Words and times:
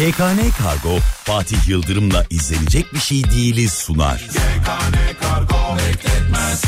GKN 0.00 0.50
Kargo 0.58 0.98
Fatih 1.24 1.68
Yıldırım'la 1.68 2.24
izlenecek 2.30 2.94
bir 2.94 2.98
şey 2.98 3.24
değiliz 3.24 3.72
sunar. 3.72 4.28
GKN 4.28 5.20
Kargo 5.20 5.76
bekletmez. 5.76 6.62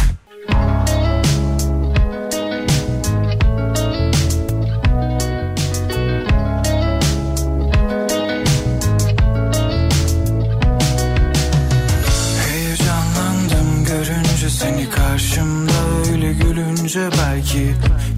Seni 14.48 14.90
karşımda 14.90 15.72
öyle 16.10 16.32
gülünce 16.32 17.08
belki 17.18 17.74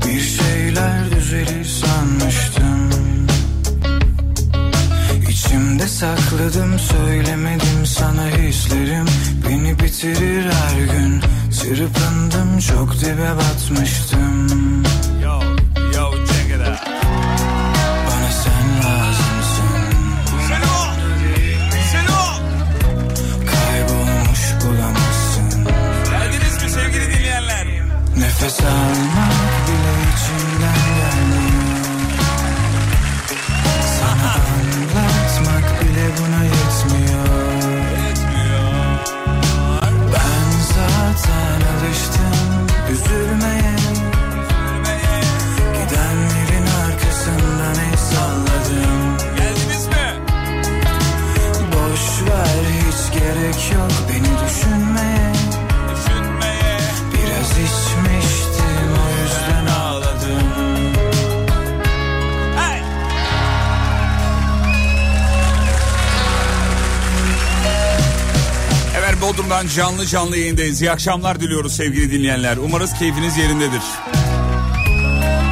bir 0.06 0.20
şeyler 0.20 1.10
düzelir 1.10 1.64
sanmıştım. 1.64 3.13
İçimde 5.54 5.88
sakladım 5.88 6.78
söylemedim 6.78 7.86
sana 7.86 8.26
hislerim 8.26 9.06
Beni 9.48 9.78
bitirir 9.78 10.50
her 10.50 10.80
gün 10.80 11.22
Sırpındım 11.50 12.58
çok 12.58 13.00
dibe 13.00 13.30
batmıştım 13.36 14.48
Yo, 15.22 15.40
yo, 15.94 16.10
check 16.26 16.50
it 16.50 16.68
out. 16.68 16.78
Bana 18.06 18.30
sen 18.30 18.66
lazımsın 18.84 19.98
Selo! 20.48 20.76
Selo! 21.92 22.22
Kaybolmuş 23.46 24.40
bulamazsın 24.64 25.64
Geldiniz 26.10 26.62
mi 26.62 26.70
sevgili 26.70 27.18
dinleyenler? 27.18 27.66
Nefes 28.16 28.60
almak 28.60 29.53
Bodrum'dan 69.34 69.66
canlı 69.66 70.06
canlı 70.06 70.36
yayındayız. 70.36 70.82
İyi 70.82 70.90
akşamlar 70.90 71.40
diliyoruz 71.40 71.76
sevgili 71.76 72.12
dinleyenler. 72.12 72.56
Umarız 72.56 72.92
keyfiniz 72.98 73.36
yerindedir. 73.36 73.82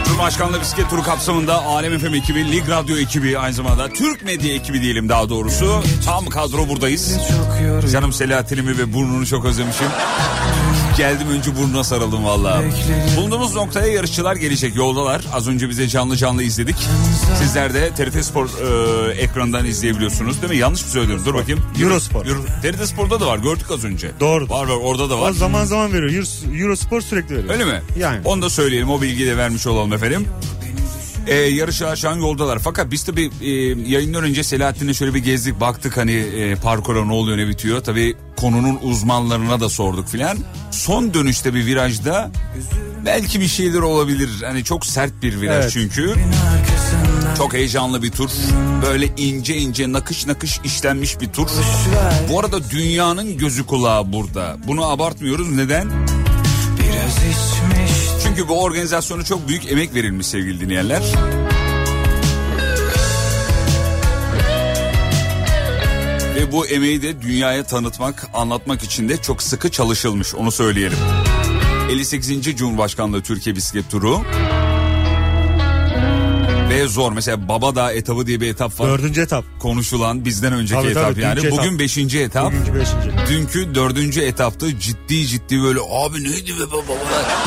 Cumhurbaşkanlığı 0.05 0.61
bisiklet 0.61 0.91
turu 0.91 1.03
kapsamında 1.03 1.65
Alem 1.65 1.99
FM 1.99 2.15
ekibi, 2.15 2.53
Lig 2.53 2.69
Radyo 2.69 2.97
ekibi 2.97 3.39
aynı 3.39 3.55
zamanda 3.55 3.89
Türk 3.89 4.25
Medya 4.25 4.55
ekibi 4.55 4.83
diyelim 4.83 5.09
daha 5.09 5.29
doğrusu. 5.29 5.83
Tam 6.05 6.27
kadro 6.27 6.69
buradayız. 6.69 7.19
Canım 7.93 8.13
Selahattin'imi 8.13 8.79
ve 8.79 8.93
burnunu 8.93 9.27
çok 9.27 9.45
özlemişim. 9.45 9.87
Geldim 10.97 11.29
önce 11.31 11.57
burnuna 11.57 11.85
sarıldım 11.85 12.25
valla. 12.25 12.63
Bulunduğumuz 13.17 13.55
noktaya 13.55 13.87
yarışçılar 13.87 14.37
gelecek 14.37 14.77
yoldalar. 14.77 15.23
Az 15.33 15.49
önce 15.49 15.69
bize 15.69 15.89
canlı 15.89 16.17
canlı 16.17 16.43
izledik. 16.43 16.77
Sizler 17.39 17.75
de 17.75 17.91
TRT 17.91 18.25
Spor 18.25 18.47
e, 18.47 19.13
ekranından 19.13 19.65
izleyebiliyorsunuz 19.67 20.43
değil 20.43 20.53
mi? 20.53 20.59
Yanlış 20.59 20.83
mı 20.85 20.89
söylüyorum? 20.91 21.25
Dur 21.27 21.35
bakayım. 21.35 21.61
Eurospor. 21.83 22.27
Euro, 22.27 22.39
TRT 22.63 22.89
Spor'da 22.89 23.21
da 23.21 23.27
var 23.27 23.39
gördük 23.39 23.67
az 23.71 23.85
önce. 23.85 24.11
Doğru. 24.21 24.49
Var 24.49 24.67
var 24.67 24.77
orada 24.83 25.11
da 25.11 25.17
O 25.17 25.21
var. 25.21 25.33
zaman 25.33 25.65
zaman 25.65 25.93
veriyor. 25.93 26.13
Euro, 26.13 26.57
Eurospor 26.63 27.01
sürekli 27.01 27.37
veriyor. 27.37 27.55
Öyle 27.55 27.65
mi? 27.65 27.83
Yani. 27.99 28.21
Onu 28.25 28.43
da 28.43 28.51
söyleyelim 28.51 28.91
o 28.91 29.01
bilgiyi 29.03 29.27
de 29.29 29.37
vermiş 29.37 29.67
olalım 29.67 29.93
efendim. 29.93 30.27
Ee, 31.27 31.35
yarışa 31.35 31.97
şu 31.97 32.09
an 32.09 32.17
yoldalar. 32.17 32.59
Fakat 32.59 32.91
biz 32.91 33.05
tabii 33.05 33.31
e, 33.43 33.51
yayından 33.91 34.25
önce 34.25 34.45
Selahattin'le 34.45 34.93
şöyle 34.93 35.15
bir 35.15 35.19
gezdik 35.25 35.61
baktık 35.61 35.97
hani 35.97 36.13
e, 36.13 36.55
parkura 36.55 37.05
ne 37.05 37.13
oluyor 37.13 37.39
ne 37.39 37.49
bitiyor. 37.49 37.81
Tabii 37.81 38.17
konunun 38.37 38.79
uzmanlarına 38.83 39.61
da 39.61 39.69
sorduk 39.69 40.09
filan. 40.09 40.39
Son 40.71 41.15
dönüşte 41.15 41.55
bir 41.55 41.67
virajda 41.67 42.31
belki 43.07 43.41
bir 43.41 43.49
şeyler 43.49 43.79
olabilir. 43.79 44.29
Hani 44.45 44.65
çok 44.65 44.87
sert 44.87 45.23
bir 45.23 45.41
viraj 45.41 45.63
Evet. 45.63 45.71
çünkü. 45.73 46.15
Çok 47.39 47.53
heyecanlı 47.55 48.03
bir 48.03 48.11
tur. 48.11 48.31
Böyle 48.87 49.09
ince 49.17 49.57
ince 49.57 49.93
nakış 49.93 50.27
nakış 50.27 50.61
işlenmiş 50.65 51.21
bir 51.21 51.29
tur. 51.29 51.49
Bu 52.31 52.41
arada 52.41 52.71
dünyanın 52.71 53.39
gözü 53.39 53.67
kulağı 53.67 54.13
burada. 54.13 54.57
Bunu 54.67 54.85
abartmıyoruz. 54.91 55.51
Neden? 55.51 55.91
Biraz 56.79 57.17
içmiştim 57.17 57.82
Çünkü 58.37 58.49
bu 58.49 58.63
organizasyonu 58.63 59.25
çok 59.25 59.49
büyük 59.49 59.73
emek 59.73 59.95
verilmiş 59.95 60.27
sevgili 60.27 60.61
dinleyenler. 60.61 61.03
Ve 66.35 66.53
bu 66.53 66.67
emeği 66.67 67.03
de 67.03 67.23
dünyaya 67.23 67.65
tanıtmak, 67.65 68.29
anlatmak 68.35 68.83
için 68.83 69.09
de 69.09 69.17
çok 69.17 69.43
sıkı 69.43 69.71
çalışılmış 69.71 70.35
onu 70.35 70.53
söyleyelim. 70.53 70.99
58. 71.91 72.57
Cumhurbaşkanlığı 72.57 73.23
Türkiye 73.23 73.57
Bisiklet 73.57 73.91
Turu. 73.91 74.21
Ve 76.83 76.89
zor 76.89 77.13
mesela 77.13 77.49
Babadağ 77.49 77.93
etabı 77.93 78.27
diye 78.27 78.41
bir 78.41 78.49
etap 78.49 78.81
var. 78.81 78.89
Dördüncü 78.89 79.21
etap. 79.21 79.45
Konuşulan 79.61 80.25
bizden 80.25 80.53
önceki 80.53 80.83
Tabii, 80.83 80.95
tabii, 80.95 81.11
etap 81.11 81.19
yani. 81.19 81.37
dünkü 81.37 81.51
Bugün 81.51 81.69
etap. 81.69 81.79
beşinci 81.79 82.19
etap. 82.21 82.53
Bugünkü 82.53 82.75
beşinci. 82.75 83.11
Dünkü 83.29 83.75
dördüncü 83.75 84.21
etapta 84.21 84.79
ciddi 84.79 85.27
ciddi 85.27 85.63
böyle 85.63 85.79
abi 85.91 86.25
neydi 86.25 86.53
be 86.53 86.71
baba 86.73 86.93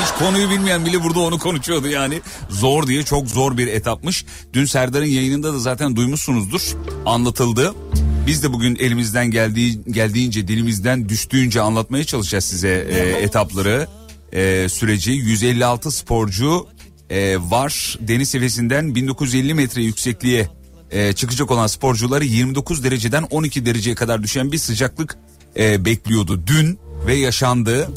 hiç 0.04 0.20
konuyu 0.20 0.50
bilmeyen 0.50 0.86
bile 0.86 1.04
burada 1.04 1.20
onu 1.20 1.40
konuşuyordu 1.40 1.88
yani 1.88 2.22
zor 2.50 2.88
diye 2.88 3.04
çok 3.04 3.28
zor 3.28 3.58
bir 3.58 3.68
etapmış. 3.68 4.26
Dün 4.54 4.66
Serdar'ın 4.66 5.06
yayınında 5.06 5.54
da 5.54 5.60
zaten 5.60 5.96
duymuşsunuzdur 5.96 6.62
anlatıldı. 7.06 7.76
Biz 8.28 8.44
de 8.44 8.54
bugün 8.54 8.76
elimizden 8.76 9.32
geldiği 9.32 9.84
geldiğince 9.92 10.48
dilimizden 10.48 11.10
düştüğünce 11.10 11.62
anlatmaya 11.62 12.04
çalışacağız 12.04 12.46
size 12.46 12.88
e, 12.90 12.98
etapları 13.24 13.88
e, 14.34 14.70
süreci 14.70 15.12
156 15.12 15.92
sporcu 15.92 16.68
e, 17.10 17.38
var 17.38 17.98
deniz 18.00 18.30
seviyesinden 18.30 18.96
1950 18.96 19.54
metre 19.54 19.82
yüksekliğe 19.84 20.50
e, 20.92 21.14
çıkacak 21.14 21.52
olan 21.52 21.68
sporcuları 21.68 22.26
29 22.26 22.84
dereceden 22.84 23.24
12 23.24 23.66
dereceye 23.66 23.96
kadar 23.96 24.24
düşen 24.24 24.52
bir 24.52 24.58
sıcaklık 24.58 25.18
e, 25.58 25.86
bekliyordu 25.86 26.44
dün 26.48 26.80
ve 27.08 27.16
yaşandı. 27.16 27.90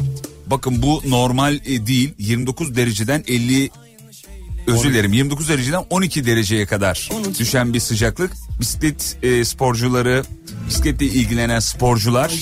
Bakın 0.47 0.83
bu 0.83 1.03
normal 1.07 1.55
e, 1.67 1.87
değil 1.87 2.15
29 2.19 2.77
dereceden 2.77 3.25
50 3.29 3.71
özür 4.67 4.91
dilerim 4.91 5.13
29 5.13 5.49
dereceden 5.49 5.85
12 5.91 6.27
dereceye 6.27 6.67
kadar 6.67 7.09
düşen 7.39 7.75
bir 7.75 7.81
sıcaklık. 7.81 8.33
Bisiklet 8.61 9.17
e, 9.23 9.45
sporcuları, 9.45 10.25
bisikletle 10.69 11.07
ilgilenen 11.07 11.61
sporcular 11.61 12.33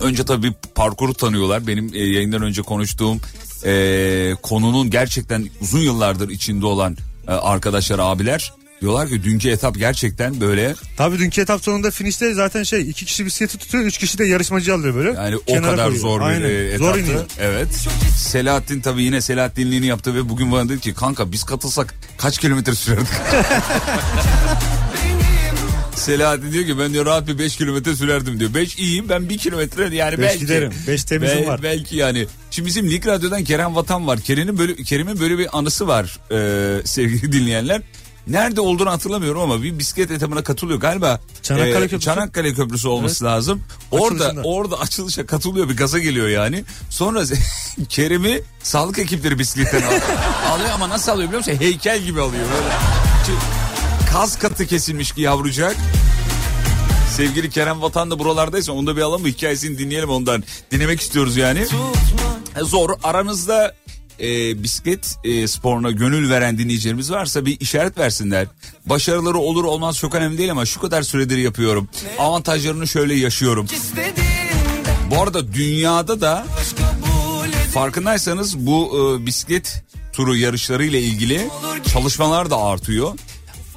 önce 0.00 0.24
tabii 0.24 0.52
parkuru 0.74 1.14
tanıyorlar. 1.14 1.66
Benim 1.66 1.94
e, 1.94 1.98
yayından 1.98 2.42
önce 2.42 2.62
konuştuğum 2.62 3.20
e, 3.64 4.34
konunun 4.42 4.90
gerçekten 4.90 5.48
uzun 5.60 5.78
yıllardır 5.80 6.28
içinde 6.28 6.66
olan 6.66 6.96
e, 7.28 7.30
arkadaşlar, 7.32 7.98
abiler 7.98 8.52
diyorlar 8.80 9.08
ki 9.08 9.24
dünkü 9.24 9.48
etap 9.50 9.74
gerçekten 9.76 10.40
böyle 10.40 10.74
Tabii 10.96 11.18
dünkü 11.18 11.40
etap 11.40 11.64
sonunda 11.64 11.90
finişte 11.90 12.34
zaten 12.34 12.62
şey 12.62 12.80
iki 12.90 13.04
kişi 13.04 13.26
bisikleti 13.26 13.58
tutuyor 13.58 13.84
üç 13.84 13.98
kişi 13.98 14.18
de 14.18 14.24
yarışmacı 14.24 14.74
alıyor 14.74 14.94
böyle. 14.94 15.10
Yani 15.12 15.36
o 15.36 15.54
kadar 15.62 15.76
koyuyor. 15.76 15.96
zor 16.02 16.20
bir 16.20 16.24
Aynen. 16.26 16.50
e, 16.50 16.78
Zor 16.78 16.84
etaptı. 16.88 17.00
iniyor. 17.00 17.24
Evet. 17.40 17.68
Selahattin 18.16 18.80
tabii 18.80 19.02
yine 19.02 19.20
Selahattinliğini 19.20 19.86
yaptı 19.86 20.14
ve 20.14 20.28
bugün 20.28 20.52
bana 20.52 20.68
dedi 20.68 20.80
ki 20.80 20.94
kanka 20.94 21.32
biz 21.32 21.44
katılsak 21.44 21.94
kaç 22.18 22.38
kilometre 22.38 22.74
sürerdik? 22.74 23.08
Selahattin 25.98 26.52
diyor 26.52 26.66
ki 26.66 26.78
ben 26.78 26.92
diyor 26.92 27.06
rahat 27.06 27.28
bir 27.28 27.38
5 27.38 27.56
kilometre 27.56 27.96
sürerdim 27.96 28.40
diyor. 28.40 28.54
5 28.54 28.78
iyiyim 28.78 29.08
ben 29.08 29.28
1 29.28 29.38
kilometre 29.38 29.96
yani 29.96 30.12
Beş 30.18 30.24
belki. 30.26 30.38
giderim. 30.38 30.72
Beş 30.86 31.04
temizim 31.04 31.38
Bel- 31.38 31.46
var. 31.46 31.62
Belki 31.62 31.96
yani. 31.96 32.26
Şimdi 32.50 32.68
bizim 32.68 32.90
Lig 32.90 33.06
Radyo'dan 33.06 33.44
Kerem 33.44 33.76
Vatan 33.76 34.06
var. 34.06 34.20
Kerem'in 34.20 34.58
böyle, 34.58 34.76
Kerem'in 34.76 35.20
böyle 35.20 35.38
bir 35.38 35.58
anısı 35.58 35.88
var 35.88 36.18
e, 36.30 36.86
sevgili 36.86 37.32
dinleyenler. 37.40 37.82
Nerede 38.26 38.60
olduğunu 38.60 38.90
hatırlamıyorum 38.90 39.40
ama 39.40 39.62
bir 39.62 39.78
bisiklet 39.78 40.10
etabına 40.10 40.42
katılıyor 40.42 40.80
galiba. 40.80 41.20
Çanakkale 41.42 41.70
e, 41.70 41.80
Köprüsü. 41.80 42.00
Çanakkale 42.00 42.54
Köprüsü 42.54 42.88
olması 42.88 43.24
lazım. 43.24 43.62
Orada 43.90 44.24
Açılışında. 44.24 44.42
orada 44.48 44.80
açılışa 44.80 45.26
katılıyor 45.26 45.68
bir 45.68 45.76
gaza 45.76 45.98
geliyor 45.98 46.28
yani. 46.28 46.64
Sonra 46.90 47.22
Kerem'i 47.88 48.40
sağlık 48.62 48.98
ekipleri 48.98 49.38
bisikletten 49.38 49.82
alıyor. 49.82 50.02
alıyor 50.50 50.70
ama 50.74 50.88
nasıl 50.88 51.12
alıyor 51.12 51.28
biliyor 51.28 51.38
musun? 51.46 51.56
Heykel 51.64 52.02
gibi 52.02 52.20
alıyor 52.20 52.44
böyle. 52.44 52.68
Kas 54.18 54.38
katı 54.38 54.66
kesilmiş 54.66 55.12
ki 55.12 55.20
yavrucak. 55.20 55.76
Sevgili 57.16 57.50
Kerem 57.50 57.82
Vatan 57.82 58.10
da 58.10 58.18
buralardaysa 58.18 58.72
onu 58.72 58.86
da 58.86 58.96
bir 58.96 59.02
alalım? 59.02 59.26
Hikayesini 59.26 59.78
dinleyelim 59.78 60.10
ondan. 60.10 60.44
Dinlemek 60.70 61.00
istiyoruz 61.00 61.36
yani. 61.36 61.66
E, 62.60 62.64
Zor. 62.64 62.90
Aranızda 63.02 63.74
e, 64.20 64.62
bisiklet 64.62 65.16
e, 65.24 65.48
sporuna 65.48 65.90
gönül 65.90 66.30
veren 66.30 66.58
dinleyicilerimiz 66.58 67.12
varsa 67.12 67.46
bir 67.46 67.60
işaret 67.60 67.98
versinler. 67.98 68.46
Başarıları 68.86 69.38
olur 69.38 69.64
olmaz 69.64 69.96
çok 69.96 70.14
önemli 70.14 70.38
değil 70.38 70.50
ama 70.50 70.66
şu 70.66 70.80
kadar 70.80 71.02
süredir 71.02 71.38
yapıyorum. 71.38 71.88
Avantajlarını 72.18 72.88
şöyle 72.88 73.14
yaşıyorum. 73.14 73.66
Bu 75.10 75.22
arada 75.22 75.52
dünyada 75.52 76.20
da 76.20 76.46
farkındaysanız 77.74 78.58
bu 78.58 78.90
e, 79.22 79.26
bisiklet 79.26 79.84
turu 80.12 80.36
yarışları 80.36 80.84
ile 80.84 81.00
ilgili 81.02 81.48
çalışmalar 81.92 82.50
da 82.50 82.62
artıyor. 82.62 83.14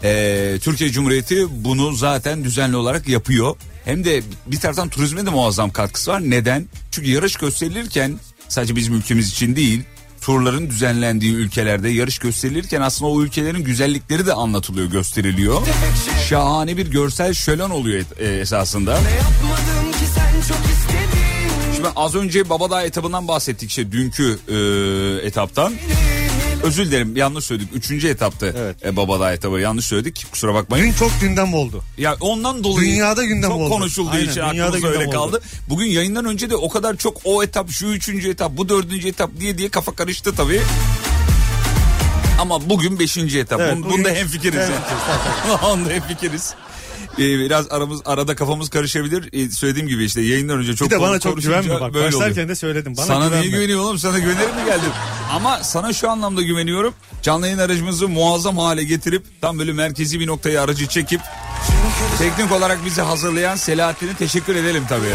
E, 0.03 0.59
Türkiye 0.62 0.89
Cumhuriyeti 0.89 1.65
bunu 1.65 1.92
zaten 1.92 2.44
düzenli 2.44 2.75
olarak 2.75 3.07
yapıyor. 3.07 3.56
Hem 3.86 4.06
de 4.06 4.24
bir 4.48 4.59
taraftan 4.59 4.89
turizme 4.89 5.25
de 5.25 5.30
muazzam 5.30 5.71
katkısı 5.71 6.12
var. 6.12 6.21
Neden? 6.30 6.68
Çünkü 6.92 7.09
yarış 7.12 7.36
gösterilirken 7.36 8.19
sadece 8.50 8.75
bizim 8.75 8.94
ülkemiz 8.94 9.30
için 9.30 9.56
değil 9.56 9.83
turların 10.21 10.69
düzenlendiği 10.69 11.33
ülkelerde 11.33 11.89
yarış 11.89 12.19
gösterilirken 12.19 12.81
aslında 12.81 13.12
o 13.12 13.21
ülkelerin 13.21 13.63
güzellikleri 13.63 14.25
de 14.25 14.33
anlatılıyor, 14.33 14.92
gösteriliyor. 14.92 15.62
Şahane 16.30 16.77
bir 16.77 16.92
görsel 16.92 17.33
şölen 17.33 17.69
oluyor 17.69 18.06
e, 18.19 18.39
esasında. 18.39 19.00
Şimdi 21.75 21.88
az 21.95 22.15
önce 22.15 22.50
Babadağ 22.50 22.83
etabından 22.83 23.27
bahsettik 23.27 23.69
işte 23.69 23.92
dünkü 23.92 24.39
e, 24.48 24.57
etaptan. 25.27 25.74
Özür 26.63 26.86
dilerim 26.86 27.16
yanlış 27.18 27.46
söyledik. 27.46 27.69
Üçüncü 27.74 28.08
etapta 28.08 28.46
Evet. 28.48 28.86
e, 28.86 28.96
Babadağ 28.96 29.34
etabı 29.34 29.60
yanlış 29.60 29.86
söyledik. 29.86 30.25
Kusura 30.31 30.54
bakmayın. 30.54 30.86
Dün 30.86 30.94
çok 30.94 31.12
gündem 31.22 31.54
oldu. 31.54 31.84
Ya 31.98 32.16
ondan 32.19 32.63
dolayı 32.63 32.88
Dünyada 32.88 33.24
gündem 33.24 33.50
çok 33.50 33.60
oldu. 33.60 33.69
konuşulduğu 33.69 34.10
Aynen, 34.10 34.24
için 34.24 34.42
dünyada 34.42 34.68
aklımızda 34.68 34.88
öyle 34.88 35.08
oldu. 35.08 35.12
kaldı. 35.16 35.42
Bugün 35.69 35.86
yayından 35.86 36.25
önce 36.25 36.50
de 36.50 36.56
o 36.56 36.69
kadar 36.69 36.98
çok 36.98 37.18
o 37.24 37.44
etap, 37.44 37.69
şu 37.72 37.86
üçüncü 37.88 38.30
etap, 38.30 38.58
bu 38.58 38.69
dördüncü 38.69 39.08
etap 39.08 39.31
diye 39.40 39.58
diye 39.58 39.69
kafa 39.69 39.96
karıştı 39.96 40.36
tabii. 40.36 40.62
Ama 42.40 42.69
bugün 42.69 43.00
beşinci 43.00 43.40
etap. 43.40 43.60
Evet, 43.62 43.74
Bun- 43.74 43.84
bugün- 43.84 43.98
Bunda 43.98 44.10
hemfikiriz. 44.10 44.58
Evet, 44.60 44.69
yani. 45.48 45.54
Onda 45.66 45.90
hemfikiriz. 45.90 46.54
Ee, 47.19 47.40
biraz 47.40 47.72
aramız 47.72 48.02
arada 48.06 48.36
kafamız 48.36 48.69
karışabilir. 48.69 49.30
Ee, 49.34 49.50
söylediğim 49.52 49.88
gibi 49.88 50.04
işte 50.06 50.22
yayından 50.22 50.58
önce 50.60 50.75
çok 50.75 50.90
Bir 50.90 50.96
de 50.96 51.02
bana 51.02 51.19
çok 51.19 51.42
güvenme 51.42 51.69
bak. 51.80 51.94
böyle 51.94 52.06
oluyor. 52.08 52.22
Başlarken 52.22 52.50
de 52.50 52.56
söyledim. 52.56 52.94
Bana 52.98 53.06
sana 53.06 53.25
güvenme. 53.25 53.42
niye 53.42 53.52
güveniyor 53.52 53.80
oğlum? 53.80 54.00
Sana 54.00 54.19
güvenerek 54.19 54.56
mi 54.56 54.66
geldim? 54.66 54.90
Ama 55.31 55.63
sana 55.63 55.94
şu 55.94 56.10
anlamda 56.10 56.42
güveniyorum. 56.42 56.94
Canlı 57.22 57.45
yayın 57.45 57.60
aracımızı 57.60 58.07
muazzam 58.07 58.57
hale 58.57 58.83
getirip 58.83 59.25
tam 59.42 59.60
böyle 59.60 59.74
merkezi 59.74 60.19
bir 60.19 60.28
noktaya 60.28 60.63
aracı 60.63 60.88
çekip 60.88 61.22
teknik 62.18 62.51
olarak 62.51 62.86
bizi 62.86 63.01
hazırlayan 63.01 63.56
Selahattin'e 63.56 64.13
teşekkür 64.13 64.56
edelim 64.56 64.83
tabii. 64.89 65.06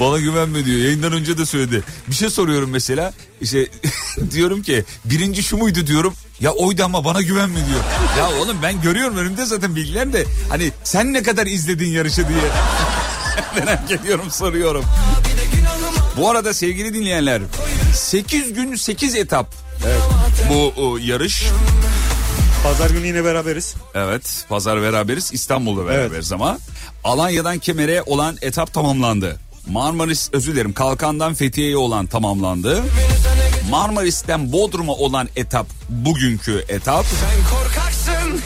Bana 0.00 0.18
güvenme 0.18 0.64
diyor. 0.64 0.78
Yayından 0.78 1.12
önce 1.12 1.38
de 1.38 1.46
söyledi. 1.46 1.82
Bir 2.08 2.14
şey 2.14 2.30
soruyorum 2.30 2.70
mesela. 2.70 3.12
İşte 3.40 3.66
diyorum 4.30 4.62
ki 4.62 4.84
birinci 5.04 5.42
şu 5.42 5.56
muydu 5.56 5.86
diyorum. 5.86 6.14
Ya 6.40 6.50
oydu 6.50 6.84
ama 6.84 7.04
bana 7.04 7.22
güvenme 7.22 7.56
diyor. 7.56 7.80
Ya 8.18 8.40
oğlum 8.40 8.56
ben 8.62 8.80
görüyorum 8.82 9.16
önümde 9.16 9.44
zaten 9.44 9.76
bilgiler 9.76 10.12
de. 10.12 10.24
Hani 10.48 10.72
sen 10.84 11.12
ne 11.12 11.22
kadar 11.22 11.46
izledin 11.46 11.88
yarışı 11.88 12.28
diye. 12.28 12.38
Merak 13.56 13.90
ediyorum 13.90 14.30
soruyorum. 14.30 14.84
Bu 16.16 16.30
arada 16.30 16.54
sevgili 16.54 16.94
dinleyenler 16.94 17.42
8 17.94 18.52
gün 18.52 18.74
8 18.74 19.14
etap 19.14 19.54
bu 20.50 20.72
o, 20.76 20.96
yarış. 20.96 21.46
Pazar 22.62 22.90
günü 22.90 23.06
yine 23.06 23.24
beraberiz. 23.24 23.74
Evet 23.94 24.44
pazar 24.48 24.82
beraberiz 24.82 25.32
İstanbul'da 25.32 25.86
beraberiz 25.86 26.32
ama 26.32 26.58
Alanya'dan 27.04 27.58
Kemer'e 27.58 28.02
olan 28.02 28.36
etap 28.42 28.72
tamamlandı. 28.74 29.36
Marmaris 29.70 30.30
özür 30.32 30.52
dilerim 30.52 30.72
Kalkan'dan 30.72 31.34
Fethiye'ye 31.34 31.76
olan 31.76 32.06
tamamlandı. 32.06 32.84
Marmaris'ten 33.70 34.52
Bodrum'a 34.52 34.92
olan 34.92 35.28
etap 35.36 35.66
bugünkü 35.88 36.64
etap. 36.68 37.04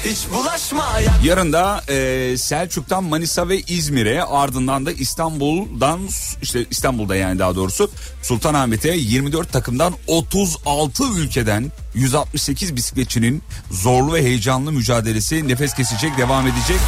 Hiç 0.05 0.19
bulaşma 0.35 0.89
Yarın 1.25 1.53
da 1.53 1.83
e, 1.89 2.37
Selçuk'tan 2.37 3.05
Manisa 3.05 3.49
ve 3.49 3.61
İzmir'e 3.61 4.25
ardından 4.25 4.87
da 4.87 4.93
İstanbul'dan 4.93 6.01
işte 6.43 6.67
İstanbul'da 6.71 7.17
yani 7.17 7.39
daha 7.39 7.57
doğrusu 7.57 7.91
Sultanahmet'e 8.23 8.97
24 8.97 9.53
takımdan 9.53 9.95
36 10.07 11.05
ülkeden 11.05 11.73
168 11.95 12.77
bisikletçinin 12.77 13.43
zorlu 13.71 14.15
ve 14.15 14.23
heyecanlı 14.23 14.73
mücadelesi 14.73 15.49
nefes 15.49 15.75
kesecek 15.75 16.19
devam 16.19 16.47
edecek. 16.47 16.79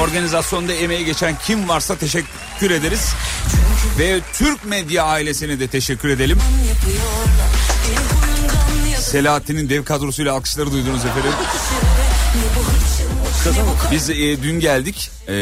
Organizasyonda 0.00 0.72
emeği 0.72 1.04
geçen 1.04 1.34
kim 1.46 1.68
varsa 1.68 1.96
teşekkür 1.96 2.70
ederiz. 2.70 3.08
Ve 3.98 4.20
Türk 4.32 4.64
medya 4.64 5.04
ailesine 5.04 5.60
de 5.60 5.68
teşekkür 5.68 6.08
edelim. 6.08 6.38
Selahattin'in 9.10 9.68
dev 9.68 9.84
kadrosuyla 9.84 10.32
alkışları 10.34 10.72
duydunuz 10.72 11.04
efendim. 11.04 11.32
Biz 13.92 14.10
e, 14.10 14.42
dün 14.42 14.60
geldik. 14.60 15.10
E, 15.28 15.34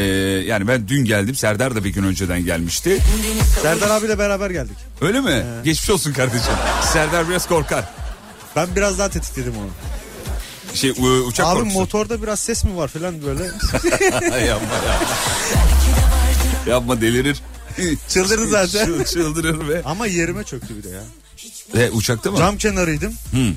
yani 0.47 0.69
ben 0.69 0.88
dün 0.88 1.05
geldim. 1.05 1.35
Serdar 1.35 1.75
da 1.75 1.85
bir 1.85 1.91
gün 1.91 2.03
önceden 2.03 2.44
gelmişti. 2.44 2.99
Serdar 3.62 3.91
abiyle 3.91 4.19
beraber 4.19 4.50
geldik. 4.50 4.76
Öyle 5.00 5.20
mi? 5.20 5.44
Geçmiş 5.65 5.91
olsun 5.91 6.12
kardeşim. 6.12 6.53
Serdar 6.93 7.29
biraz 7.29 7.49
korkar. 7.49 7.85
Ben 8.56 8.69
biraz 8.76 8.99
daha 8.99 9.09
tetikledim 9.09 9.55
onu. 9.59 9.69
Şey 10.75 10.91
u- 10.91 11.25
uçak 11.26 11.47
Abi 11.47 11.59
korkusu. 11.59 11.79
motorda 11.79 12.23
biraz 12.23 12.41
ses 12.41 12.64
mi 12.64 12.76
var 12.76 12.88
falan 12.88 13.14
böyle. 13.23 13.43
yapma 14.25 14.37
yapma. 14.37 14.69
yapma 16.67 17.00
delirir. 17.00 17.43
Çıldırdı 18.09 18.47
zaten. 18.49 18.87
Çıl- 18.87 19.05
Çıldırır 19.05 19.69
ve. 19.69 19.82
Ama 19.85 20.06
yerime 20.06 20.44
çöktü 20.44 20.76
bir 20.79 20.82
de 20.82 20.88
ya. 20.88 21.00
E, 21.76 21.90
uçakta 21.90 22.31
mı? 22.31 22.38
Cam 22.38 22.58
kenarıydım. 22.58 23.12
Hı. 23.12 23.52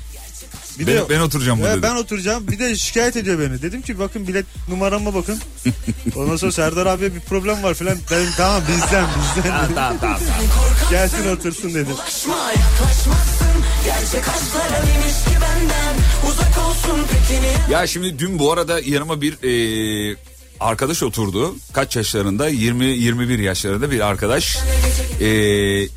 Bir 0.78 0.86
Ben, 0.86 0.94
de 0.94 1.08
ben 1.10 1.20
oturacağım 1.20 1.58
burada. 1.60 1.72
Ve 1.72 1.76
dedi. 1.76 1.82
ben 1.82 1.96
oturacağım. 1.96 2.48
Bir 2.48 2.58
de 2.58 2.76
şikayet 2.76 3.16
ediyor 3.16 3.38
beni. 3.38 3.62
Dedim 3.62 3.82
ki 3.82 3.98
bakın 3.98 4.28
bilet 4.28 4.46
numarama 4.68 5.14
bakın. 5.14 5.38
Ondan 6.16 6.36
sonra 6.36 6.52
Serdar 6.52 6.86
abiye 6.86 7.14
bir 7.14 7.20
problem 7.20 7.62
var 7.62 7.74
falan. 7.74 7.98
Dedim 8.10 8.32
tamam 8.36 8.62
bizden 8.68 9.06
bizden. 9.36 9.50
Tamam, 9.50 9.74
tamam, 9.74 9.96
tamam. 10.00 10.18
Gelsin 10.90 11.28
otursun 11.36 11.74
dedim. 11.74 11.96
Ya 17.70 17.86
şimdi 17.86 18.18
dün 18.18 18.38
bu 18.38 18.52
arada 18.52 18.80
yanıma 18.80 19.20
bir 19.20 19.32
e, 20.12 20.16
arkadaş 20.60 21.02
oturdu. 21.02 21.56
Kaç 21.72 21.96
yaşlarında? 21.96 22.50
20-21 22.50 23.42
yaşlarında 23.42 23.90
bir 23.90 24.00
arkadaş. 24.00 24.58
E, 25.20 25.28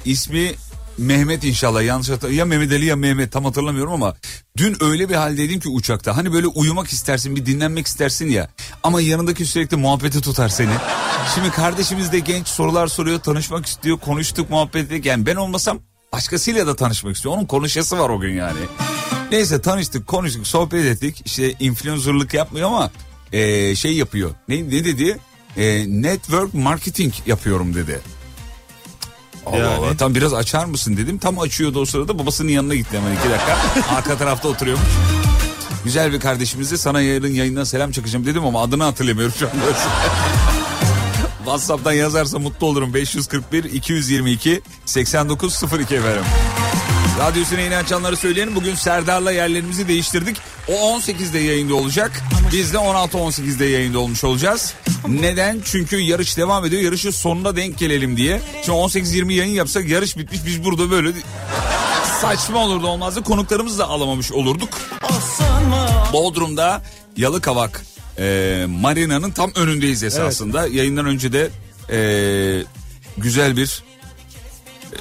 ismi 0.06 0.52
Mehmet 0.98 1.44
inşallah 1.44 1.84
yanlış 1.84 2.10
hatırlamıyorum. 2.10 2.52
Ya 2.52 2.58
Mehmet 2.58 2.78
Ali 2.78 2.86
ya 2.86 2.96
Mehmet 2.96 3.32
tam 3.32 3.46
hatırlamıyorum 3.46 3.94
ama 3.94 4.16
dün 4.58 4.84
öyle 4.84 5.10
bir 5.10 5.16
haldeydim 5.16 5.60
ki 5.60 5.70
uçakta. 5.70 6.18
Hani 6.18 6.34
böyle 6.34 6.48
uyumak 6.48 6.88
istersin 6.88 7.36
bir 7.36 7.46
dinlenmek 7.46 7.88
istersin 7.88 8.30
ya. 8.30 8.50
Ama 8.84 9.02
yanındaki 9.02 9.46
sürekli 9.46 9.78
muhabbeti 9.78 10.22
tutar 10.22 10.50
seni. 10.50 10.72
Şimdi 11.36 11.52
kardeşimiz 11.52 12.12
de 12.12 12.20
genç 12.20 12.48
sorular 12.48 12.88
soruyor 12.88 13.20
tanışmak 13.20 13.66
istiyor 13.66 13.98
konuştuk 13.98 14.50
muhabbet 14.50 14.86
ettik. 14.86 15.06
Yani 15.06 15.26
ben 15.26 15.36
olmasam 15.36 15.80
başkasıyla 16.14 16.68
da 16.68 16.76
tanışmak 16.76 17.16
istiyor. 17.16 17.36
Onun 17.36 17.46
konuşası 17.46 18.00
var 18.00 18.10
o 18.10 18.20
gün 18.20 18.34
yani. 18.34 18.60
Neyse 19.32 19.62
tanıştık 19.62 20.08
konuştuk 20.08 20.48
sohbet 20.48 20.86
ettik. 20.86 21.22
İşte 21.26 21.54
influencerlık 21.60 22.34
yapmıyor 22.34 22.68
ama 22.68 22.92
e, 23.32 23.76
şey 23.76 23.94
yapıyor. 23.94 24.32
Ne, 24.48 24.56
ne 24.56 24.86
dedi? 24.86 25.18
E, 25.58 25.86
network 26.02 26.54
marketing 26.54 27.14
yapıyorum 27.26 27.76
dedi. 27.76 28.02
Allah 29.46 29.58
Yani? 29.58 29.76
Allah 29.76 29.98
tam 29.98 30.16
biraz 30.16 30.34
açar 30.34 30.66
mısın 30.66 30.98
dedim. 30.98 31.18
Tam 31.18 31.40
açıyordu 31.40 31.80
o 31.80 31.86
sırada 31.86 32.20
babasının 32.20 32.50
yanına 32.50 32.76
gitti 32.76 32.98
hemen 32.98 33.16
iki 33.16 33.30
dakika. 33.30 33.58
Arka 33.96 34.18
tarafta 34.18 34.48
oturuyormuş. 34.48 34.88
Güzel 35.84 36.14
bir 36.14 36.20
kardeşimize 36.20 36.78
sana 36.78 37.02
yarın 37.02 37.34
yayından 37.34 37.64
selam 37.64 37.92
çakacağım 37.92 38.26
dedim 38.26 38.46
ama 38.46 38.62
adını 38.62 38.84
hatırlamıyorum 38.84 39.34
şu 39.40 39.46
anda. 39.46 39.58
WhatsApp'tan 41.46 41.92
yazarsa 41.92 42.40
mutlu 42.40 42.68
olurum. 42.68 42.94
541 42.94 43.64
222 43.64 44.62
8902 44.86 45.96
efendim. 45.96 46.24
Radyosuna 47.20 47.60
yeni 47.60 47.78
açanları 47.78 48.16
söyleyelim. 48.18 48.56
Bugün 48.56 48.76
Serdar'la 48.76 49.32
yerlerimizi 49.32 49.88
değiştirdik. 49.88 50.38
O 50.68 50.72
18'de 50.72 51.40
yayında 51.40 51.76
olacak. 51.76 52.22
Biz 52.52 52.74
de 52.74 52.78
16-18'de 52.78 53.66
yayında 53.66 54.00
olmuş 54.00 54.24
olacağız. 54.24 54.74
Neden? 55.08 55.62
Çünkü 55.66 55.98
yarış 55.98 56.38
devam 56.38 56.66
ediyor. 56.66 56.82
Yarışın 56.82 57.12
sonuna 57.12 57.56
denk 57.56 57.78
gelelim 57.78 58.18
diye. 58.18 58.42
Şimdi 58.66 58.78
18-20 58.78 59.34
yayın 59.34 59.54
yapsak 59.54 59.90
yarış 59.90 60.18
bitmiş. 60.18 60.46
Biz 60.46 60.64
burada 60.64 60.92
böyle 60.92 61.10
saçma 62.22 62.60
olurdu 62.60 62.88
olmazdı. 62.88 63.24
Konuklarımızı 63.24 63.80
da 63.80 63.88
alamamış 63.88 64.32
olurduk. 64.32 64.70
Bodrum'da 66.14 66.82
Yalıkavak 67.18 67.86
e, 68.20 68.66
Marina'nın 68.70 69.32
tam 69.32 69.52
önündeyiz 69.56 70.04
esasında. 70.04 70.68
Yayından 70.68 71.06
önce 71.06 71.34
de 71.34 71.50
e, 71.90 72.00
güzel 73.18 73.58
bir 73.58 73.84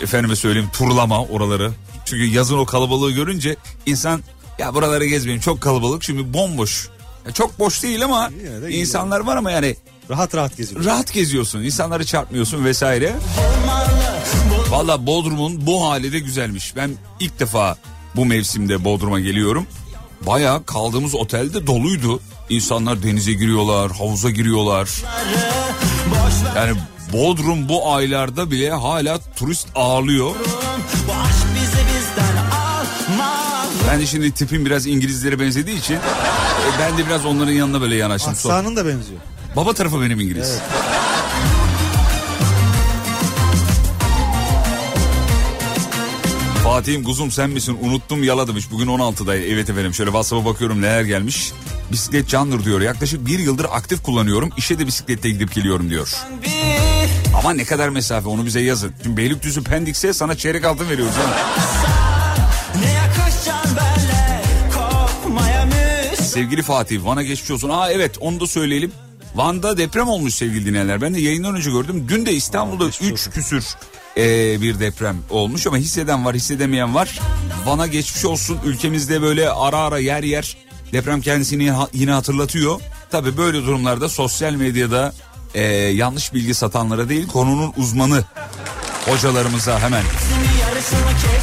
efendime 0.02 0.37
söyleyeyim 0.37 0.71
turlama 0.73 1.25
oraları. 1.25 1.73
Çünkü 2.05 2.25
yazın 2.25 2.59
o 2.59 2.67
kalabalığı 2.67 3.11
görünce 3.11 3.57
insan 3.87 4.23
ya 4.59 4.75
buraları 4.75 5.07
gezmeyeyim 5.07 5.41
çok 5.41 5.61
kalabalık 5.61 6.03
şimdi 6.03 6.35
bomboş. 6.35 6.89
Ya 7.27 7.33
çok 7.33 7.59
boş 7.59 7.83
değil 7.83 8.05
ama 8.05 8.31
de 8.63 8.71
insanlar 8.71 9.21
var 9.21 9.37
ama 9.37 9.51
yani 9.51 9.77
Rahat 10.11 10.35
rahat 10.35 10.57
geziyorsun. 10.57 10.91
Rahat 10.91 11.13
geziyorsun. 11.13 11.63
insanları 11.63 12.07
çarpmıyorsun 12.07 12.65
vesaire. 12.65 13.17
Valla 14.71 15.07
Bodrum'un 15.07 15.67
bu 15.67 15.89
hali 15.89 16.13
de 16.13 16.19
güzelmiş. 16.19 16.77
Ben 16.77 16.91
ilk 17.21 17.41
defa 17.41 17.77
bu 18.17 18.25
mevsimde 18.27 18.85
Bodrum'a 18.85 19.21
geliyorum. 19.21 19.67
Baya 20.27 20.63
kaldığımız 20.67 21.15
otelde 21.15 21.67
doluydu. 21.67 22.21
İnsanlar 22.49 23.03
denize 23.03 23.33
giriyorlar, 23.33 23.93
havuza 23.93 24.31
giriyorlar. 24.31 24.91
Yani 26.57 26.77
Bodrum 27.13 27.69
bu 27.69 27.93
aylarda 27.95 28.51
bile 28.51 28.71
hala 28.71 29.19
turist 29.37 29.69
ağırlıyor. 29.75 30.35
Ben 33.95 34.01
de 34.01 34.07
şimdi 34.07 34.33
tipim 34.33 34.67
biraz 34.67 34.87
İngilizlere 34.87 35.41
benzediği 35.41 35.79
için 35.79 35.95
e, 35.95 35.99
ben 36.81 36.99
de 36.99 37.07
biraz 37.07 37.27
onların 37.27 37.53
yanına 37.53 37.81
böyle 37.81 37.95
yanaştım. 37.95 38.33
Aksanın 38.33 38.77
da 38.77 38.87
benziyor. 38.87 39.21
Baba 39.57 39.73
tarafı 39.73 40.01
benim 40.01 40.21
İngiliz. 40.21 40.51
Evet. 40.51 40.63
Fatih'im 46.65 47.05
kuzum 47.05 47.31
sen 47.31 47.51
misin? 47.51 47.79
Unuttum 47.83 48.25
yala 48.25 48.49
demiş. 48.49 48.71
Bugün 48.71 48.87
16'da. 48.87 49.37
Evet 49.37 49.71
efendim 49.71 49.95
şöyle 49.95 50.09
WhatsApp'a 50.09 50.45
bakıyorum 50.45 50.83
neler 50.83 51.03
gelmiş. 51.03 51.53
Bisiklet 51.93 52.29
candır 52.29 52.65
diyor. 52.65 52.81
Yaklaşık 52.81 53.27
bir 53.27 53.39
yıldır 53.39 53.67
aktif 53.71 54.03
kullanıyorum. 54.03 54.51
İşe 54.57 54.79
de 54.79 54.87
bisikletle 54.87 55.31
gidip 55.31 55.55
geliyorum 55.55 55.91
diyor. 55.91 56.15
Ama 57.39 57.53
ne 57.53 57.65
kadar 57.65 57.89
mesafe 57.89 58.29
onu 58.29 58.47
bize 58.47 58.61
yazın. 58.61 58.93
Şimdi 59.03 59.17
Beylikdüzü 59.17 59.63
Pendik'se 59.63 60.13
sana 60.13 60.35
çeyrek 60.37 60.65
altın 60.65 60.89
veriyoruz. 60.89 61.15
Sevgili 66.35 66.62
Fatih 66.62 67.05
Van'a 67.05 67.23
geçmiş 67.23 67.50
olsun. 67.50 67.69
Aa 67.69 67.91
evet 67.91 68.17
onu 68.21 68.41
da 68.41 68.47
söyleyelim. 68.47 68.93
Van'da 69.35 69.76
deprem 69.79 70.09
olmuş 70.09 70.35
sevgili 70.35 70.67
dinleyenler. 70.67 71.00
Ben 71.00 71.14
de 71.14 71.21
yayından 71.21 71.55
önce 71.55 71.71
gördüm. 71.71 72.07
Dün 72.09 72.26
de 72.26 72.33
İstanbul'da 72.33 72.87
3 72.87 73.31
küsür 73.31 73.64
e, 74.17 74.23
bir 74.62 74.81
deprem 74.81 75.17
olmuş 75.31 75.67
ama 75.67 75.76
hisseden 75.76 76.25
var 76.25 76.35
hissedemeyen 76.35 76.95
var. 76.95 77.19
Van'a 77.67 77.87
geçmiş 77.87 78.25
olsun. 78.25 78.59
Ülkemizde 78.64 79.23
böyle 79.23 79.50
ara 79.50 79.76
ara 79.79 79.99
yer 79.99 80.23
yer 80.23 80.57
deprem 80.93 81.21
kendisini 81.21 81.71
ha- 81.71 81.88
yine 81.93 82.11
hatırlatıyor. 82.11 82.81
Tabi 83.11 83.37
böyle 83.37 83.59
durumlarda 83.59 84.09
sosyal 84.09 84.53
medyada 84.53 85.12
e, 85.55 85.62
yanlış 85.75 86.35
bilgi 86.35 86.55
satanlara 86.55 87.09
değil 87.09 87.26
konunun 87.29 87.73
uzmanı 87.76 88.25
hocalarımıza 89.07 89.81
hemen 89.81 90.05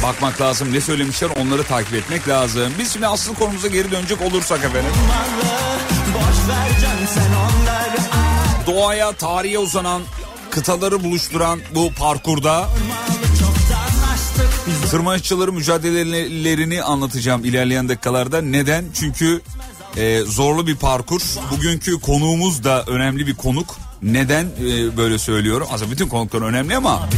bakmak 0.02 0.40
lazım. 0.40 0.72
Ne 0.72 0.80
söylemişler 0.80 1.30
onları 1.40 1.64
takip 1.64 1.94
etmek 1.94 2.28
lazım. 2.28 2.72
Biz 2.78 2.92
şimdi 2.92 3.06
asıl 3.06 3.34
konumuza 3.34 3.68
geri 3.68 3.90
dönecek 3.90 4.22
olursak 4.22 4.58
efendim. 4.64 4.90
Doğaya, 8.66 9.12
tarihe 9.12 9.58
uzanan, 9.58 10.02
kıtaları 10.50 11.04
buluşturan 11.04 11.60
bu 11.74 11.92
parkurda 11.98 12.68
tırmanışçıların 14.90 15.54
mücadelelerini 15.54 16.82
anlatacağım 16.82 17.44
ilerleyen 17.44 17.88
dakikalarda. 17.88 18.42
Neden? 18.42 18.84
Çünkü 18.94 19.40
e, 19.96 20.20
zorlu 20.20 20.66
bir 20.66 20.76
parkur. 20.76 21.20
Bugünkü 21.50 22.00
konuğumuz 22.00 22.64
da 22.64 22.84
önemli 22.86 23.26
bir 23.26 23.34
konuk. 23.34 23.76
Neden 24.02 24.44
e, 24.44 24.96
böyle 24.96 25.18
söylüyorum? 25.18 25.66
Aslında 25.72 25.90
bütün 25.90 26.08
konuklar 26.08 26.42
önemli 26.42 26.76
ama 26.76 27.08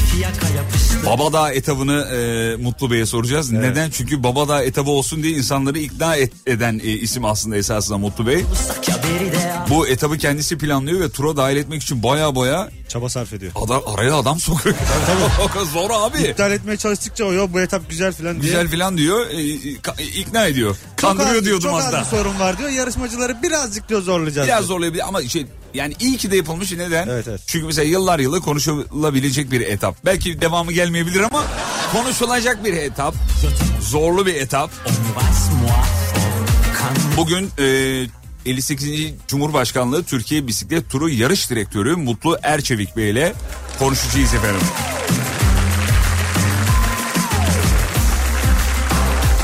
Babadağ 1.07 1.53
etabını 1.53 1.93
e, 2.01 2.57
Mutlu 2.63 2.91
Bey'e 2.91 3.07
soracağız. 3.07 3.53
Neden? 3.53 3.91
Çünkü 3.91 4.23
Babadağ 4.23 4.63
etabı 4.63 4.91
olsun 4.91 5.23
diye 5.23 5.33
insanları 5.37 5.79
ikna 5.79 6.17
et- 6.17 6.33
eden 6.47 6.81
e, 6.85 6.89
isim 6.91 7.25
aslında 7.25 7.57
esasında 7.57 7.99
Mutlu 7.99 8.27
Bey. 8.27 8.45
Bu 9.71 9.89
etabı 9.89 10.19
kendisi 10.19 10.59
planlıyor 10.59 11.01
ve 11.01 11.11
tura 11.11 11.37
dahil 11.37 11.57
etmek 11.57 11.83
için 11.83 12.03
baya 12.03 12.37
baya 12.37 12.71
Çaba 12.89 13.09
sarf 13.09 13.33
ediyor. 13.33 13.53
adam, 13.65 13.83
araya 13.95 14.17
adam 14.17 14.41
sokuyor. 14.41 14.77
Zor 15.73 15.91
abi. 15.91 16.19
İptal 16.23 16.53
etmeye 16.53 16.77
çalıştıkça 16.77 17.25
o 17.25 17.33
ya 17.33 17.53
bu 17.53 17.61
etap 17.61 17.91
güzel 17.91 18.13
filan 18.13 18.33
diye. 18.43 18.43
Güzel 18.53 18.69
filan 18.69 18.97
diyor, 18.99 19.27
e, 19.27 19.33
e, 19.33 19.57
ka- 19.75 20.03
ikna 20.03 20.47
ediyor. 20.47 20.77
Çok 20.97 21.11
Kandırıyor 21.11 21.37
az- 21.39 21.45
diyordum 21.45 21.71
çok 21.71 21.81
az 21.81 21.93
bir 21.93 22.17
sorun 22.17 22.41
var 22.41 22.59
diyor. 22.59 22.71
Yarışmacıları 22.71 23.43
birazcık 23.43 23.89
diyor 23.89 24.03
zorlayacağız. 24.03 24.49
Biraz 24.49 24.59
diyor. 24.59 24.69
zorlayabilir 24.69 25.09
ama 25.09 25.23
şey 25.23 25.47
yani 25.75 25.95
iyi 26.01 26.17
ki 26.17 26.31
de 26.31 26.37
yapılmış 26.37 26.73
neden? 26.73 27.09
Evet, 27.09 27.29
evet. 27.29 27.41
Çünkü 27.47 27.67
mesela 27.67 27.85
yıllar 27.89 28.19
yılı 28.19 28.41
konuşulabilecek 28.41 29.51
bir 29.51 29.61
etap. 29.61 29.97
Belki 30.05 30.41
devamı 30.41 30.73
gelmeyebilir 30.73 31.21
ama 31.21 31.43
konuşulacak 31.93 32.65
bir 32.65 32.73
etap. 32.75 33.15
Zorlu 33.81 34.27
bir 34.27 34.35
etap. 34.35 34.71
Bugün 37.17 37.51
e, 37.59 37.65
58. 38.47 39.13
Cumhurbaşkanlığı 39.29 40.05
Türkiye 40.05 40.47
Bisiklet 40.47 40.91
Turu 40.91 41.09
Yarış 41.09 41.51
Direktörü 41.51 41.97
Mutlu 41.97 42.39
Erçevik 42.43 42.97
Bey 42.97 43.11
ile 43.11 43.35
konuşacağız 43.79 44.35
efendim. 44.35 44.61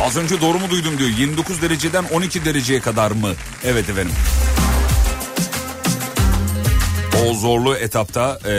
Az 0.03 0.17
önce 0.17 0.41
doğru 0.41 0.59
mu 0.59 0.71
duydum 0.71 0.99
diyor. 0.99 1.11
29 1.19 1.63
dereceden 1.63 2.05
12 2.13 2.45
dereceye 2.45 2.81
kadar 2.81 3.11
mı? 3.11 3.33
Evet 3.65 3.91
efendim. 3.91 4.13
O 7.27 7.35
zorlu 7.35 7.77
etapta 7.77 8.39
e, 8.47 8.53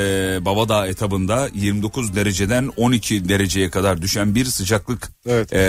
Babadağ 0.45 0.87
etabında 0.87 1.49
29 1.53 2.15
dereceden 2.15 2.71
12 2.77 3.29
dereceye 3.29 3.69
kadar 3.69 4.01
düşen 4.01 4.35
bir 4.35 4.45
sıcaklık 4.45 5.09
Evet. 5.25 5.53
e, 5.53 5.59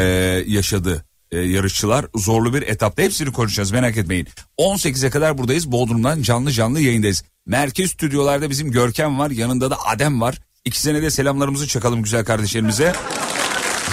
yaşadı 0.46 1.04
e, 1.32 1.38
yarışçılar. 1.40 2.06
Zorlu 2.14 2.54
bir 2.54 2.62
etapta 2.62 3.02
hepsini 3.02 3.32
konuşacağız 3.32 3.70
merak 3.70 3.96
etmeyin. 3.96 4.28
18'e 4.58 5.10
kadar 5.10 5.38
buradayız 5.38 5.72
Bodrum'dan 5.72 6.22
canlı 6.22 6.50
canlı 6.50 6.80
yayındayız. 6.80 7.24
Merkez 7.46 7.90
stüdyolarda 7.90 8.50
bizim 8.50 8.70
Görkem 8.70 9.18
var 9.18 9.30
yanında 9.30 9.70
da 9.70 9.76
Adem 9.86 10.20
var. 10.20 10.38
İkisine 10.64 11.02
de 11.02 11.10
selamlarımızı 11.10 11.66
çakalım 11.66 12.02
güzel 12.02 12.24
kardeşlerimize. 12.24 12.92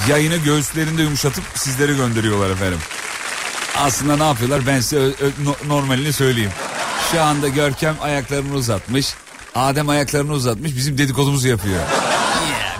Yayını 0.09 0.37
göğüslerinde 0.37 1.01
yumuşatıp 1.01 1.43
sizlere 1.55 1.93
gönderiyorlar 1.93 2.49
efendim. 2.49 2.79
Aslında 3.77 4.17
ne 4.17 4.23
yapıyorlar 4.23 4.67
ben 4.67 4.79
size 4.79 5.11
normalini 5.67 6.13
söyleyeyim. 6.13 6.51
Şu 7.11 7.21
anda 7.21 7.47
Görkem 7.47 7.95
ayaklarını 8.01 8.53
uzatmış. 8.53 9.13
Adem 9.55 9.89
ayaklarını 9.89 10.33
uzatmış 10.33 10.75
bizim 10.75 10.97
dedikodumuzu 10.97 11.47
yapıyor. 11.47 11.79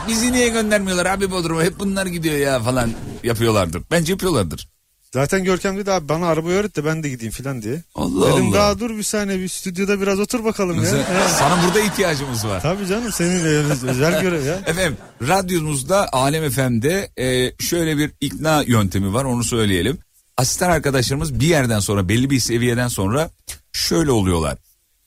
Bizi 0.10 0.32
niye 0.34 0.50
göndermiyorlar 0.50 1.06
abi 1.06 1.32
Bodrum'a 1.32 1.64
hep 1.64 1.80
bunlar 1.80 2.06
gidiyor 2.06 2.36
ya 2.38 2.60
falan 2.60 2.92
yapıyorlardır. 3.24 3.84
Bence 3.92 4.14
yapıyorlardır. 4.14 4.70
Zaten 5.14 5.44
Görkem 5.44 5.78
dedi 5.78 5.92
abi 5.92 6.10
bana 6.10 6.28
arabayı 6.28 6.56
öğret 6.58 6.76
de 6.76 6.86
ben 6.86 7.04
de 7.04 7.10
gideyim 7.10 7.32
filan 7.32 7.62
diye. 7.62 7.84
Allah 7.96 8.34
Dedim 8.34 8.48
Allah. 8.48 8.56
daha 8.56 8.80
dur 8.80 8.90
bir 8.98 9.04
saniye 9.04 9.40
bir 9.40 9.48
stüdyoda 9.48 10.02
biraz 10.02 10.20
otur 10.20 10.44
bakalım 10.44 10.84
ya. 10.84 10.92
Sana 11.40 11.64
burada 11.66 11.80
ihtiyacımız 11.80 12.46
var. 12.48 12.62
Tabii 12.62 12.88
canım 12.88 13.12
senin 13.12 13.40
özel 13.88 14.22
görev 14.22 14.46
ya. 14.46 14.56
Efendim 14.56 14.98
radyomuzda 15.28 16.14
Alem 16.14 16.50
FM'de 16.50 17.10
e, 17.18 17.54
şöyle 17.60 17.98
bir 17.98 18.12
ikna 18.22 18.64
yöntemi 18.68 19.14
var 19.14 19.24
onu 19.24 19.44
söyleyelim. 19.44 19.98
Asistan 20.38 20.70
arkadaşlarımız 20.70 21.40
bir 21.40 21.48
yerden 21.48 21.80
sonra 21.80 22.10
belli 22.10 22.30
bir 22.30 22.40
seviyeden 22.40 22.88
sonra 22.88 23.30
şöyle 23.74 24.12
oluyorlar. 24.12 24.58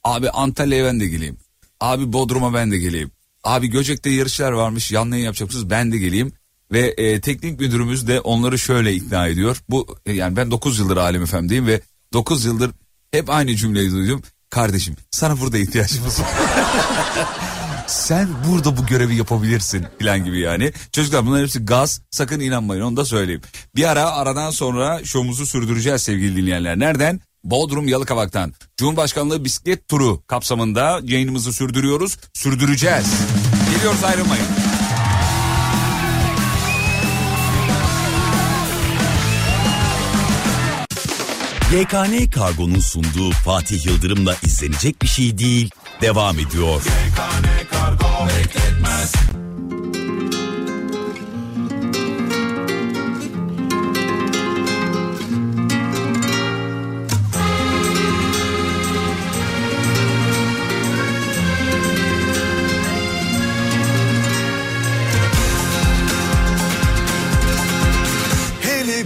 Abi 0.04 0.30
Antalya'ya 0.30 0.84
ben 0.84 1.00
de 1.00 1.06
geleyim. 1.06 1.36
Abi 1.80 2.12
Bodrum'a 2.12 2.54
ben 2.54 2.70
de 2.70 2.78
geleyim. 2.78 3.10
Abi 3.44 3.66
Göcek'te 3.66 4.10
yarışlar 4.10 4.52
varmış 4.52 4.92
yanlı 4.92 5.14
yayın 5.14 5.24
yapacaksınız 5.24 5.70
ben 5.70 5.92
de 5.92 5.98
geleyim. 5.98 6.32
Ve 6.72 6.94
e, 6.96 7.20
teknik 7.20 7.60
müdürümüz 7.60 8.08
de 8.08 8.20
onları 8.20 8.58
şöyle 8.58 8.94
ikna 8.94 9.26
ediyor. 9.26 9.62
Bu 9.68 9.96
e, 10.06 10.12
yani 10.12 10.36
ben 10.36 10.50
9 10.50 10.78
yıldır 10.78 10.96
Alem 10.96 11.26
FM'deyim 11.26 11.66
ve 11.66 11.80
9 12.12 12.44
yıldır 12.44 12.70
hep 13.10 13.30
aynı 13.30 13.56
cümleyi 13.56 13.90
duydum. 13.90 14.22
Kardeşim 14.50 14.96
sana 15.10 15.40
burada 15.40 15.58
ihtiyacımız 15.58 16.20
var. 16.20 16.28
sen 17.86 18.28
burada 18.48 18.76
bu 18.76 18.86
görevi 18.86 19.14
yapabilirsin 19.14 19.86
falan 20.00 20.24
gibi 20.24 20.40
yani. 20.40 20.72
Çocuklar 20.92 21.26
bunların 21.26 21.42
hepsi 21.42 21.64
gaz 21.64 22.00
sakın 22.10 22.40
inanmayın 22.40 22.82
onu 22.82 22.96
da 22.96 23.04
söyleyeyim. 23.04 23.42
Bir 23.76 23.90
ara 23.90 24.12
aradan 24.12 24.50
sonra 24.50 25.04
şovumuzu 25.04 25.46
sürdüreceğiz 25.46 26.02
sevgili 26.02 26.36
dinleyenler. 26.36 26.78
Nereden? 26.78 27.20
Bodrum 27.44 27.88
Yalıkavak'tan. 27.88 28.52
Cumhurbaşkanlığı 28.76 29.44
bisiklet 29.44 29.88
turu 29.88 30.22
kapsamında 30.26 31.00
yayınımızı 31.02 31.52
sürdürüyoruz. 31.52 32.18
Sürdüreceğiz. 32.34 33.06
Geliyoruz 33.74 34.04
ayrılmayın. 34.04 34.46
YKN 41.72 42.30
Kargo'nun 42.30 42.80
sunduğu 42.80 43.30
Fatih 43.30 43.86
Yıldırım'la 43.86 44.36
izlenecek 44.42 45.02
bir 45.02 45.08
şey 45.08 45.38
değil 45.38 45.70
devam 46.00 46.38
ediyor. 46.38 46.82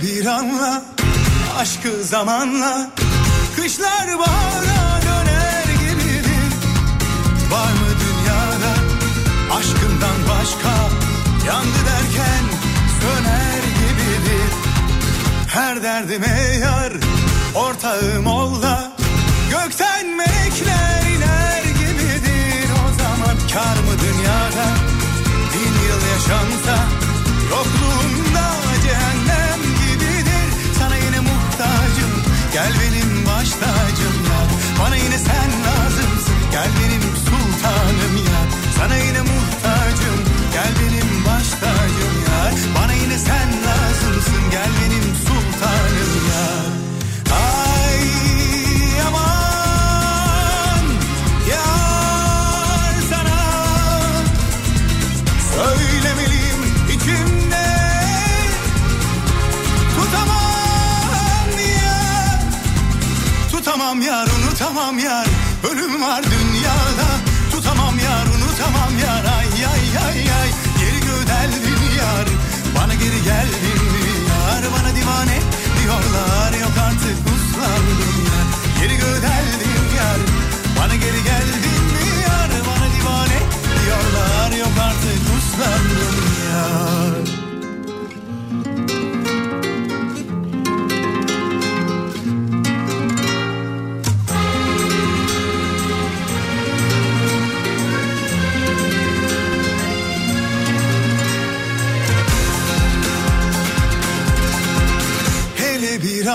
Bir 0.03 0.27
anla 0.27 0.83
aşkı 1.59 2.05
zamanla. 2.05 2.91
Kışlar 3.57 4.19
bahara 4.19 5.01
döner 5.03 5.65
gibidir. 5.81 6.53
Var 7.51 7.73
mı 7.73 7.89
dünyada 8.03 8.73
aşkından 9.59 10.19
başka? 10.29 10.75
Yandı 11.47 11.79
derken 11.87 12.45
söner 13.01 13.63
gibidir. 13.79 14.53
Her 15.49 15.83
derdime 15.83 16.59
yar 16.61 16.93
ortağım 17.55 18.27
ol 18.27 18.63
da 18.63 18.93
Gökten 19.51 20.17
melekler 20.17 21.03
iner 21.17 21.63
gibidir. 21.65 22.71
O 22.85 23.03
zaman 23.03 23.37
kar 23.53 23.77
mı 23.77 24.01
dünyada? 24.01 24.67
Bin 25.53 25.73
yıl 25.89 26.01
yaşansa 26.13 27.06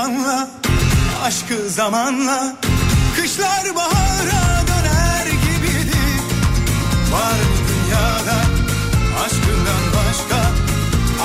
Hele 0.02 0.10
bir 0.10 0.24
anla 0.24 0.48
aşkı 1.24 1.70
zamanla. 1.70 2.56
Kışlar 3.16 3.76
bahara 3.76 4.64
döner 4.68 5.26
gibidir 5.26 6.22
Var 7.12 7.38
dünyada 7.68 8.38
aşkından 9.26 9.84
başka? 9.96 10.42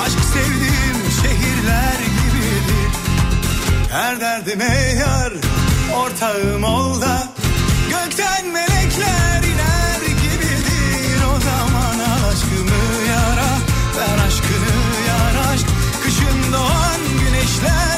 Aşk 0.04 0.18
sevdiğim 0.32 1.10
şehirler 1.22 1.98
gibidir 2.18 2.90
Her 3.92 4.20
derdime 4.20 4.94
yar 4.98 5.32
ortağım 5.96 6.64
ol 6.64 7.00
da 7.00 7.28
Gökten 7.90 8.46
melekler 8.46 9.42
iner 9.42 10.00
gibidir 10.00 11.20
O 11.36 11.40
zaman 11.40 11.98
aşkımı 12.28 13.08
yara 13.08 13.50
Ver 13.96 14.26
aşkını 14.26 14.76
yar 15.08 15.54
aşk. 15.54 15.66
Kışın 16.04 16.52
doğan 16.52 17.00
güneşler 17.20 17.95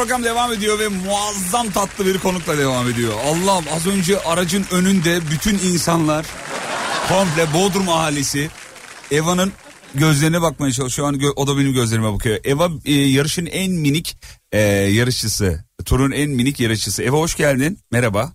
program 0.00 0.24
devam 0.24 0.52
ediyor 0.52 0.78
ve 0.78 0.88
muazzam 0.88 1.70
tatlı 1.70 2.06
bir 2.06 2.18
konukla 2.18 2.58
devam 2.58 2.88
ediyor. 2.88 3.12
Allah'ım 3.24 3.64
az 3.76 3.86
önce 3.86 4.20
aracın 4.20 4.66
önünde 4.70 5.20
bütün 5.30 5.54
insanlar 5.58 6.26
komple 7.08 7.54
Bodrum 7.54 7.88
ahalisi 7.88 8.50
Eva'nın 9.10 9.52
gözlerine 9.94 10.42
bakmaya 10.42 10.72
çalışıyor. 10.72 10.90
Şu 10.90 11.06
an 11.06 11.14
gö- 11.14 11.32
o 11.36 11.46
da 11.46 11.58
benim 11.58 11.72
gözlerime 11.72 12.12
bakıyor. 12.12 12.38
Eva 12.44 12.70
e, 12.84 12.92
yarışın 12.92 13.46
en 13.46 13.72
minik 13.72 14.16
e, 14.52 14.60
yarışçısı. 14.60 15.64
Turun 15.84 16.10
en 16.10 16.30
minik 16.30 16.60
yarışçısı. 16.60 17.02
Eva 17.02 17.16
hoş 17.16 17.36
geldin. 17.36 17.78
Merhaba. 17.90 18.32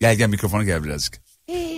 Gel 0.00 0.16
gel 0.16 0.28
mikrofona 0.28 0.64
gel 0.64 0.84
birazcık. 0.84 1.25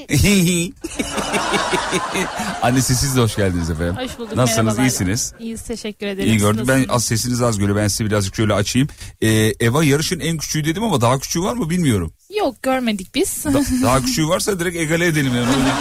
Annesi 2.63 2.95
siz 2.95 3.17
de 3.17 3.21
hoş 3.21 3.37
geldiniz 3.37 3.71
efendim. 3.71 3.97
Hoş 3.97 4.19
bulduk. 4.19 4.37
Nasılsınız? 4.37 4.65
merhabalar. 4.67 4.89
İyisiniz? 4.89 5.33
İyiyiz 5.39 5.63
teşekkür 5.63 6.07
ederim. 6.07 6.29
İyi 6.29 6.37
gördüm. 6.39 6.65
Ben 6.69 6.87
az 6.89 7.05
sesiniz 7.05 7.43
az 7.43 7.59
geliyor. 7.59 7.77
Ben 7.77 7.89
size 7.89 8.05
birazcık 8.05 8.37
şöyle 8.37 8.55
açayım. 8.55 8.89
Ee, 9.21 9.29
Eva 9.61 9.85
yarışın 9.85 10.21
en 10.21 10.39
küçüğü 10.39 10.65
dedim 10.65 10.85
ama 10.85 11.01
daha 11.01 11.19
küçüğü 11.19 11.43
var 11.43 11.55
mı 11.55 11.71
bilmiyorum. 11.71 12.13
Yok 12.39 12.63
görmedik 12.63 13.15
biz. 13.15 13.45
Da- 13.45 13.65
daha 13.83 14.01
küçüğü 14.03 14.29
varsa 14.29 14.61
direkt 14.61 14.77
egale 14.77 15.07
edelim 15.07 15.35
yani. 15.37 15.49
Öyle. 15.49 15.73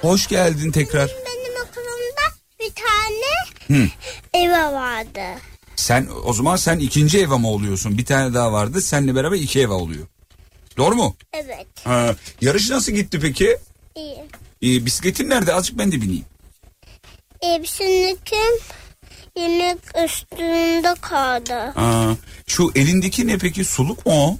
Hoş 0.00 0.26
geldin 0.28 0.70
tekrar. 0.72 1.10
benim 1.26 1.52
okulumda 1.62 2.34
bir 2.60 2.72
tane 2.74 3.30
eva 4.34 4.72
vardı. 4.72 5.40
Sen 5.76 6.06
o 6.24 6.32
zaman 6.32 6.56
sen 6.56 6.78
ikinci 6.78 7.18
Eva 7.20 7.38
mı 7.38 7.48
oluyorsun? 7.48 7.98
Bir 7.98 8.04
tane 8.04 8.34
daha 8.34 8.52
vardı. 8.52 8.80
Seninle 8.80 9.14
beraber 9.14 9.36
iki 9.36 9.60
Eva 9.60 9.74
oluyor. 9.74 10.06
Doğru 10.80 10.94
mu? 10.94 11.16
Evet, 11.32 11.66
Ha, 11.84 12.14
yarış 12.40 12.70
nasıl 12.70 12.92
gitti 12.92 13.20
peki? 13.20 13.58
iyi. 13.96 14.16
Ee, 14.62 14.86
bisikletin 14.86 15.30
nerede? 15.30 15.54
Azıcık 15.54 15.78
ben 15.78 15.92
de 15.92 16.00
bineyim. 16.02 16.24
Hepsinikim 17.40 18.54
yemek 19.36 19.78
üstünde 20.04 20.94
kaldı. 21.00 21.54
Aa, 21.76 22.14
şu 22.46 22.72
elindeki 22.74 23.26
ne 23.26 23.38
peki? 23.38 23.64
Suluk 23.64 24.06
mu 24.06 24.12
o? 24.12 24.38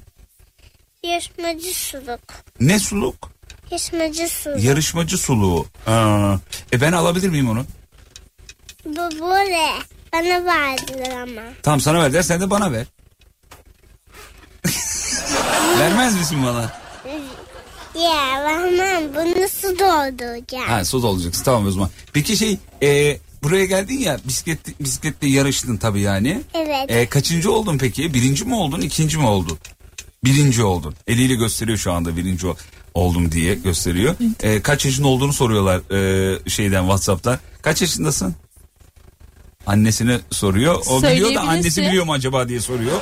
Yarışmacı 1.08 1.74
suluk. 1.74 2.20
Ne 2.60 2.78
suluk? 2.78 3.30
Yarışmacı 3.70 4.28
suluk. 4.28 4.62
Yarışmacı 4.64 5.18
suluğu. 5.18 5.66
Aa, 5.86 6.36
e 6.72 6.80
ben 6.80 6.92
alabilir 6.92 7.28
miyim 7.28 7.50
onu? 7.50 7.64
Bu 8.84 8.96
böyle. 9.30 9.66
Bana 10.12 10.44
verdiler 10.44 11.20
ama. 11.20 11.42
Tamam 11.62 11.80
sana 11.80 12.02
verdiler 12.02 12.22
sen 12.22 12.40
de 12.40 12.50
bana 12.50 12.72
ver. 12.72 12.86
Vermez 15.78 16.14
misin 16.16 16.38
bana? 16.44 16.72
Ya 18.04 18.44
vermem 18.44 19.14
bunu 19.14 19.48
su 19.48 19.78
dolduracağım. 19.78 20.68
Ha 20.68 20.84
su 20.84 21.06
olacaksın 21.06 21.44
tamam 21.44 21.66
o 21.66 21.70
zaman. 21.70 21.90
Peki 22.12 22.36
şey 22.36 22.58
e, 22.82 23.18
buraya 23.42 23.64
geldin 23.64 23.98
ya 23.98 24.18
bisiklet, 24.28 24.80
bisikletle 24.80 25.28
yarıştın 25.28 25.76
tabii 25.76 26.00
yani. 26.00 26.40
Evet. 26.54 26.90
E, 26.90 27.06
kaçıncı 27.08 27.52
oldun 27.52 27.78
peki? 27.78 28.14
Birinci 28.14 28.44
mi 28.44 28.54
oldun 28.54 28.80
ikinci 28.80 29.18
mi 29.18 29.26
oldun? 29.26 29.58
Birinci 30.24 30.62
oldun. 30.62 30.94
Eliyle 31.06 31.34
gösteriyor 31.34 31.78
şu 31.78 31.92
anda 31.92 32.16
birinci 32.16 32.46
ol. 32.46 32.54
oldum 32.94 33.32
diye 33.32 33.54
gösteriyor. 33.54 34.14
Ee, 34.42 34.62
kaç 34.62 34.84
yaşında 34.84 35.08
olduğunu 35.08 35.32
soruyorlar 35.32 35.80
e, 35.92 36.50
şeyden 36.50 36.80
WhatsApp'tan. 36.80 37.38
Kaç 37.62 37.80
yaşındasın? 37.80 38.34
Annesine 39.66 40.18
soruyor. 40.30 40.82
O 40.90 41.02
biliyor 41.02 41.34
da 41.34 41.40
annesi 41.40 41.82
biliyor 41.82 42.04
mu 42.04 42.12
acaba 42.12 42.48
diye 42.48 42.60
soruyor. 42.60 43.00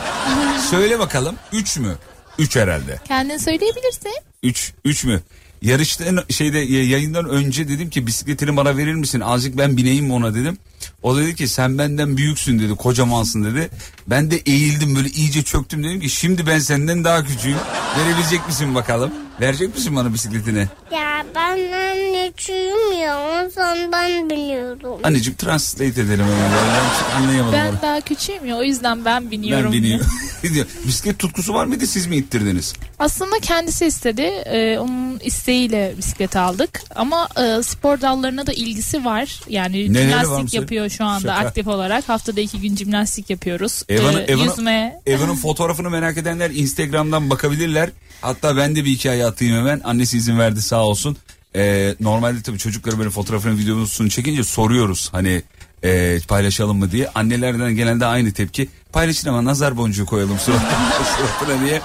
Söyle 0.70 0.98
bakalım 0.98 1.36
3 1.52 1.76
mü? 1.78 1.96
3 2.38 2.56
herhalde. 2.56 3.00
Kendin 3.08 3.36
söyleyebilirsin. 3.36 4.12
3 4.42 4.72
3 4.84 5.04
mü? 5.04 5.20
Yarıştan 5.62 6.24
şeyde 6.30 6.58
yayından 6.58 7.28
önce 7.28 7.68
dedim 7.68 7.90
ki 7.90 8.06
bisikletini 8.06 8.56
bana 8.56 8.76
verir 8.76 8.94
misin? 8.94 9.20
Azıcık 9.20 9.58
ben 9.58 9.76
bineyim 9.76 10.06
mi 10.06 10.12
ona 10.12 10.34
dedim. 10.34 10.58
O 11.02 11.16
dedi 11.16 11.34
ki 11.36 11.48
sen 11.48 11.78
benden 11.78 12.16
büyüksün 12.16 12.58
dedi 12.58 12.74
kocamansın 12.74 13.44
dedi. 13.44 13.70
Ben 14.06 14.30
de 14.30 14.36
eğildim 14.46 14.96
böyle 14.96 15.08
iyice 15.08 15.42
çöktüm 15.42 15.84
dedim 15.84 16.00
ki 16.00 16.10
şimdi 16.10 16.46
ben 16.46 16.58
senden 16.58 17.04
daha 17.04 17.24
küçüğüm. 17.24 17.56
Verebilecek 17.98 18.46
misin 18.46 18.74
bakalım? 18.74 19.12
Verecek 19.40 19.74
misin 19.74 19.96
bana 19.96 20.14
bisikletini? 20.14 20.68
Ya 20.92 21.24
ben 21.34 21.58
anneciğim 21.72 22.92
ya. 23.02 23.18
O 23.46 23.50
zaman 23.50 23.92
ben 23.92 24.30
biniyorum. 24.30 25.00
Anneciğim 25.04 25.36
translate 25.36 25.84
edelim 25.84 26.24
hemen. 26.24 26.50
Ben 26.52 27.16
anlayamadım 27.22 27.52
Ben 27.58 27.70
onu. 27.72 27.82
daha 27.82 28.00
küçüğüm 28.00 28.46
ya 28.46 28.56
o 28.56 28.62
yüzden 28.62 29.04
ben 29.04 29.22
Ben 29.24 29.30
biniyorum. 29.30 29.72
biniyorum. 29.72 30.06
Diyor, 30.54 30.66
Bisiklet 30.86 31.18
tutkusu 31.18 31.54
var 31.54 31.64
mıydı 31.64 31.86
siz 31.86 32.06
mi 32.06 32.16
ittirdiniz? 32.16 32.74
Aslında 32.98 33.38
kendisi 33.42 33.86
istedi. 33.86 34.22
Ee, 34.22 34.78
onun 34.78 35.18
isteğiyle 35.18 35.94
bisiklet 35.98 36.36
aldık. 36.36 36.80
Ama 36.96 37.28
e, 37.36 37.62
spor 37.62 38.00
dallarına 38.00 38.46
da 38.46 38.52
ilgisi 38.52 39.04
var. 39.04 39.40
Yani 39.48 39.92
Neleri 39.92 40.06
var 40.16 40.24
jimnastik 40.24 40.44
mesela? 40.44 40.67
Yapıyor 40.68 40.88
şu 40.90 41.04
anda 41.04 41.28
Şaka. 41.34 41.46
aktif 41.46 41.66
olarak. 41.66 42.08
Haftada 42.08 42.40
iki 42.40 42.60
gün 42.60 42.76
jimnastik 42.76 43.30
yapıyoruz. 43.30 43.82
Evan'ı- 43.88 44.24
Ee, 44.28 44.32
yüzme. 44.32 45.00
Evan'ın 45.06 45.34
fotoğrafını 45.42 45.90
merak 45.90 46.18
edenler 46.18 46.50
Instagram'dan 46.50 47.30
bakabilirler. 47.30 47.90
Hatta 48.20 48.56
ben 48.56 48.76
de 48.76 48.84
bir 48.84 48.90
hikaye 48.90 49.26
atayım 49.26 49.56
hemen. 49.56 49.80
Annesi 49.84 50.16
izin 50.16 50.38
verdi 50.38 50.62
sağ 50.62 50.84
olsun. 50.84 51.16
Ee, 51.56 51.94
normalde 52.00 52.42
tabii 52.42 52.58
çocukları 52.58 52.98
böyle 52.98 53.10
fotoğrafını 53.10 53.58
videosunu 53.58 54.10
çekince 54.10 54.44
soruyoruz 54.44 55.08
hani 55.12 55.42
e, 55.84 56.18
paylaşalım 56.28 56.78
mı 56.78 56.90
diye. 56.92 57.08
Annelerden 57.14 57.76
gelen 57.76 58.00
de 58.00 58.06
aynı 58.06 58.32
tepki. 58.32 58.68
Paylaşın 58.92 59.28
ama 59.28 59.44
nazar 59.44 59.76
boncuğu 59.76 60.06
koyalım 60.06 60.38
suratına, 60.38 60.68
suratına 61.16 61.66
diye. 61.66 61.80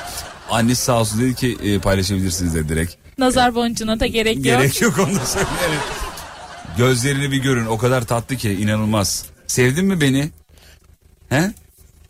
Annesi 0.49 0.81
sağ 0.83 0.99
olsun 0.99 1.21
dedi 1.21 1.35
ki 1.35 1.57
e, 1.63 1.79
paylaşabilirsiniz 1.79 2.55
dedi 2.55 2.69
direkt. 2.69 2.93
Nazar 3.17 3.55
boncuğuna 3.55 3.99
da 3.99 4.05
gerek 4.05 4.35
yok. 4.35 4.43
Gerek 4.43 4.81
yok 4.81 4.99
onu 4.99 5.15
da 5.15 5.25
söyleyelim. 5.25 5.79
Gözlerini 6.77 7.31
bir 7.31 7.37
görün 7.37 7.65
o 7.65 7.77
kadar 7.77 8.05
tatlı 8.05 8.35
ki 8.35 8.51
inanılmaz. 8.51 9.25
Sevdin 9.47 9.85
mi 9.85 10.01
beni? 10.01 10.29
He? 11.29 11.51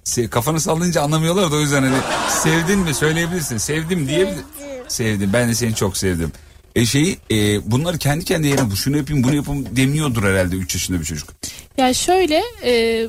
Se- 0.06 0.30
kafanı 0.30 0.60
sallayınca 0.60 1.02
anlamıyorlar 1.02 1.52
da 1.52 1.56
o 1.56 1.60
yüzden 1.60 1.84
hani 1.84 1.98
sevdin 2.30 2.80
mi 2.80 2.94
söyleyebilirsin. 2.94 3.58
Sevdim 3.58 4.08
diye 4.08 4.36
Sevdim. 4.88 5.30
Ben 5.34 5.50
de 5.50 5.56
seni 5.56 5.76
çok 5.76 5.98
sevdim. 5.98 6.32
E 6.76 6.86
şeyi 6.86 7.18
e, 7.32 7.72
bunları 7.72 7.98
kendi 7.98 8.26
kendine 8.26 8.52
yerine 8.52 8.72
bu 8.72 8.76
şunu 8.76 8.98
yapayım 8.98 9.24
bunu 9.24 9.36
yapayım 9.36 9.76
demiyordur 9.76 10.24
herhalde 10.24 10.56
3 10.56 10.76
yaşında 10.76 11.00
bir 11.00 11.06
çocuk. 11.06 11.30
Ya 11.78 11.94
şöyle 11.94 12.44
e, 12.64 13.06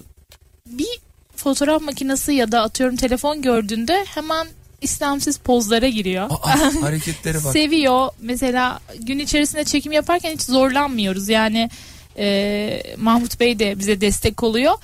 bir 0.67 1.01
fotoğraf 1.37 1.83
makinesi 1.83 2.33
ya 2.33 2.53
da 2.53 2.62
atıyorum 2.62 2.97
telefon 2.97 3.43
gördüğünde 3.43 4.05
hemen 4.14 4.47
istemsiz 4.85 5.38
pozlara 5.38 5.88
giriyor. 5.88 6.31
Aa, 6.31 6.59
hareketlere 6.83 7.44
bak. 7.44 7.53
Seviyor. 7.53 8.09
Mesela 8.20 8.81
gün 9.01 9.18
içerisinde 9.18 9.64
çekim 9.64 9.92
yaparken 9.92 10.33
hiç 10.33 10.42
zorlanmıyoruz. 10.42 11.29
Yani 11.29 11.70
e, 12.18 12.83
Mahmut 12.99 13.40
Bey 13.40 13.59
de 13.59 13.79
bize 13.79 14.01
destek 14.01 14.42
oluyor. 14.42 14.75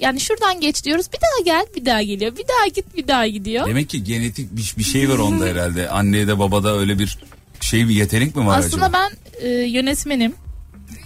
Yani 0.00 0.20
şuradan 0.20 0.60
geç 0.60 0.84
diyoruz. 0.84 1.06
Bir 1.12 1.18
daha 1.20 1.44
gel, 1.44 1.66
bir 1.76 1.84
daha 1.86 2.02
geliyor. 2.02 2.32
Bir 2.36 2.44
daha 2.48 2.66
git, 2.66 2.96
bir 2.96 3.08
daha 3.08 3.26
gidiyor. 3.26 3.66
Demek 3.66 3.88
ki 3.88 4.04
genetik 4.04 4.56
bir, 4.56 4.74
bir 4.78 4.84
şey 4.84 5.08
var 5.08 5.18
onda 5.18 5.46
herhalde. 5.46 5.88
Annede 5.88 6.38
babada 6.38 6.78
öyle 6.78 6.98
bir 6.98 7.18
şey 7.60 7.88
bir 7.88 7.94
yetenek 7.94 8.36
mi 8.36 8.46
var 8.46 8.58
Aslında 8.58 8.84
acaba? 8.84 9.08
ben 9.40 9.46
e, 9.46 9.48
yönetmenim. 9.48 10.34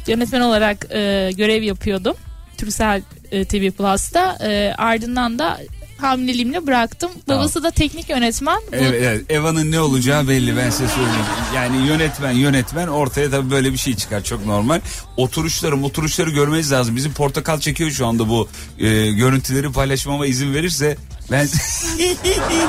Yönetmen 0.06 0.40
olarak 0.40 0.86
e, 0.90 1.30
görev 1.36 1.62
yapıyordum. 1.62 2.16
Türksel 2.58 3.02
e, 3.30 3.44
TV 3.44 3.70
Plus'ta. 3.70 4.38
E, 4.42 4.74
ardından 4.78 5.38
da 5.38 5.60
hamileliğimle 5.98 6.66
bıraktım. 6.66 7.10
Babası 7.28 7.62
da 7.62 7.70
teknik 7.70 8.08
yönetmen. 8.08 8.56
Bu- 8.72 8.76
Evet, 8.76 9.02
evet. 9.02 9.30
Eva'nın 9.30 9.72
ne 9.72 9.80
olacağı 9.80 10.28
belli 10.28 10.56
ben 10.56 10.70
size 10.70 10.88
söyleyeyim. 10.88 11.24
Yani 11.54 11.86
yönetmen 11.86 12.32
yönetmen 12.32 12.88
ortaya 12.88 13.30
tabii 13.30 13.50
böyle 13.50 13.72
bir 13.72 13.78
şey 13.78 13.96
çıkar 13.96 14.22
çok 14.24 14.46
normal. 14.46 14.80
Oturuşları 15.16 15.82
oturuşları 15.84 16.30
görmeniz 16.30 16.72
lazım. 16.72 16.96
Bizim 16.96 17.12
portakal 17.12 17.60
çekiyor 17.60 17.90
şu 17.90 18.06
anda 18.06 18.28
bu 18.28 18.48
e, 18.78 19.10
görüntüleri 19.12 19.72
paylaşmama 19.72 20.26
izin 20.26 20.54
verirse 20.54 20.96
ben 21.30 21.46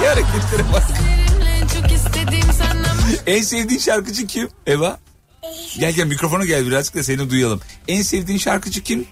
hareketlere 0.05 0.63
bak. 0.73 0.83
En 3.27 3.41
sevdiğin 3.41 3.79
şarkıcı 3.79 4.27
kim 4.27 4.49
Eva? 4.67 4.99
Gel 5.79 5.91
gel 5.93 6.05
mikrofona 6.05 6.45
gel 6.45 6.67
birazcık 6.67 6.95
da 6.95 7.03
seni 7.03 7.29
duyalım. 7.29 7.59
En 7.87 8.01
sevdiğin 8.01 8.39
şarkıcı 8.39 8.83
kim? 8.83 9.05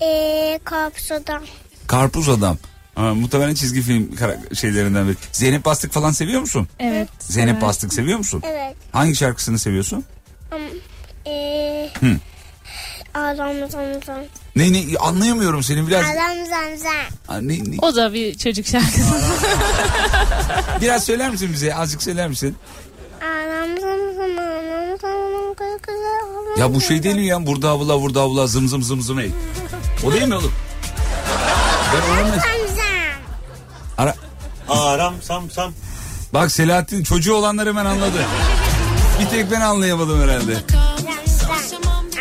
Eee 0.00 0.60
korpsodan. 0.64 1.42
Karpuz 1.86 2.28
Adam. 2.28 2.58
Ha, 2.94 3.14
muhtemelen 3.14 3.54
çizgi 3.54 3.82
film 3.82 4.16
kara- 4.16 4.54
şeylerinden 4.54 5.08
biri. 5.08 5.16
Zeynep 5.32 5.64
Bastık 5.64 5.92
falan 5.92 6.10
seviyor 6.12 6.40
musun? 6.40 6.68
Evet. 6.78 7.08
Zeynep 7.18 7.52
evet. 7.52 7.62
Bastık 7.62 7.92
seviyor 7.92 8.18
musun? 8.18 8.42
Evet. 8.46 8.74
Hangi 8.92 9.16
şarkısını 9.16 9.58
seviyorsun? 9.58 10.04
Eee 11.26 11.90
Hı. 12.00 12.06
Ağlam 13.14 13.70
zam 13.70 13.82
zam. 14.06 14.16
Ne 14.56 14.72
ne 14.72 14.98
anlayamıyorum 15.00 15.62
seni 15.62 15.86
biraz. 15.86 16.04
Ağlam 16.04 16.36
zam 16.46 16.76
zam. 16.78 16.92
Ha, 17.26 17.38
ne, 17.40 17.54
ne- 17.58 17.76
O 17.82 17.96
da 17.96 18.12
bir 18.12 18.34
çocuk 18.38 18.66
şarkısı. 18.66 19.14
Biraz 20.80 21.04
söyler 21.04 21.30
misin 21.30 21.50
bize? 21.52 21.74
Azıcık 21.74 22.02
söyler 22.02 22.28
misin? 22.28 22.56
Ağlam 23.22 23.68
zam 23.80 23.98
zam 24.16 24.38
ağlam 24.38 24.98
zam 25.00 25.32
zam 25.32 25.54
kız 25.56 25.82
kız 25.82 25.94
Ya 26.60 26.74
bu 26.74 26.80
şey 26.80 26.96
zam 26.96 27.04
değil 27.04 27.16
mi 27.16 27.26
ya? 27.26 27.46
Burada 27.46 27.68
avla 27.70 28.00
burada 28.02 28.20
avla 28.20 28.46
zım 28.46 28.68
zım 28.68 28.82
zım 28.82 29.02
zım 29.02 29.18
ey. 29.18 29.30
O 30.06 30.12
değil 30.12 30.26
mi 30.28 30.34
oğlum? 30.34 30.52
Ben 31.94 32.00
zam 32.16 32.28
zam. 32.40 32.63
Ara... 33.98 34.14
Aram 34.68 35.14
sam 35.22 35.50
sam. 35.50 35.72
Bak 36.32 36.50
Selahattin 36.52 37.02
çocuğu 37.02 37.34
olanlar 37.34 37.68
hemen 37.68 37.84
anladı. 37.84 38.18
Bir 39.20 39.26
tek 39.26 39.50
ben 39.50 39.60
anlayamadım 39.60 40.22
herhalde. 40.22 40.56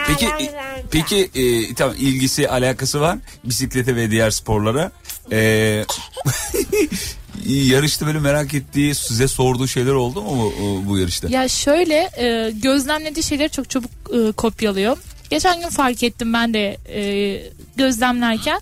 Peki 0.07 0.25
e, 0.25 0.51
peki 0.91 1.29
e, 1.35 1.73
tamam 1.73 1.95
ilgisi 1.99 2.49
alakası 2.49 3.01
var 3.01 3.17
bisiklete 3.43 3.95
ve 3.95 4.11
diğer 4.11 4.31
sporlara. 4.31 4.91
E, 5.31 5.37
yarışta 7.45 8.05
böyle 8.05 8.19
merak 8.19 8.53
ettiği 8.53 8.95
size 8.95 9.27
sorduğu 9.27 9.67
şeyler 9.67 9.91
oldu 9.91 10.21
mu 10.21 10.53
bu, 10.61 10.89
bu 10.89 10.97
yarışta? 10.97 11.27
ya 11.29 11.47
şöyle 11.47 12.09
e, 12.17 12.51
gözlemlediği 12.51 13.23
şeyleri 13.23 13.49
çok 13.49 13.69
çabuk 13.69 13.91
e, 14.13 14.31
kopyalıyor. 14.31 14.97
Geçen 15.29 15.59
gün 15.59 15.69
fark 15.69 16.03
ettim 16.03 16.33
ben 16.33 16.53
de 16.53 16.77
e, 16.89 17.41
gözlemlerken. 17.75 18.61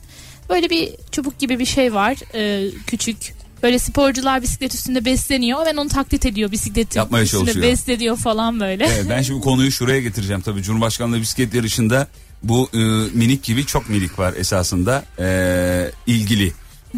Böyle 0.51 0.69
bir 0.69 0.89
çubuk 1.11 1.39
gibi 1.39 1.59
bir 1.59 1.65
şey 1.65 1.93
var. 1.93 2.17
e, 2.35 2.71
küçük. 2.87 3.33
Böyle 3.63 3.79
sporcular 3.79 4.41
bisiklet 4.41 4.73
üstünde 4.73 5.05
besleniyor. 5.05 5.65
Ben 5.65 5.75
onu 5.77 5.89
taklit 5.89 6.25
ediyor 6.25 6.51
bisikletin 6.51 6.99
Yapmaya 6.99 7.23
üstünde 7.23 7.39
çalışıyor. 7.45 7.65
besleniyor 7.65 8.17
falan 8.17 8.59
böyle. 8.59 8.85
Evet, 8.85 9.05
ben 9.09 9.21
şimdi 9.21 9.41
konuyu 9.41 9.71
şuraya 9.71 10.01
getireceğim 10.01 10.41
tabii. 10.41 10.63
Cumhurbaşkanlığı 10.63 11.21
bisiklet 11.21 11.53
yarışında 11.53 12.07
bu 12.43 12.69
e, 12.73 12.77
minik 13.13 13.43
gibi 13.43 13.65
çok 13.65 13.89
minik 13.89 14.19
var 14.19 14.33
esasında 14.37 15.03
e, 15.19 15.91
ilgili. 16.07 16.51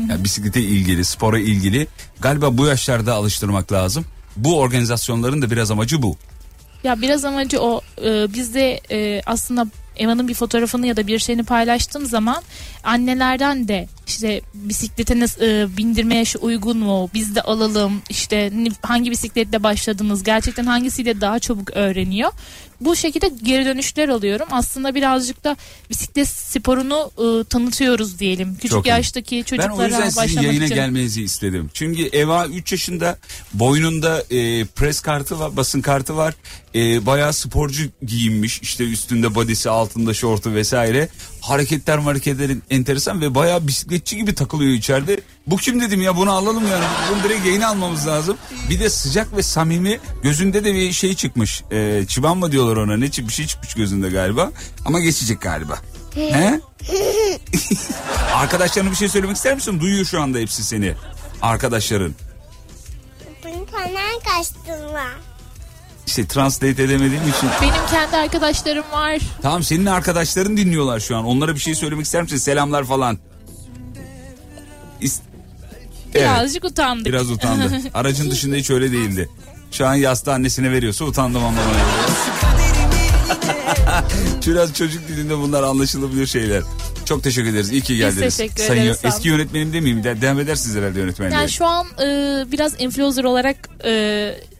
Yani 0.09 0.23
bisiklete 0.23 0.61
ilgili, 0.61 1.05
spora 1.05 1.39
ilgili. 1.39 1.87
Galiba 2.21 2.57
bu 2.57 2.65
yaşlarda 2.65 3.13
alıştırmak 3.13 3.71
lazım. 3.71 4.05
Bu 4.37 4.59
organizasyonların 4.59 5.41
da 5.41 5.51
biraz 5.51 5.71
amacı 5.71 6.01
bu. 6.01 6.17
Ya 6.83 7.01
biraz 7.01 7.25
amacı 7.25 7.61
o. 7.61 7.81
E, 8.05 8.33
biz 8.33 8.53
de 8.53 8.81
e, 8.91 9.21
aslında 9.25 9.67
Eva'nın 9.97 10.27
bir 10.27 10.33
fotoğrafını 10.33 10.87
ya 10.87 10.97
da 10.97 11.07
bir 11.07 11.19
şeyini 11.19 11.43
paylaştığım 11.43 12.05
zaman 12.05 12.43
annelerden 12.83 13.67
de 13.67 13.87
işte 14.07 14.41
bisiklete 14.53 15.19
nasıl, 15.19 15.41
e, 15.41 15.77
bindirme 15.77 16.15
yaşı 16.15 16.39
uygun 16.39 16.77
mu? 16.77 17.09
Biz 17.13 17.35
de 17.35 17.41
alalım. 17.41 18.01
İşte 18.09 18.51
hangi 18.81 19.11
bisikletle 19.11 19.63
başladınız? 19.63 20.23
Gerçekten 20.23 20.65
hangisiyle 20.65 21.21
daha 21.21 21.39
çabuk 21.39 21.71
öğreniyor? 21.73 22.31
Bu 22.81 22.95
şekilde 22.95 23.31
geri 23.43 23.65
dönüşler 23.65 24.09
alıyorum. 24.09 24.47
Aslında 24.51 24.95
birazcık 24.95 25.43
da 25.43 25.57
bisiklet 25.89 26.27
sporunu 26.27 27.11
e, 27.17 27.43
tanıtıyoruz 27.43 28.19
diyelim. 28.19 28.55
Küçük 28.55 28.71
Çok 28.71 28.85
iyi. 28.85 28.89
yaştaki 28.89 29.35
Ben 29.35 29.41
o 29.41 29.43
çocuklara 29.43 29.87
yüzden 29.87 30.09
sizin 30.09 30.21
başlamak 30.21 30.43
yayına 30.43 30.65
için. 30.65 30.75
gelmenizi 30.75 31.23
istedim. 31.23 31.69
Çünkü 31.73 32.03
Eva 32.03 32.45
3 32.47 32.71
yaşında 32.71 33.17
boynunda 33.53 34.21
e, 34.29 34.65
pres 34.65 34.99
kartı 35.01 35.39
var, 35.39 35.57
basın 35.57 35.81
kartı 35.81 36.17
var. 36.17 36.33
E, 36.75 37.05
bayağı 37.05 37.33
sporcu 37.33 37.83
giyinmiş. 38.05 38.61
İşte 38.61 38.83
üstünde 38.83 39.35
bodysi, 39.35 39.69
altında 39.69 40.13
şortu 40.13 40.53
vesaire. 40.53 41.09
Hareketler 41.43 41.97
hareketlerin 41.97 42.63
enteresan 42.69 43.21
ve 43.21 43.35
bayağı 43.35 43.67
bisikletçi 43.67 44.17
gibi 44.17 44.35
takılıyor 44.35 44.71
içeride. 44.71 45.19
Bu 45.47 45.57
kim 45.57 45.81
dedim 45.81 46.01
ya 46.01 46.17
bunu 46.17 46.31
alalım 46.31 46.67
yani. 46.71 46.85
Bunu 47.11 47.23
direkt 47.23 47.45
yayına 47.45 47.67
almamız 47.67 48.07
lazım. 48.07 48.37
Bir 48.69 48.79
de 48.79 48.89
sıcak 48.89 49.37
ve 49.37 49.43
samimi 49.43 49.99
gözünde 50.23 50.63
de 50.63 50.73
bir 50.73 50.91
şey 50.91 51.13
çıkmış. 51.15 51.63
E, 51.71 52.05
çıban 52.07 52.37
mı 52.37 52.51
diyorlar 52.51 52.77
ona 52.77 52.97
ne 52.97 53.05
bir 53.05 53.29
şey 53.33 53.47
çıkmış 53.47 53.73
gözünde 53.73 54.09
galiba. 54.09 54.51
Ama 54.85 54.99
geçecek 54.99 55.41
galiba. 55.41 55.79
He? 56.15 56.59
Arkadaşlarına 58.33 58.91
bir 58.91 58.95
şey 58.95 59.07
söylemek 59.07 59.35
ister 59.35 59.55
misin? 59.55 59.79
Duyuyor 59.79 60.05
şu 60.05 60.21
anda 60.21 60.37
hepsi 60.37 60.63
seni. 60.63 60.93
Arkadaşların. 61.41 62.15
Bunu 63.43 63.65
falan 63.65 64.19
kaçtın 64.25 64.93
var. 64.93 65.32
İşte 66.13 66.25
translate 66.27 66.83
edemediğim 66.83 67.23
için. 67.29 67.49
Benim 67.61 67.73
kendi 67.91 68.17
arkadaşlarım 68.17 68.83
var. 68.91 69.19
Tamam 69.41 69.63
senin 69.63 69.85
arkadaşların 69.85 70.57
dinliyorlar 70.57 70.99
şu 70.99 71.17
an. 71.17 71.25
Onlara 71.25 71.55
bir 71.55 71.59
şey 71.59 71.75
söylemek 71.75 72.05
ister 72.05 72.21
misin? 72.21 72.37
Selamlar 72.37 72.83
falan. 72.83 73.17
İst- 75.01 75.21
Evet, 76.15 76.25
Birazcık 76.25 76.65
utandık. 76.65 77.05
biraz 77.05 77.31
utandı. 77.31 77.71
Aracın 77.93 78.31
dışında 78.31 78.55
hiç 78.55 78.69
öyle 78.69 78.91
değildi. 78.91 79.29
Şu 79.71 79.87
an 79.87 79.93
yastığı 79.93 80.33
annesine 80.33 80.71
veriyorsa 80.71 81.05
utandım 81.05 81.43
anlamına. 81.43 81.67
Biraz 84.47 84.73
çocuk 84.73 85.07
dilinde 85.07 85.37
bunlar 85.37 85.63
anlaşılabilir 85.63 86.27
şeyler. 86.27 86.63
Çok 87.05 87.23
teşekkür 87.23 87.49
ederiz. 87.49 87.71
İyi 87.71 87.81
ki 87.81 87.97
geldiniz. 87.97 88.37
teşekkür 88.37 88.63
Sayın 88.63 88.81
ederiz. 88.83 88.99
Eski 89.03 89.27
yönetmenim 89.27 89.73
demeyeyim. 89.73 90.03
De, 90.03 90.21
devam 90.21 90.39
edersiniz 90.39 90.75
herhalde 90.77 90.99
yönetmenliğe. 90.99 91.39
Yani 91.39 91.49
şu 91.49 91.65
an 91.65 91.87
e, 92.01 92.05
biraz 92.51 92.81
influencer 92.81 93.23
olarak 93.23 93.69
e, 93.85 93.91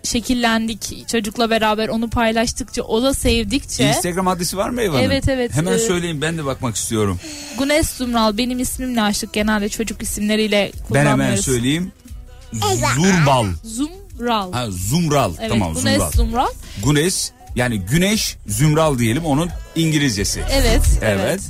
şekillendik 0.04 1.08
çocukla 1.08 1.50
beraber 1.50 1.88
onu 1.88 2.10
paylaştıkça 2.10 2.82
o 2.84 3.04
da 3.04 3.14
sevdikçe. 3.14 3.88
Instagram 3.88 4.28
adresi 4.28 4.58
var 4.58 4.70
mı 4.70 4.82
Evan'ın? 4.82 5.04
Evet, 5.04 5.30
evet. 5.30 5.54
Hemen 5.54 5.74
Ee, 5.74 5.80
söyleyin 5.80 6.22
ben 6.22 6.38
de 6.38 6.46
bakmak 6.46 6.76
istiyorum. 6.76 7.20
Güneş 7.60 7.86
Zumral 7.88 8.38
benim 8.38 8.60
ismimle 8.60 9.02
açtık 9.02 9.34
genelde 9.34 9.70
çocuk 9.70 10.02
isimleriyle 10.04 10.72
Ben 10.76 10.84
kullanmıyoruz. 10.88 11.24
hemen 11.24 11.36
söyleyeyim. 11.36 11.92
Zurbal. 12.54 13.46
Zumral. 13.64 14.54
Ha, 14.54 14.66
Zumral. 14.72 15.34
evet 15.40 15.50
tamam 15.50 15.74
Güneş 15.74 15.94
Zumral. 15.94 16.12
Zumral. 16.12 16.48
Güneş 16.86 17.32
yani 17.56 17.80
güneş 17.80 18.36
zümral 18.48 19.00
diyelim 19.00 19.26
onun 19.26 19.50
İngilizcesi. 19.76 20.44
Evet. 20.52 20.82
Evet. 21.02 21.20
evet. 21.24 21.42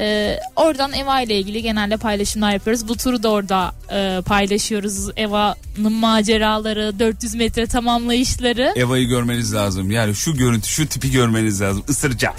Ee, 0.00 0.38
oradan 0.56 0.92
Eva 0.92 1.20
ile 1.20 1.38
ilgili 1.38 1.62
genelde 1.62 1.96
paylaşımlar 1.96 2.52
yapıyoruz. 2.52 2.88
Bu 2.88 2.96
turu 2.96 3.22
da 3.22 3.30
orada 3.30 3.72
e, 3.90 4.22
paylaşıyoruz. 4.22 5.10
Eva'nın 5.16 5.92
maceraları, 5.92 6.98
400 6.98 7.34
metre 7.34 7.66
tamamlayışları. 7.66 8.72
Eva'yı 8.76 9.08
görmeniz 9.08 9.54
lazım. 9.54 9.90
Yani 9.90 10.14
şu 10.14 10.36
görüntü, 10.36 10.68
şu 10.68 10.88
tipi 10.88 11.10
görmeniz 11.10 11.60
lazım. 11.60 11.84
Isıracağım. 11.88 12.36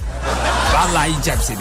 Vallahi 0.74 1.10
yiyeceğim 1.10 1.40
seni. 1.44 1.58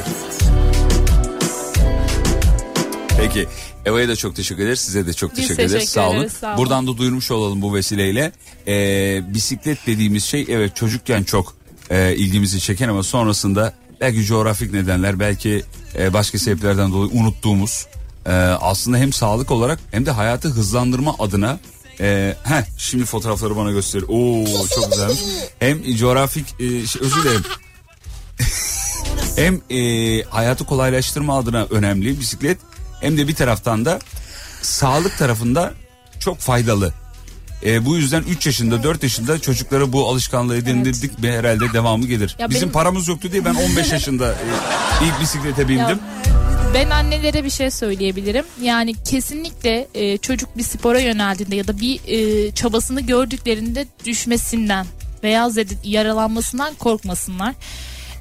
Peki. 3.21 3.49
Eva'ya 3.87 4.09
da 4.09 4.17
çok 4.17 4.37
teşekkür 4.37 4.63
ederiz. 4.63 4.81
Size 4.81 5.07
de 5.07 5.13
çok 5.13 5.35
teşekkür, 5.35 5.57
teşekkür 5.57 5.75
ederiz. 5.75 5.89
Sağ 5.89 6.11
olun. 6.11 6.29
sağ 6.29 6.47
olun. 6.47 6.59
Buradan 6.59 6.87
da 6.87 6.99
duyurmuş 6.99 7.31
olalım 7.31 7.63
bu 7.63 7.75
vesileyle. 7.75 8.33
Ee, 8.67 9.35
bisiklet 9.35 9.87
dediğimiz 9.87 10.25
şey 10.25 10.47
evet 10.49 10.77
çocukken 10.77 11.23
çok 11.23 11.55
e, 11.91 12.17
ilgimizi 12.17 12.61
çeken 12.61 12.89
ama 12.89 13.03
sonrasında 13.03 13.73
belki 14.01 14.25
coğrafik 14.25 14.73
nedenler 14.73 15.21
belki 15.21 15.63
e, 15.99 16.13
başka 16.13 16.39
sebeplerden 16.39 16.93
dolayı 16.93 17.11
unuttuğumuz 17.13 17.87
e, 18.27 18.33
aslında 18.61 18.97
hem 18.97 19.13
sağlık 19.13 19.51
olarak 19.51 19.79
hem 19.91 20.07
de 20.07 20.11
hayatı 20.11 20.49
hızlandırma 20.49 21.15
adına 21.19 21.59
e, 22.01 22.37
heh, 22.45 22.63
şimdi 22.79 23.05
fotoğrafları 23.05 23.57
bana 23.57 23.71
göster. 23.71 24.03
Oo 24.09 24.67
çok 24.75 24.93
güzelmiş. 24.93 25.21
Hem 25.59 25.97
coğrafik 25.97 26.61
e, 26.61 26.87
şey, 26.87 27.03
özür 27.03 27.25
dilerim. 27.25 27.45
hem 29.37 29.61
e, 29.71 30.23
hayatı 30.23 30.65
kolaylaştırma 30.65 31.39
adına 31.39 31.67
önemli 31.71 32.21
bisiklet 32.21 32.59
hem 33.01 33.19
de 33.19 33.29
bir 33.29 33.35
taraftan 33.35 33.85
da 33.85 33.99
sağlık 34.63 35.19
tarafında 35.19 35.75
çok 36.21 36.39
faydalı. 36.39 36.93
E, 37.66 37.87
bu 37.87 37.97
yüzden 37.97 38.23
3 38.23 38.47
yaşında 38.47 38.83
4 38.83 39.03
yaşında 39.03 39.38
çocuklara 39.38 39.92
bu 39.92 40.09
alışkanlığı 40.09 40.57
edindirdik 40.57 41.23
ve 41.23 41.38
herhalde 41.38 41.73
devamı 41.73 42.07
gelir. 42.07 42.37
Ya 42.38 42.51
Bizim 42.51 42.62
benim- 42.62 42.73
paramız 42.73 43.09
yoktu 43.09 43.29
diye 43.33 43.44
ben 43.44 43.55
15 43.55 43.92
yaşında 43.92 44.33
e, 44.33 44.37
ilk 45.07 45.21
bisiklete 45.21 45.68
bindim. 45.68 45.81
Ya, 45.88 45.99
ben 46.75 46.90
annelere 46.90 47.44
bir 47.44 47.51
şey 47.51 47.71
söyleyebilirim. 47.71 48.44
Yani 48.62 48.94
kesinlikle 48.94 49.88
e, 49.94 50.18
çocuk 50.18 50.59
bir 50.59 50.62
spora 50.62 51.01
yöneldiğinde 51.01 51.57
ya 51.57 51.66
da 51.68 51.81
bir 51.81 52.01
e, 52.07 52.51
çabasını 52.51 53.01
gördüklerinde 53.01 53.87
düşmesinden 54.05 54.87
veya 55.23 55.51
yaralanmasından 55.85 56.75
korkmasınlar. 56.75 57.55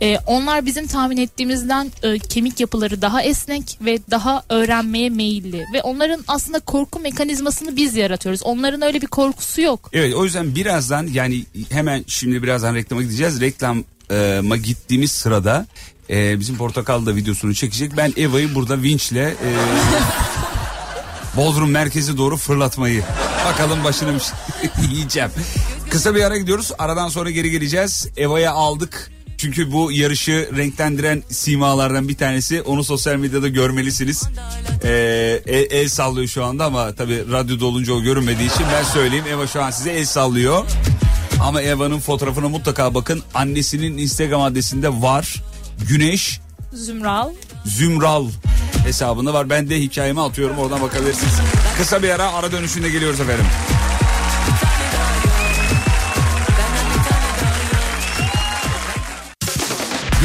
E, 0.02 0.18
onlar 0.26 0.66
bizim 0.66 0.88
tahmin 0.88 1.18
ettiğimizden 1.18 1.92
e, 2.04 2.20
kemik 2.20 2.60
yapıları 2.60 3.02
daha 3.02 3.22
esnek 3.22 3.78
ve 3.82 4.00
daha 4.12 4.44
öğrenmeye 4.50 5.10
meyilli 5.10 5.66
ve 5.74 5.82
onların 5.82 6.24
aslında 6.28 6.60
korku 6.60 7.00
mekanizmasını 7.00 7.76
biz 7.76 7.96
yaratıyoruz. 7.96 8.44
Onların 8.44 8.82
öyle 8.82 9.02
bir 9.02 9.08
korkusu 9.08 9.62
yok. 9.62 9.90
Evet 9.94 10.14
o 10.16 10.24
yüzden 10.24 10.56
birazdan 10.56 11.08
yani 11.08 11.46
hemen 11.70 12.04
şimdi 12.08 12.44
birazdan 12.44 12.76
reklama 12.76 13.02
gideceğiz. 13.02 13.42
Reklama 13.42 14.58
gittiğimiz 14.58 15.12
sırada 15.12 15.66
e, 16.10 16.40
bizim 16.40 16.58
Portakal 16.58 17.06
da 17.06 17.16
videosunu 17.16 17.54
çekecek. 17.56 17.98
Ben 17.98 18.14
Eva'yı 18.18 18.56
burada 18.56 18.82
vinçle 18.82 19.22
e, 19.22 19.50
Bodrum 21.38 21.72
merkezi 21.72 22.18
doğru 22.18 22.38
fırlatmayı. 22.38 23.04
Bakalım 23.46 23.84
başını 23.84 24.20
şey 24.20 24.70
yiyeceğim. 24.92 25.30
Kısa 25.90 26.16
bir 26.16 26.24
ara 26.24 26.38
gidiyoruz. 26.38 26.72
Aradan 26.78 27.10
sonra 27.10 27.32
geri 27.32 27.52
geleceğiz. 27.52 28.08
Eva'ya 28.18 28.52
aldık. 28.52 29.17
Çünkü 29.38 29.72
bu 29.72 29.92
yarışı 29.92 30.50
renklendiren 30.58 31.24
simalardan 31.30 32.08
bir 32.08 32.18
tanesi. 32.18 32.62
Onu 32.62 32.84
sosyal 32.84 33.16
medyada 33.16 33.48
görmelisiniz. 33.48 34.24
Ee, 34.84 35.42
el, 35.48 35.68
el 35.72 35.90
sallıyor 35.90 36.28
şu 36.28 36.46
anda 36.46 36.66
ama 36.66 36.94
tabii 36.96 37.32
radyoda 37.32 37.66
olunca 37.66 37.94
o 37.94 38.02
görünmediği 38.02 38.54
için 38.54 38.66
ben 38.74 38.84
söyleyeyim. 38.84 39.26
Eva 39.30 39.48
şu 39.48 39.64
an 39.64 39.72
size 39.72 39.92
el 39.92 40.06
sallıyor. 40.06 40.66
Ama 41.42 41.62
Eva'nın 41.62 42.00
fotoğrafına 42.00 42.50
mutlaka 42.50 42.96
bakın. 42.96 43.24
Annesinin 43.34 43.98
Instagram 43.98 44.42
adresinde 44.42 45.02
var. 45.02 45.44
Güneş 45.90 46.40
Zümral. 46.74 47.30
Zümral 47.66 48.28
hesabında 48.86 49.34
var. 49.34 49.50
Ben 49.50 49.70
de 49.70 49.82
hikayemi 49.82 50.22
atıyorum 50.22 50.58
oradan 50.58 50.82
bakabilirsiniz. 50.82 51.34
Kısa 51.78 52.04
bir 52.04 52.10
ara 52.10 52.34
ara 52.34 52.52
dönüşünde 52.52 52.90
geliyoruz 52.90 53.20
efendim. 53.20 53.46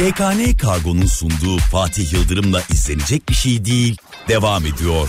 YKN 0.03 0.57
Kargo'nun 0.57 1.05
sunduğu 1.05 1.57
Fatih 1.57 2.13
Yıldırım'la 2.13 2.61
izlenecek 2.69 3.29
bir 3.29 3.33
şey 3.33 3.65
değil. 3.65 3.97
Devam 4.27 4.65
ediyor. 4.65 5.07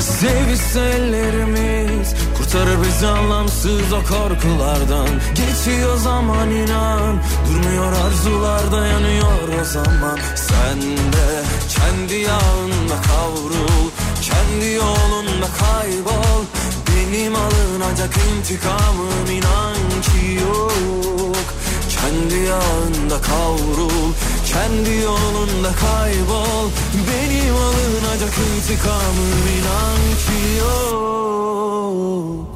Sevgisi 0.00 0.78
ellerimiz 0.78 2.14
Kurtarır 2.36 2.82
bizi 2.82 3.06
anlamsız 3.06 3.92
o 3.92 4.02
korkulardan 4.02 5.08
Geçiyor 5.34 5.96
zaman 5.96 6.50
inan 6.50 7.22
Durmuyor 7.48 7.92
arzular 7.92 8.72
dayanıyor 8.72 9.60
o 9.60 9.64
zaman 9.64 10.18
Sen 10.36 10.80
de 10.82 11.45
kendi 11.76 12.14
yağında 12.14 12.96
kavrul 13.08 13.90
Kendi 14.22 14.72
yolunda 14.72 15.48
kaybol. 15.60 16.44
Benim 16.88 17.34
alınacak 17.34 18.14
intikamım 18.16 19.30
inan 19.30 19.74
ki 20.02 20.40
yok. 20.42 21.46
Kendi 21.88 22.34
yağında 22.34 23.20
kavrul 23.20 24.12
Kendi 24.46 24.96
yolunda 24.96 25.72
kaybol. 25.72 26.70
Benim 27.08 27.54
alınacak 27.54 28.34
intikamım 28.38 29.44
inan 29.56 30.00
ki 30.26 30.58
yok 30.58 32.55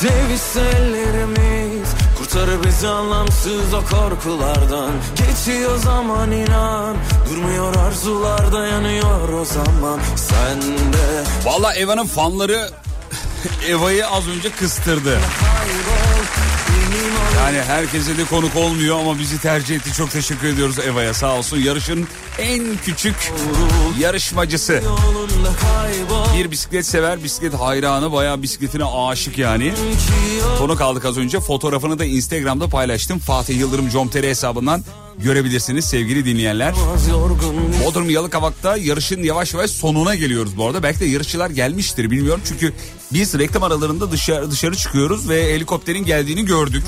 Sevgisi 0.00 0.60
ellerimiz 0.60 1.88
Kurtarır 2.18 2.64
bizi 2.64 2.88
anlamsız 2.88 3.74
o 3.74 3.80
korkulardan. 3.96 4.90
Geçiyor 5.16 5.76
zaman 5.78 6.32
inan 6.32 6.96
Durmuyor 7.30 7.76
arzular 7.76 8.52
dayanıyor 8.52 9.28
o 9.28 9.44
zaman. 9.44 10.00
Sen 10.16 10.62
de 10.62 11.24
Valla 11.44 11.74
Eva'nın 11.74 12.06
fanları 12.06 12.70
Eva'yı 13.68 14.06
az 14.06 14.28
önce 14.28 14.50
kıstırdı. 14.50 15.18
Yani 17.36 17.62
herkese 17.62 18.18
de 18.18 18.24
konuk 18.24 18.56
olmuyor 18.56 19.00
ama 19.00 19.18
bizi 19.18 19.40
tercih 19.40 19.76
etti. 19.76 19.92
Çok 19.92 20.10
teşekkür 20.10 20.48
ediyoruz 20.48 20.78
Eva'ya 20.78 21.14
sağ 21.14 21.36
olsun. 21.36 21.58
Yarışın 21.58 22.08
en 22.38 22.76
küçük 22.84 23.32
yarışmacısı. 23.98 24.82
Bir 26.36 26.50
bisiklet 26.50 26.86
sever, 26.86 27.24
bisiklet 27.24 27.54
hayranı, 27.54 28.12
bayağı 28.12 28.42
bisikletine 28.42 28.84
aşık 28.84 29.38
yani. 29.38 29.74
Konuk 30.58 30.80
aldık 30.80 31.04
az 31.04 31.18
önce. 31.18 31.40
Fotoğrafını 31.40 31.98
da 31.98 32.04
Instagram'da 32.04 32.68
paylaştım. 32.68 33.18
Fatih 33.18 33.58
Yıldırım 33.58 33.90
Com.tr 33.90 34.22
hesabından 34.22 34.84
görebilirsiniz 35.22 35.84
sevgili 35.84 36.24
dinleyenler. 36.24 36.74
Bodrum 37.84 38.10
Yalıkavak'ta 38.10 38.76
yarışın 38.76 39.22
yavaş 39.22 39.54
yavaş 39.54 39.70
sonuna 39.70 40.14
geliyoruz 40.14 40.56
bu 40.56 40.66
arada. 40.66 40.82
Belki 40.82 41.00
de 41.00 41.04
yarışçılar 41.04 41.50
gelmiştir 41.50 42.10
bilmiyorum. 42.10 42.40
Çünkü 42.48 42.72
biz 43.12 43.38
reklam 43.38 43.62
aralarında 43.62 44.10
dışarı, 44.10 44.50
dışarı 44.50 44.76
çıkıyoruz 44.76 45.28
ve 45.28 45.54
helikopterin 45.54 46.04
geldiğini 46.04 46.44
gördük. 46.44 46.84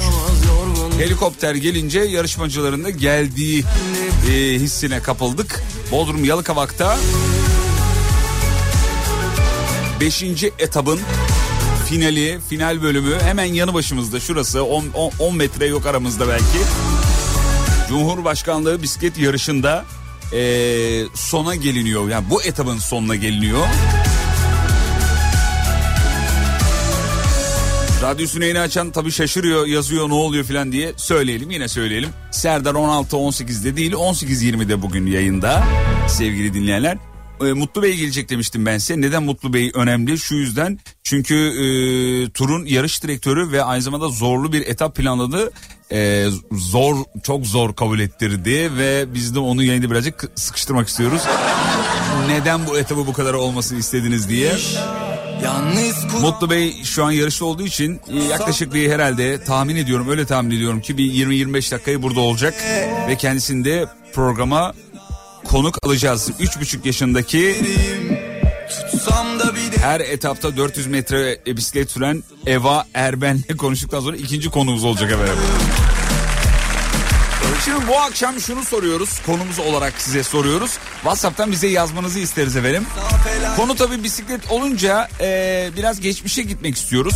Helikopter 0.99 1.55
gelince 1.55 2.01
yarışmacıların 2.01 2.85
da 2.85 2.91
geldiği 2.91 3.65
e, 4.31 4.33
hissine 4.35 5.01
kapıldık. 5.03 5.63
Bodrum 5.93 6.25
Yalıkavak'ta 6.25 6.99
5. 10.01 10.23
etabın 10.59 11.01
finali, 11.89 12.39
final 12.49 12.83
bölümü 12.83 13.21
hemen 13.21 13.45
yanı 13.45 13.75
başımızda 13.75 14.21
şurası 14.21 14.65
10 14.65 15.37
metre 15.37 15.67
yok 15.67 15.87
aramızda 15.87 16.29
belki. 16.29 16.59
Cumhurbaşkanlığı 17.91 18.83
bisiklet 18.83 19.19
yarışında 19.19 19.85
eee, 20.33 21.05
sona 21.15 21.55
geliniyor. 21.55 22.09
Yani 22.09 22.31
bu 22.31 22.43
etabın 22.43 22.79
sonuna 22.79 23.17
geliniyor. 23.17 23.67
Radyosunu 28.03 28.45
yeni 28.45 28.61
açan 28.61 28.91
tabii 28.91 29.13
şaşırıyor 29.13 29.67
yazıyor 29.67 30.09
ne 30.09 30.15
oluyor 30.15 30.45
filan 30.45 30.73
diye 30.73 30.93
söyleyelim 30.97 31.51
yine 31.51 31.69
söyleyelim. 31.69 32.11
Serdar 32.31 32.75
16-18'de 32.75 33.77
değil 33.77 33.93
18-20'de 33.93 34.83
bugün 34.83 35.07
yayında 35.07 35.65
sevgili 36.09 36.55
dinleyenler. 36.55 36.99
E, 37.41 37.53
Mutlu 37.53 37.83
Bey 37.83 37.97
gelecek 37.97 38.29
demiştim 38.29 38.67
ben 38.67 38.79
size. 38.79 39.01
Neden 39.01 39.23
Mutlu 39.23 39.53
Bey 39.53 39.71
önemli? 39.75 40.19
Şu 40.19 40.35
yüzden 40.35 40.79
çünkü 41.05 41.35
e, 41.35 41.65
turun 42.31 42.65
yarış 42.67 43.03
direktörü 43.03 43.53
ve 43.53 43.63
aynı 43.65 43.83
zamanda 43.83 44.09
zorlu 44.09 44.53
bir 44.53 44.67
etap 44.67 44.97
planladı. 44.97 45.51
E, 45.93 46.27
zor 46.53 46.97
çok 47.23 47.47
zor 47.47 47.75
kabul 47.75 48.01
ettirdi 48.01 48.77
ve 48.77 49.15
biz 49.15 49.35
de 49.35 49.39
onu 49.39 49.63
yayında 49.63 49.91
birazcık 49.91 50.31
sıkıştırmak 50.35 50.89
istiyoruz. 50.89 51.23
Neden 52.29 52.67
bu 52.67 52.79
etabı 52.79 53.07
bu 53.07 53.13
kadar 53.13 53.35
olmasını 53.35 53.79
istediniz 53.79 54.29
diye. 54.29 54.53
Mutlu 56.21 56.51
Bey 56.51 56.85
şu 56.85 57.05
an 57.05 57.11
yarışta 57.11 57.45
olduğu 57.45 57.67
için 57.67 58.01
yaklaşık 58.31 58.75
bir 58.75 58.91
herhalde 58.91 59.45
tahmin 59.45 59.77
ediyorum 59.77 60.09
öyle 60.09 60.27
tahmin 60.27 60.57
ediyorum 60.57 60.81
ki 60.81 60.99
bir 60.99 61.13
20-25 61.13 61.73
dakikayı 61.73 62.03
burada 62.03 62.21
olacak 62.21 62.55
ve 63.09 63.17
kendisini 63.17 63.65
de 63.65 63.87
programa 64.13 64.73
konuk 65.45 65.79
alacağız. 65.87 66.31
3,5 66.41 66.87
yaşındaki 66.87 67.57
her 69.81 70.01
etapta 70.01 70.57
400 70.57 70.87
metre 70.87 71.39
bisiklet 71.47 71.91
süren 71.91 72.23
Eva 72.47 72.87
Erben'le 72.95 73.57
konuştuktan 73.59 74.01
sonra 74.01 74.17
ikinci 74.17 74.51
konumuz 74.51 74.85
olacak 74.85 75.13
efendim. 75.13 75.39
Şimdi 77.65 77.89
bu 77.89 77.99
akşam 77.99 78.41
şunu 78.41 78.65
soruyoruz. 78.65 79.19
Konumuz 79.27 79.59
olarak 79.59 79.93
size 79.99 80.23
soruyoruz. 80.23 80.71
WhatsApp'tan 80.95 81.53
bize 81.53 81.67
yazmanızı 81.67 82.19
isteriz 82.19 82.57
efendim. 82.57 82.87
Konu 83.57 83.77
tabii 83.77 84.05
bisiklet 84.05 84.51
olunca 84.51 85.09
e, 85.21 85.71
biraz 85.77 86.01
geçmişe 86.01 86.43
gitmek 86.43 86.77
istiyoruz. 86.77 87.15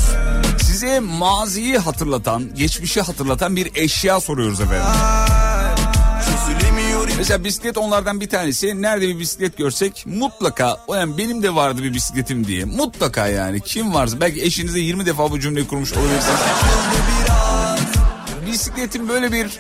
Size 0.63 1.01
maziyi 1.01 1.79
hatırlatan, 1.79 2.55
geçmişi 2.55 3.01
hatırlatan 3.01 3.57
bir 3.57 3.71
eşya 3.75 4.21
soruyoruz 4.21 4.61
efendim. 4.61 4.87
Mesela 7.19 7.45
bisiklet 7.45 7.79
onlardan 7.79 8.21
bir 8.21 8.29
tanesi. 8.29 8.83
Nerede 8.83 9.09
bir 9.09 9.19
bisiklet 9.19 9.57
görsek 9.57 10.05
mutlaka 10.07 10.79
yani 10.89 11.19
benim 11.19 11.43
de 11.43 11.55
vardı 11.55 11.83
bir 11.83 11.95
bisikletim 11.95 12.47
diye. 12.47 12.65
Mutlaka 12.65 13.27
yani 13.27 13.61
kim 13.61 13.95
varsa 13.95 14.21
belki 14.21 14.43
eşinize 14.43 14.81
20 14.81 15.07
defa 15.07 15.31
bu 15.31 15.41
cümleyi 15.41 15.67
kurmuş 15.67 15.93
olabilirsiniz. 15.93 16.41
Bisikletin 18.47 19.09
böyle 19.09 19.33
bir 19.33 19.51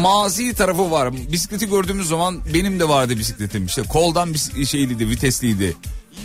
mazi 0.00 0.54
tarafı 0.54 0.90
var. 0.90 1.12
Bisikleti 1.32 1.68
gördüğümüz 1.70 2.08
zaman 2.08 2.40
benim 2.54 2.80
de 2.80 2.88
vardı 2.88 3.18
bisikletim. 3.18 3.66
İşte 3.66 3.82
koldan 3.82 4.32
şeyliydi, 4.66 5.08
vitesliydi. 5.08 5.76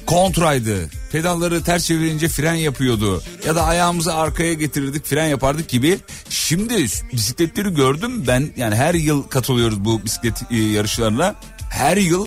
Kontraydı. 0.06 0.90
Pedalları 1.12 1.64
ters 1.64 1.86
çevirince 1.86 2.28
fren 2.28 2.54
yapıyordu. 2.54 3.24
Ya 3.46 3.56
da 3.56 3.64
ayağımızı 3.64 4.14
arkaya 4.14 4.54
getirirdik 4.54 5.06
fren 5.06 5.28
yapardık 5.28 5.70
gibi. 5.70 6.00
Şimdi 6.30 6.86
bisikletleri 7.14 7.74
gördüm 7.74 8.28
ben 8.28 8.50
yani 8.58 8.76
her 8.76 8.94
yıl 8.94 9.24
katılıyoruz 9.24 9.86
bu 9.86 10.06
bisiklet 10.06 10.42
e, 10.52 10.56
yarışlarına. 10.58 11.36
Her 11.70 11.98
yıl 11.98 12.26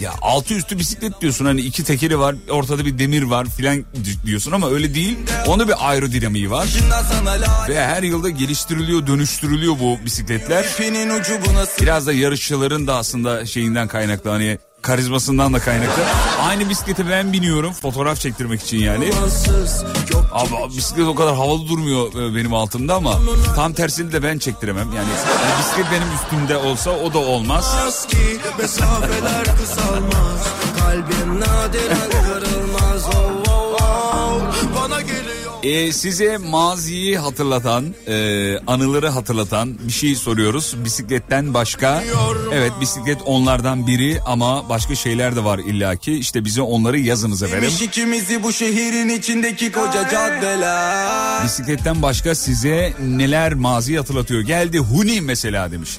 ya 0.00 0.12
altı 0.22 0.54
üstü 0.54 0.78
bisiklet 0.78 1.20
diyorsun 1.20 1.44
hani 1.44 1.60
iki 1.60 1.84
tekeri 1.84 2.18
var 2.18 2.36
ortada 2.50 2.84
bir 2.86 2.98
demir 2.98 3.22
var 3.22 3.46
filan 3.46 3.84
diyorsun 4.26 4.52
ama 4.52 4.70
öyle 4.70 4.94
değil. 4.94 5.18
Onda 5.46 5.68
bir 5.68 5.88
aerodinamiği 5.88 6.50
var. 6.50 6.68
Ve 7.68 7.84
her 7.84 8.02
yılda 8.02 8.30
geliştiriliyor 8.30 9.06
dönüştürülüyor 9.06 9.74
bu 9.80 9.98
bisikletler. 10.04 10.66
Biraz 11.80 12.06
da 12.06 12.12
yarışçıların 12.12 12.86
da 12.86 12.96
aslında 12.96 13.46
şeyinden 13.46 13.88
kaynaklı 13.88 14.30
hani 14.30 14.58
karizmasından 14.82 15.54
da 15.54 15.58
kaynaklı. 15.58 16.02
Aynı 16.42 16.68
bisiklete 16.68 17.10
ben 17.10 17.32
biniyorum 17.32 17.72
fotoğraf 17.72 18.20
çektirmek 18.20 18.62
için 18.62 18.78
yani. 18.78 19.10
Abi 20.32 20.76
bisiklet 20.76 21.06
o 21.06 21.14
kadar 21.14 21.36
havalı 21.36 21.68
durmuyor 21.68 22.14
e, 22.14 22.34
benim 22.36 22.54
altımda 22.54 22.94
ama 22.94 23.18
tam 23.56 23.72
tersini 23.72 24.12
de 24.12 24.22
ben 24.22 24.38
çektiremem. 24.38 24.86
Yani, 24.86 25.08
yani 25.42 25.58
bisiklet 25.58 25.86
benim 25.92 26.14
üstümde 26.14 26.56
olsa 26.56 26.90
o 26.90 27.14
da 27.14 27.18
olmaz. 27.18 27.76
Kalbim 30.78 31.40
E, 35.68 35.92
size 35.92 36.38
maziyi 36.38 37.18
hatırlatan, 37.18 37.94
e, 38.06 38.58
anıları 38.66 39.08
hatırlatan 39.08 39.78
bir 39.86 39.92
şey 39.92 40.14
soruyoruz. 40.14 40.74
Bisikletten 40.84 41.54
başka, 41.54 42.02
evet 42.52 42.72
bisiklet 42.80 43.18
onlardan 43.24 43.86
biri 43.86 44.20
ama 44.26 44.68
başka 44.68 44.94
şeyler 44.94 45.36
de 45.36 45.44
var 45.44 45.58
illaki. 45.58 46.12
İşte 46.12 46.44
bize 46.44 46.62
onları 46.62 46.98
yazınız 46.98 47.42
efendim. 47.42 47.62
Demiş 47.62 47.82
ikimizi 47.82 48.42
bu 48.42 48.52
şehrin 48.52 49.08
içindeki 49.08 49.72
koca 49.72 50.08
caddeler 50.08 51.44
Bisikletten 51.44 52.02
başka 52.02 52.34
size 52.34 52.92
neler 53.00 53.54
mazi 53.54 53.96
hatırlatıyor? 53.96 54.40
Geldi 54.40 54.78
Huni 54.78 55.20
mesela 55.20 55.72
demiş. 55.72 55.98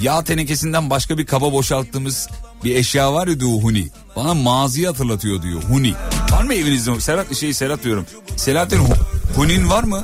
Yağ 0.00 0.24
tenekesinden 0.24 0.90
başka 0.90 1.18
bir 1.18 1.26
kaba 1.26 1.52
boşalttığımız 1.52 2.28
bir 2.64 2.74
eşya 2.76 3.12
var 3.14 3.26
ya 3.26 3.40
diyor 3.40 3.50
Huni. 3.62 3.88
Bana 4.16 4.34
maziyi 4.34 4.86
hatırlatıyor 4.86 5.42
diyor 5.42 5.62
Huni. 5.62 5.94
Var 6.30 6.42
mı 6.42 6.54
evinizde? 6.54 7.00
Serhat 7.00 7.36
şey 7.36 7.54
Serhat 7.54 7.84
diyorum. 7.84 8.06
Selahattin 8.36 8.78
Hu- 8.78 8.96
Huni'nin 9.36 9.70
var 9.70 9.82
mı? 9.82 10.02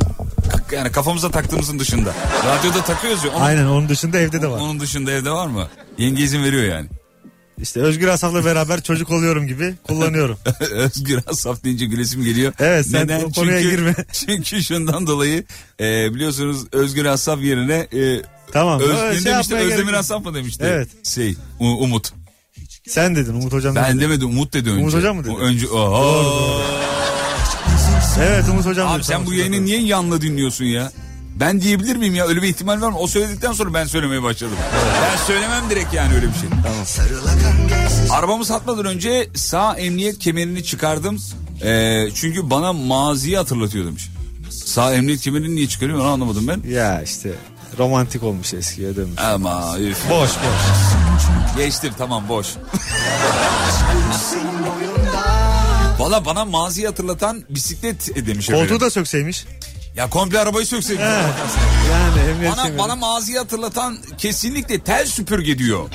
Yani 0.72 0.92
kafamıza 0.92 1.30
taktığımızın 1.30 1.78
dışında. 1.78 2.14
Radyoda 2.46 2.84
takıyoruz 2.84 3.24
ya. 3.24 3.30
Onun, 3.30 3.44
Aynen 3.44 3.64
onun 3.64 3.88
dışında 3.88 4.18
evde 4.18 4.42
de 4.42 4.50
var. 4.50 4.60
onun 4.60 4.80
dışında 4.80 5.12
evde 5.12 5.30
var 5.30 5.46
mı? 5.46 5.68
Yenge 5.98 6.22
izin 6.22 6.44
veriyor 6.44 6.62
yani. 6.64 6.88
İşte 7.58 7.80
Özgür 7.80 8.08
Asaf'la 8.08 8.44
beraber 8.44 8.82
çocuk 8.82 9.10
oluyorum 9.10 9.46
gibi 9.46 9.74
kullanıyorum. 9.86 10.38
Özgür 10.70 11.20
Asaf 11.26 11.64
deyince 11.64 11.86
gülesim 11.86 12.24
geliyor. 12.24 12.52
Evet, 12.58 12.86
sen 12.86 13.08
o 13.08 13.32
konuya 13.32 13.62
çünkü, 13.62 13.70
girme. 13.76 13.94
Çünkü 14.12 14.64
şundan 14.64 15.06
dolayı 15.06 15.44
e, 15.80 16.14
biliyorsunuz 16.14 16.66
Özgür 16.72 17.04
Asaf 17.04 17.40
yerine 17.42 17.74
e, 17.92 18.22
Tamam. 18.52 18.80
Öz, 18.80 19.22
şey 19.22 19.32
demişti? 19.32 19.54
Özdemir. 19.54 19.92
Asaf 19.92 20.24
mı 20.24 20.34
demişti? 20.34 20.64
Evet. 20.66 20.88
Şey 21.06 21.36
Umut. 21.60 22.12
Sen 22.88 23.16
dedin 23.16 23.34
Umut 23.34 23.52
Hocam 23.52 23.74
Ben 23.74 23.92
dedi. 23.96 24.00
demedim 24.04 24.28
Umut 24.28 24.52
dedi 24.52 24.70
önce. 24.70 24.80
Umut 24.82 24.94
Hocam 24.94 25.16
mı 25.16 25.24
dedi? 25.24 25.32
O 25.32 25.38
Önce 25.38 25.68
Oho. 25.68 26.60
Evet 28.18 28.44
Umut 28.50 28.66
Hocam 28.66 28.88
dedi. 28.88 28.96
Abi 28.96 29.04
sen 29.04 29.12
Tamam, 29.12 29.26
bu 29.26 29.34
yayını 29.34 29.64
niye 29.64 29.80
yanlı 29.82 30.20
dinliyorsun 30.20 30.64
ya? 30.64 30.92
Ben 31.40 31.60
diyebilir 31.60 31.96
miyim 31.96 32.14
ya? 32.14 32.26
Öyle 32.26 32.42
bir 32.42 32.48
ihtimal 32.48 32.80
var 32.80 32.90
mı? 32.90 32.98
O 32.98 33.06
söyledikten 33.06 33.52
sonra 33.52 33.74
ben 33.74 33.84
söylemeye 33.84 34.22
başladım. 34.22 34.54
Ben 35.02 35.16
söylemem 35.16 35.70
direkt 35.70 35.94
yani 35.94 36.14
öyle 36.14 36.26
bir 36.28 36.32
şey. 36.34 36.48
Arabamı 38.10 38.44
satmadan 38.44 38.84
önce 38.86 39.28
sağ 39.34 39.74
emniyet 39.76 40.18
kemerini 40.18 40.64
çıkardım. 40.64 41.18
Ee, 41.64 42.06
çünkü 42.14 42.50
bana 42.50 42.72
maziyi 42.72 43.36
hatırlatıyor 43.36 43.86
demiş. 43.86 44.10
Sağ 44.50 44.94
emniyet 44.94 45.20
kemerini 45.20 45.54
niye 45.56 45.68
çıkarıyor 45.68 45.98
onu 45.98 46.08
anlamadım 46.08 46.48
ben. 46.48 46.70
Ya 46.70 47.02
işte 47.02 47.32
romantik 47.78 48.22
olmuş 48.22 48.54
eskiye 48.54 48.96
dönmüş. 48.96 49.18
Ama 49.20 49.78
üf. 49.78 50.10
Boş 50.10 50.30
boş. 50.30 51.03
Geçtim 51.56 51.92
tamam 51.98 52.28
boş. 52.28 52.46
Valla 55.98 56.24
bana 56.24 56.44
maziyi 56.44 56.86
hatırlatan 56.86 57.42
bisiklet 57.50 58.26
demiş 58.26 58.48
efendim. 58.48 58.68
Koltuğu 58.68 58.84
da 58.84 58.90
sökseymiş. 58.90 59.44
Ya 59.96 60.10
komple 60.10 60.38
arabayı 60.38 60.66
sökseydim. 60.66 61.02
He. 61.02 61.10
Yani 61.92 62.30
emniyet 62.30 62.56
Bana, 62.56 62.78
bana 62.78 62.96
maziyi 62.96 63.38
hatırlatan 63.38 63.98
kesinlikle 64.18 64.78
tel 64.80 65.06
süpürge 65.06 65.58
diyor. 65.58 65.88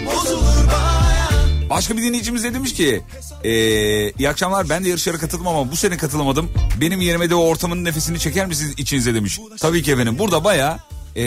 Başka 1.69 1.97
bir 1.97 2.03
dinleyicimiz 2.03 2.43
de 2.43 2.53
demiş 2.53 2.73
ki 2.73 3.01
eee, 3.43 4.13
iyi 4.19 4.29
akşamlar 4.29 4.69
ben 4.69 4.83
de 4.85 4.89
yarışlara 4.89 5.17
katıldım 5.17 5.47
ama 5.47 5.71
bu 5.71 5.75
sene 5.75 5.97
katılamadım. 5.97 6.51
Benim 6.81 7.01
yerime 7.01 7.29
de 7.29 7.35
o 7.35 7.43
ortamın 7.43 7.85
nefesini 7.85 8.19
çeker 8.19 8.45
misiniz 8.45 8.73
içinize 8.77 9.13
demiş. 9.13 9.39
Tabii 9.59 9.83
ki 9.83 9.91
efendim 9.91 10.19
burada 10.19 10.43
baya 10.43 10.79
e, 11.15 11.23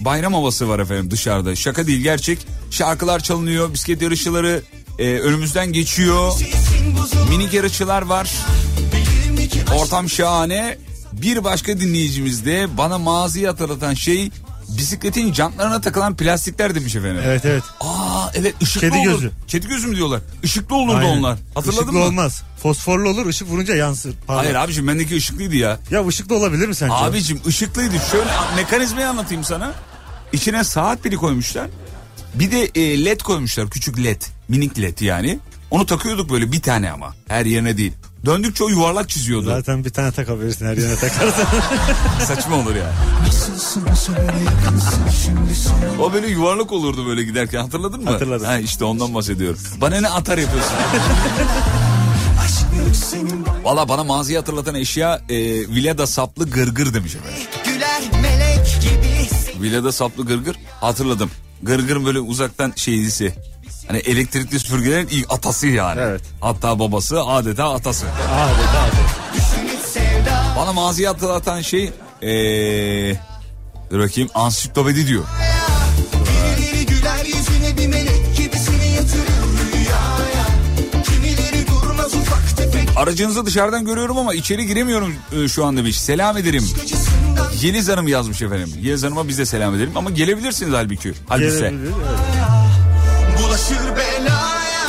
bayram 0.00 0.34
havası 0.34 0.68
var 0.68 0.78
efendim 0.78 1.10
dışarıda. 1.10 1.56
Şaka 1.56 1.86
değil 1.86 2.00
gerçek. 2.02 2.46
Şarkılar 2.70 3.20
çalınıyor, 3.20 3.72
bisiklet 3.74 4.02
yarışçıları 4.02 4.62
e, 4.98 5.18
önümüzden 5.18 5.72
geçiyor. 5.72 6.32
Minik 7.30 7.52
yarışçılar 7.54 8.02
var. 8.02 8.30
Ortam 9.74 10.08
şahane. 10.08 10.78
Bir 11.12 11.44
başka 11.44 11.80
dinleyicimiz 11.80 12.46
de 12.46 12.76
bana 12.78 12.98
maziyi 12.98 13.46
hatırlatan 13.46 13.94
şey 13.94 14.30
bisikletin 14.68 15.32
jantlarına 15.34 15.80
takılan 15.80 16.16
plastikler 16.16 16.74
demiş 16.74 16.96
efendim. 16.96 17.22
Evet 17.26 17.44
evet. 17.44 17.62
Aa 17.80 18.30
evet 18.34 18.54
ışıklı 18.62 18.88
Kedi 18.88 18.98
olur. 18.98 19.10
gözü. 19.12 19.30
Kedi 19.48 19.68
gözü 19.68 19.86
mü 19.86 19.96
diyorlar? 19.96 20.20
Işıklı 20.42 20.76
olurdu 20.76 20.96
Aynen. 20.96 21.18
onlar. 21.18 21.38
Hatırladın 21.54 21.78
Işıklı 21.82 21.92
mı? 21.98 22.04
olmaz. 22.04 22.42
Fosforlu 22.62 23.08
olur 23.08 23.26
ışık 23.26 23.48
vurunca 23.48 23.74
yansır. 23.74 24.14
Pardon. 24.26 24.42
Hayır 24.42 24.54
abicim 24.54 24.88
bendeki 24.88 25.16
ışıklıydı 25.16 25.56
ya. 25.56 25.78
Ya 25.90 26.06
ışıklı 26.06 26.36
olabilir 26.36 26.68
mi 26.68 26.74
sence? 26.74 26.94
Abicim 26.94 27.40
ışıklıydı. 27.46 27.94
Şöyle 28.10 28.30
mekanizmayı 28.56 29.08
anlatayım 29.08 29.44
sana. 29.44 29.72
İçine 30.32 30.64
saat 30.64 31.02
pili 31.02 31.16
koymuşlar. 31.16 31.66
Bir 32.38 32.50
de 32.50 32.70
e, 32.74 33.04
led 33.04 33.20
koymuşlar. 33.20 33.70
Küçük 33.70 34.04
led. 34.04 34.22
Minik 34.48 34.78
led 34.78 35.00
yani. 35.00 35.38
Onu 35.70 35.86
takıyorduk 35.86 36.30
böyle 36.30 36.52
bir 36.52 36.60
tane 36.62 36.90
ama. 36.90 37.14
Her 37.28 37.46
yerine 37.46 37.76
değil. 37.76 37.92
Döndükçe 38.26 38.64
o 38.64 38.68
yuvarlak 38.68 39.08
çiziyordu. 39.08 39.46
Zaten 39.46 39.84
bir 39.84 39.90
tane 39.90 40.12
takabilirsin 40.12 40.66
her 40.66 40.76
yerine 40.76 40.96
takarsan. 40.96 41.46
Saçma 42.26 42.56
olur 42.56 42.74
ya. 42.74 42.92
O 46.00 46.12
böyle 46.12 46.26
yuvarlak 46.28 46.72
olurdu 46.72 47.06
böyle 47.06 47.22
giderken 47.22 47.60
hatırladın 47.60 48.04
mı? 48.04 48.10
Hatırladım. 48.10 48.46
Ha 48.46 48.58
işte 48.58 48.84
ondan 48.84 49.14
bahsediyorum. 49.14 49.60
Bana 49.80 50.00
ne 50.00 50.08
atar 50.08 50.38
yapıyorsun? 50.38 50.72
Valla 53.64 53.88
bana 53.88 54.04
maziyi 54.04 54.38
hatırlatan 54.38 54.74
eşya 54.74 55.20
e, 55.28 55.36
Vilada 55.68 56.06
saplı 56.06 56.50
gırgır 56.50 56.94
demiş 56.94 57.14
efendim. 57.14 57.42
Vilada 59.62 59.92
saplı 59.92 60.26
gırgır 60.26 60.56
hatırladım. 60.80 61.30
Gırgır 61.62 62.04
böyle 62.04 62.20
uzaktan 62.20 62.72
şeylisi. 62.76 63.34
Hani 63.88 63.98
elektrikli 63.98 64.60
süpürgelerin 64.60 65.08
ilk 65.10 65.32
atası 65.32 65.66
yani. 65.66 66.00
Evet. 66.00 66.20
Hatta 66.40 66.78
babası 66.78 67.22
adeta 67.22 67.74
atası. 67.74 68.06
Adeta 68.06 68.80
adeta. 68.80 69.16
Bana 70.56 70.72
maziyi 70.72 71.08
hatırlatan 71.08 71.60
şey 71.60 71.92
ee, 72.22 73.16
dur 73.90 74.00
bakayım 74.00 74.30
ansiklopedi 74.34 75.06
diyor. 75.06 75.24
Aracınızı 82.96 83.46
dışarıdan 83.46 83.84
görüyorum 83.84 84.18
ama 84.18 84.34
içeri 84.34 84.66
giremiyorum 84.66 85.14
şu 85.48 85.64
an 85.64 85.76
demiş. 85.76 86.00
Selam 86.00 86.36
ederim. 86.36 86.68
Yeliz 87.62 87.88
Hanım 87.88 88.08
yazmış 88.08 88.42
efendim. 88.42 88.72
Yeliz 88.82 89.02
Hanım'a 89.02 89.28
biz 89.28 89.38
de 89.38 89.46
selam 89.46 89.74
edelim 89.74 89.92
ama 89.96 90.10
gelebilirsiniz 90.10 90.72
halbuki. 90.72 91.14
Halbuki. 91.28 91.50
Gelebilir, 91.50 91.80
evet. 91.82 91.94
bulaşır 93.42 93.96
belaya 93.96 94.86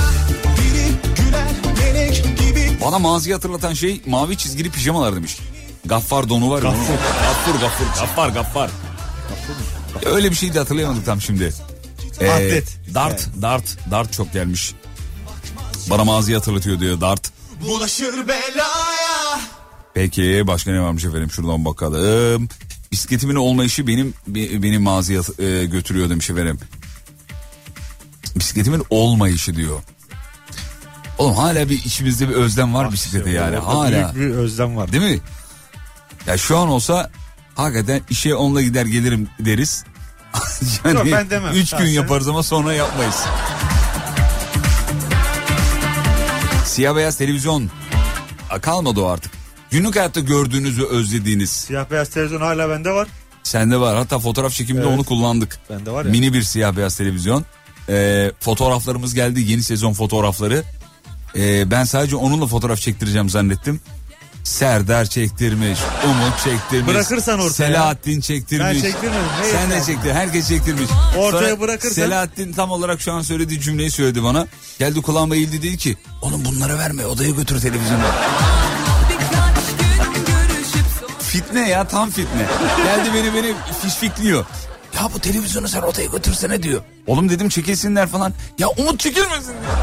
Biri 0.57 0.87
güler 1.17 1.47
melek 1.79 2.23
gibi 2.39 2.77
Bana 2.85 2.99
maziyi 2.99 3.33
hatırlatan 3.35 3.73
şey 3.73 4.01
mavi 4.05 4.37
çizgili 4.37 4.69
pijamalar 4.71 5.15
demiş. 5.15 5.37
Gaffar 5.85 6.29
donu 6.29 6.49
var 6.51 6.63
ya. 6.63 6.69
onun. 6.69 6.77
Gaffur 6.79 7.59
gaffur 7.61 7.85
gaffar 8.01 8.29
gaffar. 8.29 8.69
Ya 10.05 10.11
Öyle 10.11 10.31
bir 10.31 10.35
şey 10.35 10.53
de 10.53 10.59
hatırlayamadık 10.59 11.05
tam 11.05 11.21
şimdi. 11.21 11.53
Ee, 12.21 12.29
Atlet. 12.31 12.77
Dart, 12.93 13.27
dart, 13.41 13.77
dart 13.91 14.13
çok 14.13 14.33
gelmiş. 14.33 14.73
Bana 15.89 16.03
maziyi 16.03 16.37
hatırlatıyor 16.37 16.79
diyor 16.79 17.01
dart. 17.01 17.31
bulaşır 17.61 18.27
belaya 18.27 18.96
Peki 19.97 20.43
başka 20.47 20.71
ne 20.71 20.81
varmış 20.81 21.05
efendim 21.05 21.31
şuradan 21.31 21.65
bakalım. 21.65 22.49
Bisikletimin 22.91 23.35
olmayışı 23.35 23.87
benim 23.87 24.13
be- 24.27 24.63
benim 24.63 24.81
maziye 24.81 25.19
e, 25.39 25.65
götürüyor 25.65 26.09
demiş 26.09 26.29
efendim. 26.29 26.59
Bisikletimin 28.35 28.83
olmayışı 28.89 29.55
diyor. 29.55 29.79
Oğlum 31.17 31.35
hala 31.35 31.69
bir 31.69 31.85
içimizde 31.85 32.29
bir 32.29 32.33
özlem 32.33 32.73
var 32.73 32.91
bisiklete 32.91 33.29
yani 33.29 33.59
Orada 33.59 33.67
hala. 33.67 34.15
Büyük 34.15 34.31
bir 34.31 34.37
özlem 34.37 34.77
var. 34.77 34.91
Değil 34.91 35.03
mi? 35.03 35.19
Ya 36.27 36.37
şu 36.37 36.57
an 36.57 36.67
olsa 36.67 37.09
hakikaten 37.55 38.01
işe 38.09 38.35
onunla 38.35 38.61
gider 38.61 38.85
gelirim 38.85 39.27
deriz. 39.39 39.83
yani 40.85 40.95
Yok, 40.95 41.07
ben 41.11 41.29
demem. 41.29 41.53
Üç 41.53 41.71
gün 41.71 41.85
yaparız 41.87 42.27
ama 42.27 42.43
sonra 42.43 42.73
yapmayız. 42.73 43.23
Siyah 46.65 46.95
beyaz 46.95 47.17
televizyon. 47.17 47.69
Ha, 48.49 48.61
Kalmadı 48.61 49.01
o 49.01 49.07
artık. 49.07 49.36
Günlük 49.71 49.95
hayatta 49.95 50.19
gördüğünüzü 50.19 50.85
özlediğiniz. 50.85 51.49
Siyah 51.49 51.91
beyaz 51.91 52.09
televizyon 52.09 52.41
hala 52.41 52.69
bende 52.69 52.91
var. 52.91 53.07
Sende 53.43 53.79
var. 53.79 53.95
Hatta 53.97 54.19
fotoğraf 54.19 54.51
çekiminde 54.51 54.85
Evet. 54.87 54.93
onu 54.97 55.03
kullandık. 55.03 55.59
Bende 55.69 55.91
var 55.91 56.05
ya. 56.05 56.11
Mini 56.11 56.33
bir 56.33 56.41
siyah 56.41 56.75
beyaz 56.77 56.97
televizyon. 56.97 57.45
Ee, 57.89 58.31
fotoğraflarımız 58.39 59.13
geldi. 59.13 59.41
Yeni 59.41 59.63
sezon 59.63 59.93
fotoğrafları. 59.93 60.63
Ee, 61.37 61.71
ben 61.71 61.83
sadece 61.83 62.15
onunla 62.15 62.47
fotoğraf 62.47 62.79
çektireceğim 62.79 63.29
zannettim. 63.29 63.79
Serdar 64.43 65.05
çektirmiş, 65.05 65.79
Umut 66.05 66.43
çektirmiş. 66.43 66.87
Bırakırsan 66.87 67.39
ortaya. 67.39 67.49
Selahattin 67.53 68.21
çektirmiş. 68.21 68.67
Ben 68.67 68.81
çektirmedim. 68.81 69.21
Sen 69.51 69.69
de 69.69 69.73
yeter? 69.73 69.85
çektir. 69.85 70.11
Herkes 70.11 70.47
çektirmiş. 70.47 70.89
Ortaya 71.17 71.59
bırakırsan- 71.59 71.93
Selahattin 71.95 72.53
tam 72.53 72.71
olarak 72.71 73.01
şu 73.01 73.13
an 73.13 73.21
söylediği 73.21 73.61
cümleyi 73.61 73.91
söyledi 73.91 74.23
bana. 74.23 74.47
Geldi 74.79 75.01
kulağıma 75.01 75.35
eğildi 75.35 75.57
dedi 75.63 75.77
ki 75.77 75.97
oğlum 76.21 76.45
bunlara 76.45 76.77
verme 76.77 77.05
odaya 77.05 77.29
götür 77.29 77.61
televizyonu. 77.61 78.03
Fitne 81.27 81.69
ya 81.69 81.87
tam 81.87 82.09
fitne. 82.09 82.45
Geldi 82.83 83.09
beni 83.13 83.33
beni 83.33 83.53
fişfikliyor. 83.81 84.45
Ya 84.95 85.09
bu 85.13 85.19
televizyonu 85.19 85.67
sen 85.67 85.81
odaya 85.81 86.07
götürsene 86.07 86.63
diyor. 86.63 86.81
Oğlum 87.07 87.29
dedim 87.29 87.49
çekilsinler 87.49 88.07
falan. 88.07 88.33
Ya 88.59 88.67
Umut 88.67 88.99
çekilmesin 88.99 89.47
diyor. 89.53 89.73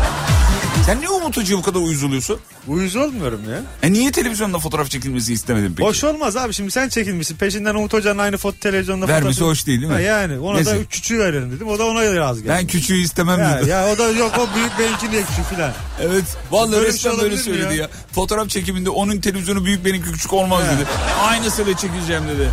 Sen 0.87 0.99
niye 1.01 1.09
Umut 1.09 1.37
Hoca'ya 1.37 1.59
bu 1.59 1.63
kadar 1.63 1.81
uyuz 1.81 2.03
oluyorsun? 2.05 2.39
Uyuz 2.69 2.97
olmuyorum 2.97 3.41
ya. 3.51 3.61
E 3.83 3.93
niye 3.93 4.13
televizyonda 4.13 4.59
fotoğraf 4.59 4.91
çekilmesi 4.91 5.33
istemedin 5.33 5.75
peki? 5.77 5.89
Hoş 5.89 6.05
olmaz 6.05 6.37
abi 6.37 6.53
şimdi 6.55 6.71
sen 6.71 6.89
çekilmişsin 6.89 7.37
peşinden 7.37 7.75
Umut 7.75 7.93
Hoca'nın 7.93 8.19
aynı 8.19 8.37
foto 8.37 8.57
televizyonda 8.61 9.09
Vermesi 9.09 9.41
fotoğrafı- 9.41 9.51
hoş 9.51 9.67
değil 9.67 9.79
değil 9.81 9.89
mi? 9.89 9.95
Ha 9.95 10.01
yani 10.01 10.39
ona 10.39 10.55
Neyse. 10.55 10.71
da 10.71 10.77
üç 10.79 10.89
küçüğü 10.91 11.19
verelim 11.19 11.53
dedim 11.53 11.69
o 11.69 11.79
da 11.79 11.85
ona 11.87 12.17
razı 12.17 12.41
geldi. 12.41 12.49
Ben 12.59 12.67
küçüğü 12.67 12.97
istemem 12.97 13.39
ya, 13.41 13.61
dedi. 13.61 13.71
ya 13.71 13.87
o 13.95 13.99
da 13.99 14.11
yok 14.11 14.33
o 14.39 14.55
büyük 14.57 14.79
benimki 14.79 15.11
niye 15.11 15.23
küçük 15.23 15.45
filan. 15.45 15.73
Evet 16.03 16.25
vallahi 16.51 16.73
Böyle 16.73 16.87
resmen 16.89 17.13
şey 17.13 17.21
böyle 17.23 17.37
söyledi 17.37 17.75
ya? 17.77 17.83
ya? 17.83 17.89
Fotoğraf 18.13 18.49
çekiminde 18.49 18.91
onun 18.91 19.21
televizyonu 19.21 19.65
büyük 19.65 19.85
benimki 19.85 20.13
küçük 20.13 20.33
olmaz 20.33 20.63
He. 20.65 20.77
dedi. 20.77 20.87
Aynısıyla 21.23 21.77
çekeceğim 21.77 22.23
dedi. 22.29 22.49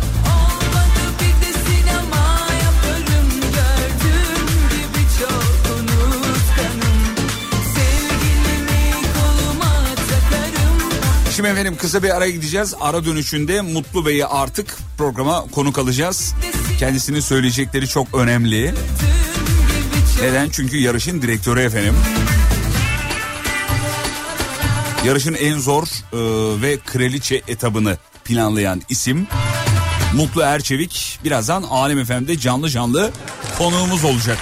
Şimdi 11.36 11.48
efendim 11.48 11.76
kısa 11.76 12.02
bir 12.02 12.16
araya 12.16 12.30
gideceğiz. 12.30 12.74
Ara 12.80 13.04
dönüşünde 13.04 13.60
Mutlu 13.60 14.06
Bey'i 14.06 14.26
artık 14.26 14.76
programa 14.98 15.44
konuk 15.52 15.78
alacağız. 15.78 16.34
Kendisinin 16.78 17.20
söyleyecekleri 17.20 17.88
çok 17.88 18.14
önemli. 18.14 18.74
Neden? 20.22 20.48
Çünkü 20.48 20.76
yarışın 20.76 21.22
direktörü 21.22 21.60
efendim. 21.60 21.94
Yarışın 25.06 25.34
en 25.34 25.58
zor 25.58 25.84
e, 25.86 26.18
ve 26.62 26.78
kraliçe 26.78 27.42
etabını 27.48 27.96
planlayan 28.24 28.82
isim 28.88 29.26
Mutlu 30.14 30.42
Erçevik. 30.42 31.18
Birazdan 31.24 31.62
Alem 31.62 32.04
FM'de 32.04 32.38
canlı 32.38 32.70
canlı 32.70 33.10
konuğumuz 33.58 34.04
olacak. 34.04 34.38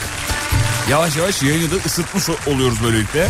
Yavaş 0.91 1.17
yavaş 1.17 1.43
yayını 1.43 1.71
da 1.71 1.75
ısıtmış 1.87 2.25
oluyoruz 2.47 2.79
böylelikle. 2.85 3.29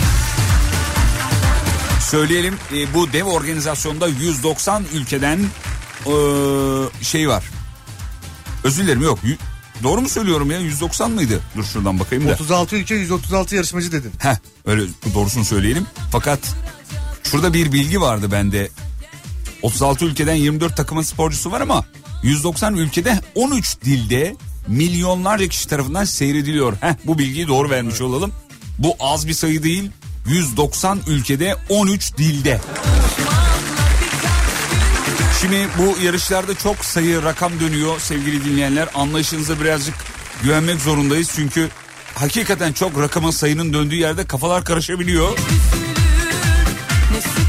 Söyleyelim 2.10 2.54
e, 2.74 2.94
bu 2.94 3.12
dev 3.12 3.24
organizasyonda 3.24 4.08
190 4.08 4.84
ülkeden 4.94 5.38
e, 6.06 6.12
şey 7.04 7.28
var. 7.28 7.44
Özür 8.64 8.82
dilerim 8.82 9.02
yok. 9.02 9.18
Yü- 9.24 9.36
Doğru 9.82 10.00
mu 10.00 10.08
söylüyorum 10.08 10.50
ya 10.50 10.60
190 10.60 11.10
mıydı? 11.10 11.40
Dur 11.56 11.64
şuradan 11.64 12.00
bakayım 12.00 12.28
da. 12.28 12.32
36 12.32 12.76
ülke 12.76 12.94
136 12.94 13.56
yarışmacı 13.56 13.92
dedin. 13.92 14.12
Heh 14.18 14.36
öyle 14.66 14.82
doğrusunu 15.14 15.44
söyleyelim. 15.44 15.86
Fakat 16.12 16.38
şurada 17.24 17.54
bir 17.54 17.72
bilgi 17.72 18.00
vardı 18.00 18.32
bende. 18.32 18.70
36 19.62 20.04
ülkeden 20.04 20.34
24 20.34 20.76
takımın 20.76 21.02
sporcusu 21.02 21.50
var 21.50 21.60
ama 21.60 21.84
190 22.22 22.76
ülkede 22.76 23.20
13 23.34 23.76
dilde 23.84 24.36
milyonlarca 24.68 25.46
kişi 25.48 25.68
tarafından 25.68 26.04
seyrediliyor. 26.04 26.76
Heh 26.80 26.94
bu 27.04 27.18
bilgiyi 27.18 27.48
doğru 27.48 27.70
vermiş 27.70 28.00
olalım. 28.00 28.32
Bu 28.78 28.96
az 29.00 29.28
bir 29.28 29.34
sayı 29.34 29.62
değil. 29.62 29.90
190 30.30 31.00
ülkede 31.06 31.56
13 31.68 32.16
dilde. 32.16 32.60
Şimdi 35.40 35.68
bu 35.78 36.04
yarışlarda 36.04 36.54
çok 36.54 36.84
sayı 36.84 37.22
rakam 37.22 37.60
dönüyor 37.60 38.00
sevgili 38.00 38.44
dinleyenler. 38.44 38.88
Anlayışınıza 38.94 39.60
birazcık 39.60 39.94
güvenmek 40.42 40.80
zorundayız. 40.80 41.30
Çünkü 41.36 41.68
hakikaten 42.14 42.72
çok 42.72 43.00
rakamın 43.00 43.30
sayının 43.30 43.72
döndüğü 43.72 43.96
yerde 43.96 44.26
kafalar 44.26 44.64
karışabiliyor. 44.64 45.38
Ne 47.12 47.20
sıkılır 47.20 47.46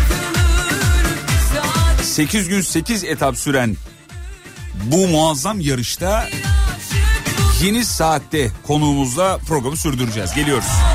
sadece 1.53 2.03
8 2.03 2.47
gün 2.47 2.61
8 2.61 3.03
etap 3.03 3.37
süren 3.37 3.77
bu 4.83 5.07
muazzam 5.07 5.59
yarışta 5.59 6.29
yeni 7.63 7.85
saatte 7.85 8.51
konuğumuzla 8.67 9.37
programı 9.37 9.77
sürdüreceğiz. 9.77 10.33
Geliyoruz. 10.33 10.90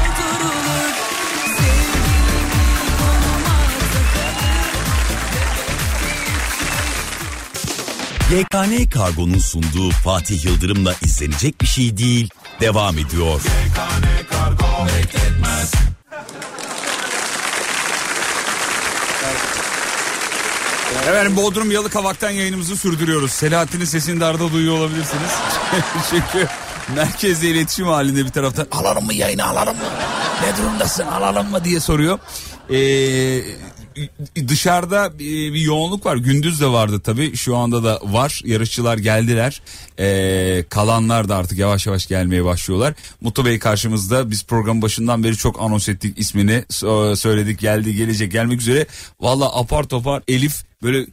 YKN 8.31 8.91
Kargo'nun 8.91 9.39
sunduğu 9.39 9.91
Fatih 9.91 10.45
Yıldırım'la 10.45 10.95
izlenecek 11.03 11.61
bir 11.61 11.67
şey 11.67 11.97
değil. 11.97 12.31
Devam 12.61 12.99
ediyor. 12.99 13.41
Efendim 21.09 21.37
Bodrum 21.37 21.71
Yalıkavak'tan 21.71 22.31
yayınımızı 22.31 22.77
sürdürüyoruz. 22.77 23.33
Selahattin'in 23.33 23.85
sesini 23.85 24.21
de 24.21 24.25
arada 24.25 24.53
duyuyor 24.53 24.79
olabilirsiniz. 24.79 25.31
Çünkü 26.11 26.49
merkezde 26.95 27.49
iletişim 27.49 27.87
halinde 27.87 28.25
bir 28.25 28.31
taraftan 28.31 28.67
alalım 28.71 29.05
mı 29.05 29.15
yayını 29.15 29.45
alalım 29.45 29.77
mı? 29.77 29.85
Ne 30.43 30.57
durumdasın 30.57 31.07
alalım 31.07 31.51
mı 31.51 31.65
diye 31.65 31.81
soruyor. 31.81 32.19
Ee, 32.71 32.77
dışarıda 34.49 35.19
bir 35.19 35.61
yoğunluk 35.61 36.07
var. 36.07 36.17
Gündüz 36.17 36.61
de 36.61 36.67
vardı 36.67 37.01
tabii. 37.01 37.37
Şu 37.37 37.57
anda 37.57 37.85
da 37.85 38.01
var. 38.05 38.43
Yarışçılar 38.45 38.99
geldiler. 38.99 39.63
Ee, 39.99 40.65
kalanlar 40.69 41.29
da 41.29 41.37
artık 41.37 41.59
yavaş 41.59 41.87
yavaş 41.87 42.07
gelmeye 42.07 42.45
başlıyorlar. 42.45 42.95
Mutlu 43.21 43.45
Bey 43.45 43.59
karşımızda. 43.59 44.31
Biz 44.31 44.45
program 44.45 44.83
başından 44.83 45.25
beri 45.25 45.37
çok 45.37 45.61
anons 45.61 45.89
ettik 45.89 46.19
ismini. 46.19 46.65
Söyledik 47.17 47.59
geldi 47.61 47.97
gelecek 47.97 48.33
gelmek 48.33 48.61
üzere. 48.61 48.87
Valla 49.21 49.59
apar 49.59 49.85
topar 49.85 50.23
Elif 50.29 50.65
böyle 50.83 51.07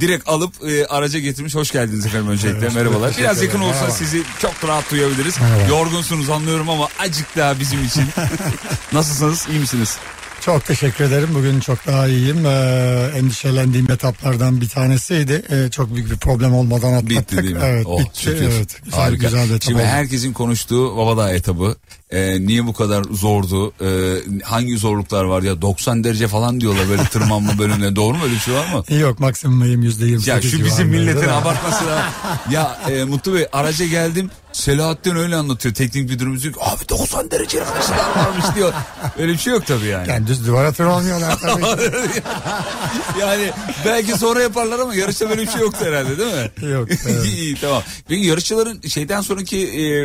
direkt 0.00 0.28
alıp 0.28 0.54
e, 0.68 0.86
araca 0.86 1.18
getirmiş. 1.18 1.54
Hoş 1.54 1.70
geldiniz 1.70 2.06
efendim 2.06 2.28
öncelikle. 2.28 2.68
Merhabalar. 2.68 3.14
Biraz 3.18 3.42
yakın 3.42 3.60
olsa 3.60 3.90
sizi 3.90 4.22
çok 4.38 4.64
rahat 4.68 4.90
duyabiliriz. 4.90 5.36
Yorgunsunuz 5.68 6.30
anlıyorum 6.30 6.70
ama 6.70 6.88
acık 6.98 7.36
daha 7.36 7.60
bizim 7.60 7.84
için. 7.84 8.04
Nasılsınız? 8.92 9.46
İyi 9.50 9.58
misiniz? 9.58 9.96
Çok 10.44 10.64
teşekkür 10.64 11.04
ederim. 11.04 11.28
Bugün 11.34 11.60
çok 11.60 11.86
daha 11.86 12.06
iyiyim. 12.08 12.46
Ee, 12.46 13.10
endişelendiğim 13.16 13.90
etaplardan 13.90 14.60
bir 14.60 14.68
tanesiydi. 14.68 15.42
Ee, 15.50 15.70
çok 15.70 15.94
büyük 15.94 16.10
bir 16.10 16.16
problem 16.16 16.54
olmadan 16.54 16.92
atlattık. 16.92 17.10
Bitti 17.10 17.42
değil 17.42 17.54
mi? 17.54 17.60
Evet 17.64 17.86
Oh, 17.88 18.00
bitti. 18.00 18.20
şükür. 18.22 18.42
Evet, 18.42 18.80
güzel, 18.84 19.00
Harika. 19.00 19.24
güzel 19.26 19.60
Şimdi 19.60 19.78
oldu. 19.78 19.86
herkesin 19.86 20.32
konuştuğu 20.32 20.96
Babadağ 20.96 21.32
etabı. 21.32 21.76
Ee, 22.12 22.46
niye 22.46 22.66
bu 22.66 22.72
kadar 22.72 23.04
zordu? 23.10 23.72
Ee, 23.80 24.44
hangi 24.44 24.78
zorluklar 24.78 25.24
var 25.24 25.42
ya? 25.42 25.62
90 25.62 26.04
derece 26.04 26.28
falan 26.28 26.60
diyorlar 26.60 26.88
böyle 26.88 27.04
tırmanma 27.04 27.58
bölümüne. 27.58 27.96
Doğru 27.96 28.16
mu 28.16 28.24
öyle 28.24 28.34
bir 28.34 28.40
şey 28.40 28.54
var 28.54 28.66
mı? 28.74 28.96
Yok 28.96 29.20
maksimum 29.20 29.62
eğim 29.62 29.82
%28 29.82 30.30
Ya 30.30 30.42
şu 30.42 30.64
bizim 30.64 30.88
milletin 30.88 31.28
abartması 31.28 31.86
da. 31.86 32.04
Ya 32.50 32.80
e, 32.90 33.04
Mutlu 33.04 33.34
Bey 33.34 33.46
araca 33.52 33.86
geldim. 33.86 34.30
Selahattin 34.52 35.16
öyle 35.16 35.36
anlatıyor. 35.36 35.74
Teknik 35.74 36.10
müdürümüz 36.10 36.42
diyor 36.42 36.54
ki 36.54 36.60
abi 36.62 36.88
90 36.88 37.30
derece 37.30 37.62
arkadaşlar 37.62 37.98
varmış 37.98 38.44
diyor. 38.56 38.72
Öyle 39.18 39.32
bir 39.32 39.38
şey 39.38 39.52
yok 39.52 39.66
tabii 39.66 39.86
yani. 39.86 40.08
Yani 40.08 40.26
düz 40.26 40.46
duvara 40.46 40.72
tırmanmıyorlar 40.72 41.38
tabii. 41.40 41.62
yani 43.20 43.50
belki 43.84 44.18
sonra 44.18 44.42
yaparlar 44.42 44.78
ama 44.78 44.94
yarışta 44.94 45.30
böyle 45.30 45.42
bir 45.42 45.50
şey 45.50 45.60
yoktu 45.60 45.84
herhalde 45.84 46.18
değil 46.18 46.34
mi? 46.34 46.70
Yok, 46.70 46.88
evet. 47.06 47.24
İyi 47.24 47.54
tamam. 47.60 47.82
Peki 48.08 48.26
yarışçıların 48.26 48.80
şeyden 48.80 49.20
sonraki 49.20 49.58
e, 49.58 50.04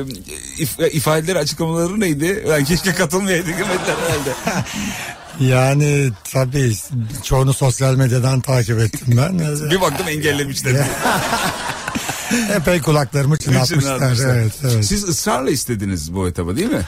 if, 0.58 0.80
ifadeleri 0.80 1.40
açıklamaları 1.40 1.97
neydi? 2.00 2.46
Yani 2.50 2.66
keşke 2.66 2.94
katılmayaydık 2.94 3.56
herhalde. 3.56 4.64
yani 5.54 6.10
tabii 6.32 6.74
çoğunu 7.24 7.54
sosyal 7.54 7.96
medyadan 7.96 8.42
takip 8.42 8.80
ettim 8.80 9.08
ben. 9.18 9.40
Bir 9.72 9.82
baktım 9.82 10.08
engellemişler. 10.08 10.88
Epey 12.56 12.82
kulaklarımı 12.82 13.38
çınlatmışlar. 13.38 13.98
Çınlatmışlar. 13.98 14.36
Evet, 14.36 14.54
evet. 14.64 14.86
Siz 14.86 15.04
ısrarla 15.04 15.50
istediniz 15.52 16.14
bu 16.14 16.28
etabı 16.28 16.56
değil 16.56 16.70
mi? 16.70 16.82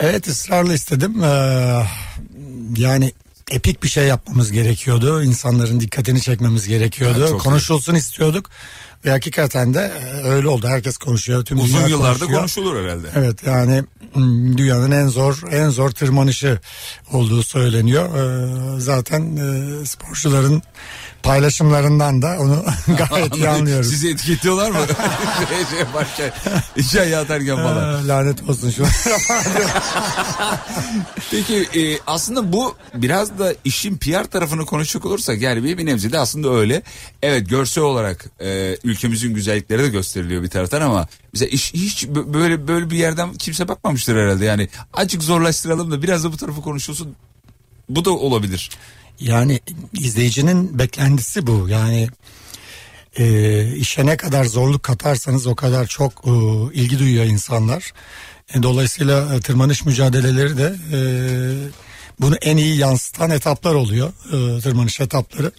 Evet 0.00 0.28
ısrarla 0.28 0.74
istedim. 0.74 1.24
Ee, 1.24 1.82
yani 2.76 3.12
epik 3.50 3.82
bir 3.82 3.88
şey 3.88 4.06
yapmamız 4.06 4.52
gerekiyordu. 4.52 5.22
İnsanların 5.22 5.80
dikkatini 5.80 6.20
çekmemiz 6.20 6.68
gerekiyordu. 6.68 7.26
Evet, 7.30 7.42
Konuşulsun 7.42 7.94
istiyorduk. 7.94 8.50
Ve 9.04 9.10
hakikaten 9.10 9.74
de 9.74 9.92
e, 10.22 10.28
öyle 10.28 10.48
oldu. 10.48 10.66
Herkes 10.68 10.96
konuşuyor. 10.96 11.44
Tüm 11.44 11.60
Uzun 11.60 11.88
yıllarda 11.88 12.18
konuşuyor. 12.18 12.38
konuşulur 12.40 12.84
herhalde. 12.84 13.06
Evet 13.14 13.46
yani 13.46 13.82
mm, 14.14 14.58
dünyanın 14.58 14.90
en 14.90 15.06
zor 15.08 15.42
en 15.52 15.68
zor 15.70 15.90
tırmanışı 15.90 16.58
olduğu 17.12 17.42
söyleniyor. 17.42 18.08
Ee, 18.16 18.80
zaten 18.80 19.36
e, 19.36 19.86
sporcuların 19.86 20.62
paylaşımlarından 21.24 22.22
da 22.22 22.36
onu 22.40 22.64
gayet 23.10 23.36
iyi 23.36 23.48
anlıyoruz. 23.48 23.90
Sizi 23.90 24.10
etiketliyorlar 24.10 24.70
mı? 24.70 24.78
şey, 25.48 25.66
şey 25.66 25.78
yaparken, 25.78 26.32
işe 26.76 27.00
ayağı 27.00 27.22
atarken 27.22 27.56
falan. 27.56 28.08
Lanet 28.08 28.48
olsun 28.48 28.70
şu. 28.70 28.84
Peki 31.30 31.80
e, 31.80 31.98
aslında 32.06 32.52
bu 32.52 32.76
biraz 32.94 33.38
da 33.38 33.54
işin 33.64 33.96
PR 33.96 34.24
tarafını 34.24 34.66
konuşacak 34.66 35.06
olursak 35.06 35.40
yani 35.40 35.64
bir, 35.64 35.78
bir 35.78 35.86
nebze 35.86 36.12
de 36.12 36.18
aslında 36.18 36.50
öyle. 36.50 36.82
Evet 37.22 37.50
görsel 37.50 37.84
olarak 37.84 38.24
e, 38.40 38.76
ülkemizin 38.84 39.34
güzellikleri 39.34 39.82
de 39.82 39.88
gösteriliyor 39.88 40.42
bir 40.42 40.50
taraftan 40.50 40.80
ama 40.80 41.08
bize 41.34 41.46
iş 41.46 41.74
hiç 41.74 42.04
bö- 42.04 42.34
böyle 42.34 42.68
böyle 42.68 42.90
bir 42.90 42.96
yerden 42.96 43.34
kimse 43.34 43.68
bakmamıştır 43.68 44.16
herhalde. 44.16 44.44
Yani 44.44 44.68
azıcık 44.94 45.22
zorlaştıralım 45.22 45.90
da 45.90 46.02
biraz 46.02 46.24
da 46.24 46.32
bu 46.32 46.36
tarafı 46.36 46.62
konuşulsun. 46.62 47.16
Bu 47.88 48.04
da 48.04 48.10
olabilir. 48.10 48.70
Yani 49.20 49.60
izleyicinin 49.92 50.78
beklentisi 50.78 51.46
bu. 51.46 51.68
Yani 51.68 52.08
e, 53.18 53.76
işe 53.76 54.06
ne 54.06 54.16
kadar 54.16 54.44
zorluk 54.44 54.82
katarsanız 54.82 55.46
o 55.46 55.54
kadar 55.54 55.86
çok 55.86 56.12
e, 56.26 56.30
ilgi 56.74 56.98
duyuyor 56.98 57.24
insanlar. 57.24 57.92
E, 58.54 58.62
dolayısıyla 58.62 59.34
e, 59.34 59.40
tırmanış 59.40 59.84
mücadeleleri 59.84 60.58
de 60.58 60.76
e, 60.92 60.98
bunu 62.20 62.36
en 62.36 62.56
iyi 62.56 62.76
yansıtan 62.76 63.30
etaplar 63.30 63.74
oluyor. 63.74 64.12
E, 64.32 64.60
tırmanış 64.60 65.00
etapları. 65.00 65.52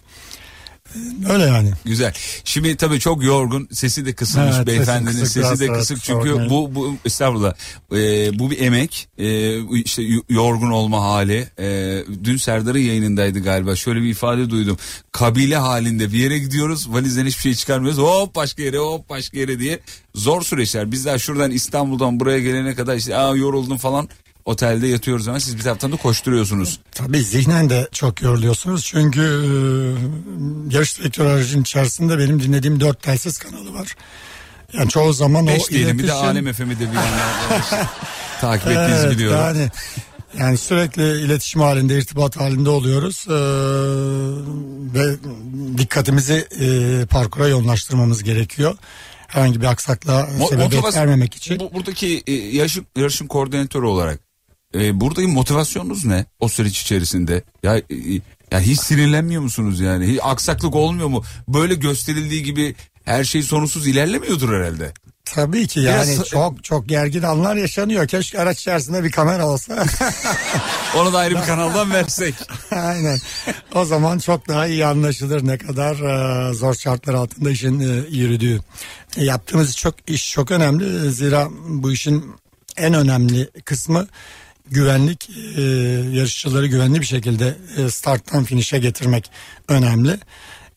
Öyle 1.30 1.44
yani. 1.44 1.72
Güzel. 1.86 2.14
Şimdi 2.44 2.76
tabii 2.76 3.00
çok 3.00 3.24
yorgun. 3.24 3.68
Sesi 3.72 4.06
de 4.06 4.14
kısılmış 4.14 4.56
Evet, 4.58 4.68
beyefendinin. 4.68 5.12
sesi 5.12 5.22
kısık, 5.42 5.46
Sesi 5.46 5.60
de 5.60 5.74
kısık 5.74 6.04
çünkü 6.04 6.50
bu 6.50 6.76
bu 6.76 6.96
estağfurullah. 7.06 7.54
Ee, 7.92 8.40
bu 8.40 8.52
bir 8.52 8.60
emek. 8.60 9.08
Ee, 9.18 9.60
işte 9.80 10.04
yorgun 10.30 10.72
olma 10.72 11.02
hali. 11.02 11.48
Ee, 11.60 12.04
dün 12.24 12.38
Serdar'ın 12.38 12.80
yayınındaydı 12.80 13.40
galiba. 13.40 13.76
Şöyle 13.76 14.02
bir 14.02 14.10
ifade 14.10 14.50
duydum. 14.50 14.78
Kabile 15.12 15.58
halinde 15.58 16.14
bir 16.14 16.20
yere 16.20 16.40
gidiyoruz. 16.40 16.94
Valizden 16.94 17.26
hiçbir 17.26 17.42
şey 17.42 17.56
çıkarmıyoruz. 17.56 18.00
Hop 18.00 18.36
başka 18.36 18.64
yere 18.64 18.78
hop 18.78 19.10
başka 19.10 19.38
yere 19.38 19.60
diye. 19.60 19.80
Zor 20.16 20.42
süreçler. 20.42 20.92
Bizler 20.92 21.18
şuradan 21.20 21.52
İstanbul'dan 21.52 22.20
buraya 22.20 22.40
gelene 22.40 22.76
kadar 22.76 22.96
işte 22.96 23.16
Aa, 23.18 23.36
yoruldum 23.36 23.78
falan. 23.78 24.10
Otelde 24.46 24.88
yatıyoruz 24.88 25.28
ama 25.28 25.40
siz 25.40 25.58
bir 25.58 25.62
taraftan 25.64 25.92
da 25.92 25.96
koşturuyorsunuz. 25.98 26.80
Tabii 26.92 27.24
zihnen 27.24 27.70
de 27.70 27.88
çok 27.92 28.22
yoruluyorsunuz. 28.22 28.86
Çünkü 28.86 29.22
e, 29.22 30.76
yarış 30.76 31.00
direktör 31.00 31.26
aracının 31.26 31.62
içerisinde 31.62 32.18
benim 32.18 32.44
dinlediğim 32.44 32.80
dört 32.80 33.04
telsiz 33.04 33.38
kanalı 33.38 33.74
var. 33.74 33.96
Yani 34.74 34.90
çoğu 34.90 35.14
zaman 35.14 35.48
Beş 35.48 35.62
o 35.62 35.70
diyelim 35.70 36.00
bir 36.00 36.04
de 36.04 36.08
iletişim- 36.08 36.26
Alem 36.28 36.54
FM'i 36.54 36.80
de 36.80 36.84
bir 36.92 36.98
takip 38.42 38.68
ettiğinizi 38.68 39.06
Evet, 39.06 39.12
biliyorum. 39.12 39.40
Yani 39.46 39.70
yani 40.40 40.58
sürekli 40.58 41.22
iletişim 41.22 41.62
halinde, 41.62 41.98
irtibat 41.98 42.38
halinde 42.38 42.70
oluyoruz. 42.70 43.26
Ee, 43.30 43.34
ve 45.00 45.16
dikkatimizi 45.78 46.48
e, 46.60 47.06
parkura 47.06 47.48
yoğunlaştırmamız 47.48 48.24
gerekiyor. 48.24 48.78
Herhangi 49.28 49.62
bir 49.62 49.66
aksaklığa 49.66 50.28
sebebiyet 50.50 50.96
vermemek 50.96 51.36
için. 51.36 51.60
Bu, 51.60 51.74
buradaki 51.74 52.24
e, 52.28 52.34
yarışın, 52.34 52.86
yarışın 52.98 53.28
koordinatörü 53.28 53.86
olarak 53.86 54.20
e, 54.76 55.02
buradaki 55.02 55.28
motivasyonunuz 55.28 56.06
ne 56.06 56.26
o 56.40 56.48
süreç 56.48 56.82
içerisinde? 56.82 57.44
Ya, 57.64 57.78
e, 57.78 57.84
ya 58.52 58.60
hiç 58.60 58.80
sinirlenmiyor 58.80 59.42
musunuz 59.42 59.80
yani? 59.80 60.08
Hiç 60.08 60.20
aksaklık 60.24 60.76
olmuyor 60.76 61.08
mu? 61.08 61.24
Böyle 61.48 61.76
gösterildiği 61.76 62.44
gibi 62.44 62.76
her 63.06 63.24
şey 63.24 63.44
sorunsuz 63.44 63.88
ilerlemiyordur 63.88 64.54
herhalde. 64.54 64.94
Tabii 65.26 65.68
ki 65.68 65.80
yani 65.80 66.12
Biraz- 66.14 66.30
çok 66.30 66.64
çok 66.64 66.90
gergin 66.90 67.22
anlar 67.22 67.56
yaşanıyor. 67.56 68.08
Keşke 68.08 68.40
araç 68.40 68.60
içerisinde 68.60 69.04
bir 69.04 69.12
kamera 69.12 69.48
olsa. 69.48 69.86
Onu 70.98 71.14
da 71.14 71.18
ayrı 71.18 71.36
bir 71.36 71.42
kanaldan 71.42 71.92
versek. 71.92 72.36
Aynen. 72.72 73.20
O 73.76 73.86
zaman 73.86 74.20
çok 74.20 74.48
daha 74.48 74.68
iyi 74.68 74.86
anlaşılır 74.86 75.48
ne 75.48 75.58
kadar 75.58 75.96
e, 76.50 76.54
zor 76.54 76.76
şartlar 76.76 77.14
altında 77.14 77.52
işin 77.52 77.80
e, 77.80 78.16
yürüdüğü. 78.18 78.60
E, 79.18 79.24
yaptığımız 79.24 79.76
çok 79.78 79.96
iş 80.10 80.32
çok 80.32 80.52
önemli. 80.52 81.12
Zira 81.12 81.48
bu 81.68 81.92
işin 81.92 82.26
en 82.78 82.94
önemli 82.94 83.50
kısmı 83.66 84.08
güvenlik. 84.72 85.30
E, 85.58 85.62
yarışçıları 86.18 86.68
güvenli 86.68 87.02
bir 87.02 87.06
şekilde 87.06 87.56
e, 87.78 87.90
starttan 87.90 88.44
finişe 88.44 88.78
getirmek 88.80 89.32
önemli. 89.68 90.18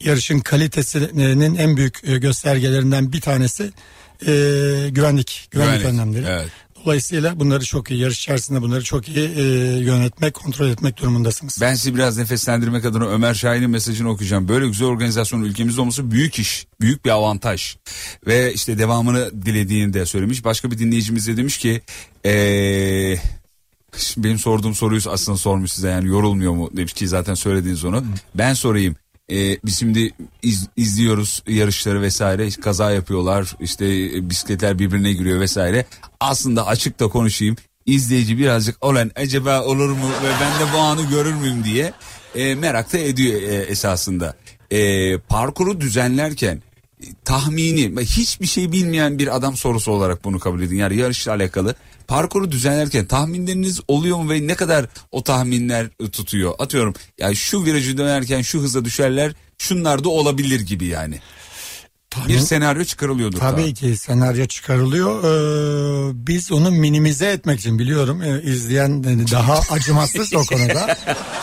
Yarışın 0.01 0.41
kalitesinin 0.41 1.55
en 1.55 1.77
büyük 1.77 2.01
e, 2.05 2.19
göstergelerinden 2.19 3.13
bir 3.13 3.21
tanesi 3.21 3.63
e, 3.63 4.27
güvenlik, 4.91 4.91
güvenlik, 4.91 5.49
Güvenlik, 5.51 5.85
önlemleri. 5.85 6.25
evet. 6.29 6.49
Dolayısıyla 6.85 7.41
bunları 7.41 7.65
çok 7.65 7.91
iyi 7.91 8.01
yarış 8.01 8.19
içerisinde 8.19 8.63
bunları 8.63 8.85
çok 8.85 9.09
iyi 9.09 9.29
e, 9.37 9.43
yönetmek, 9.79 10.35
kontrol 10.35 10.69
etmek 10.69 10.97
durumundasınız. 10.97 11.59
Ben 11.61 11.75
sizi 11.75 11.95
biraz 11.95 12.17
nefeslendirmek 12.19 12.85
adına 12.85 13.07
Ömer 13.09 13.35
Şahin'in 13.35 13.71
mesajını 13.71 14.11
okuyacağım. 14.11 14.49
Böyle 14.49 14.67
güzel 14.67 14.89
organizasyonun 14.89 15.45
ülkemizde 15.45 15.81
olması 15.81 16.11
büyük 16.11 16.39
iş, 16.39 16.67
büyük 16.81 17.05
bir 17.05 17.11
avantaj. 17.11 17.77
Ve 18.27 18.53
işte 18.55 18.79
devamını 18.79 19.47
dilediğini 19.47 19.93
de 19.93 20.07
söylemiş. 20.07 20.45
Başka 20.45 20.71
bir 20.71 20.79
dinleyicimiz 20.79 21.27
de 21.27 21.37
demiş 21.37 21.59
ki... 21.59 21.81
Ee, 22.25 23.17
benim 24.17 24.39
sorduğum 24.39 24.75
soruyu 24.75 25.01
aslında 25.11 25.39
sormuş 25.39 25.73
size 25.73 25.89
yani 25.89 26.09
yorulmuyor 26.09 26.53
mu 26.53 26.71
demiş 26.77 26.93
ki 26.93 27.09
zaten 27.09 27.35
söylediğiniz 27.35 27.85
onu. 27.85 28.05
Ben 28.35 28.55
sorayım. 28.55 28.97
Ee, 29.33 29.59
biz 29.65 29.79
şimdi 29.79 30.11
iz- 30.43 30.69
izliyoruz 30.77 31.43
yarışları 31.49 32.03
vesaire 32.03 32.51
kaza 32.51 32.91
yapıyorlar 32.91 33.57
işte 33.61 33.87
e, 33.87 34.31
bisikletler 34.31 34.79
birbirine 34.79 35.13
giriyor 35.13 35.41
vesaire. 35.41 35.87
Aslında 36.21 36.67
açık 36.67 37.01
da 37.01 37.09
konuşayım. 37.09 37.57
İzleyici 37.87 38.39
birazcık 38.39 38.85
olan 38.85 39.11
acaba 39.17 39.63
olur 39.65 39.89
mu 39.89 40.09
ve 40.25 40.29
ben 40.41 40.69
de 40.69 40.73
bu 40.75 40.79
anı 40.79 41.03
görür 41.11 41.35
müyüm? 41.35 41.65
diye 41.65 41.93
e, 42.35 42.55
merak 42.55 42.93
da 42.93 42.99
ediyor 42.99 43.43
e, 43.43 43.55
esasında. 43.55 44.37
E, 44.71 45.19
parkuru 45.19 45.81
düzenlerken 45.81 46.63
e, 47.03 47.07
tahmini 47.25 48.01
hiçbir 48.05 48.47
şey 48.47 48.73
bilmeyen 48.73 49.19
bir 49.19 49.37
adam 49.37 49.57
sorusu 49.57 49.93
olarak 49.93 50.25
bunu 50.25 50.39
kabul 50.39 50.63
edin. 50.63 50.77
Yani 50.77 50.97
yarışla 50.97 51.33
alakalı 51.33 51.75
parkuru 52.09 52.51
düzenlerken 52.53 53.07
tahminleriniz 53.07 53.81
oluyor 53.89 54.17
mu 54.19 54.31
ve 54.31 54.47
ne 54.47 54.55
kadar 54.55 54.87
o 55.13 55.23
tahminler 55.25 55.89
tutuyor 56.13 56.55
atıyorum 56.59 56.95
yani 57.19 57.37
şu 57.37 57.65
virajı 57.65 57.99
dönerken 57.99 58.43
şu 58.43 58.61
hıza 58.61 58.85
düşerler 58.85 59.33
şunlar 59.59 60.05
da 60.05 60.09
olabilir 60.09 60.61
gibi 60.61 60.87
yani 60.87 61.21
bir 62.29 62.39
senaryo 62.39 62.85
çıkarılıyordur 62.85 63.39
Tabii 63.39 63.63
daha. 63.63 63.73
ki 63.73 63.97
senaryo 63.97 64.47
çıkarılıyor. 64.47 65.25
Ee, 65.25 66.11
biz 66.27 66.53
onu 66.53 66.71
minimize 66.71 67.27
etmek 67.27 67.61
için 67.61 67.79
biliyorum 67.79 68.23
e, 68.23 68.43
izleyen 68.43 69.05
daha 69.05 69.61
acımasız 69.71 70.35
o 70.35 70.45
konuda. 70.45 70.97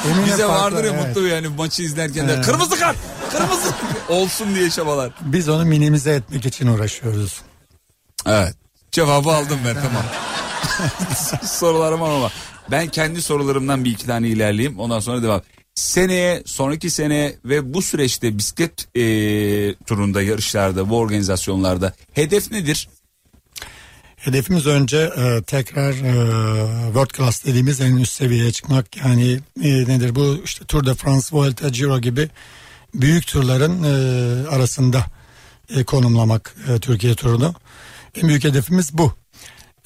Eminim 0.05 0.25
Bize 0.25 0.47
farklı, 0.47 0.47
vardır 0.47 0.83
ya 0.83 0.91
evet. 0.93 1.07
mutlu 1.07 1.27
yani 1.27 1.47
maçı 1.47 1.83
izlerken 1.83 2.27
de 2.27 2.33
Evet. 2.33 2.45
kırmızı 2.45 2.79
kart 2.79 2.97
kırmızı 3.31 3.73
olsun 4.09 4.55
diye 4.55 4.69
çabalar. 4.69 5.11
Biz 5.21 5.49
onu 5.49 5.65
minimize 5.65 6.13
etmek 6.13 6.45
için 6.45 6.67
uğraşıyoruz. 6.67 7.41
Evet. 8.25 8.55
Cevabı 8.91 9.29
aldım 9.31 9.59
ben 9.65 9.75
tamam. 9.75 10.03
var 11.61 11.91
ama 11.91 12.31
ben 12.71 12.87
kendi 12.87 13.21
sorularımdan 13.21 13.85
bir 13.85 13.91
iki 13.91 14.05
tane 14.05 14.27
ilerleyeyim 14.27 14.79
ondan 14.79 14.99
sonra 14.99 15.23
devam. 15.23 15.41
Seneye, 15.75 16.43
sonraki 16.45 16.89
sene 16.89 17.35
ve 17.45 17.73
bu 17.73 17.81
süreçte 17.81 18.37
bisiklet 18.37 18.97
e, 18.97 19.03
turunda, 19.75 20.21
yarışlarda, 20.21 20.89
bu 20.89 20.97
organizasyonlarda 20.97 21.93
hedef 22.13 22.51
nedir? 22.51 22.89
Hedefimiz 24.15 24.65
önce 24.65 24.97
e, 24.97 25.43
tekrar 25.43 25.91
e, 25.91 26.85
World 26.85 27.17
Class 27.17 27.45
dediğimiz 27.45 27.81
en 27.81 27.97
üst 27.97 28.13
seviyeye 28.13 28.51
çıkmak. 28.51 28.97
Yani 28.97 29.39
e, 29.63 29.69
nedir 29.69 30.15
bu 30.15 30.37
işte 30.45 30.65
Tour 30.65 30.85
de 30.85 30.93
France, 30.93 31.27
Vuelta, 31.31 31.69
Giro 31.69 31.99
gibi 31.99 32.29
büyük 32.93 33.27
turların 33.27 33.83
e, 33.83 34.47
arasında 34.47 35.05
e, 35.69 35.83
konumlamak 35.83 36.55
e, 36.69 36.79
Türkiye 36.79 37.15
turunu. 37.15 37.55
En 38.15 38.27
büyük 38.27 38.43
hedefimiz 38.43 38.97
bu. 38.97 39.13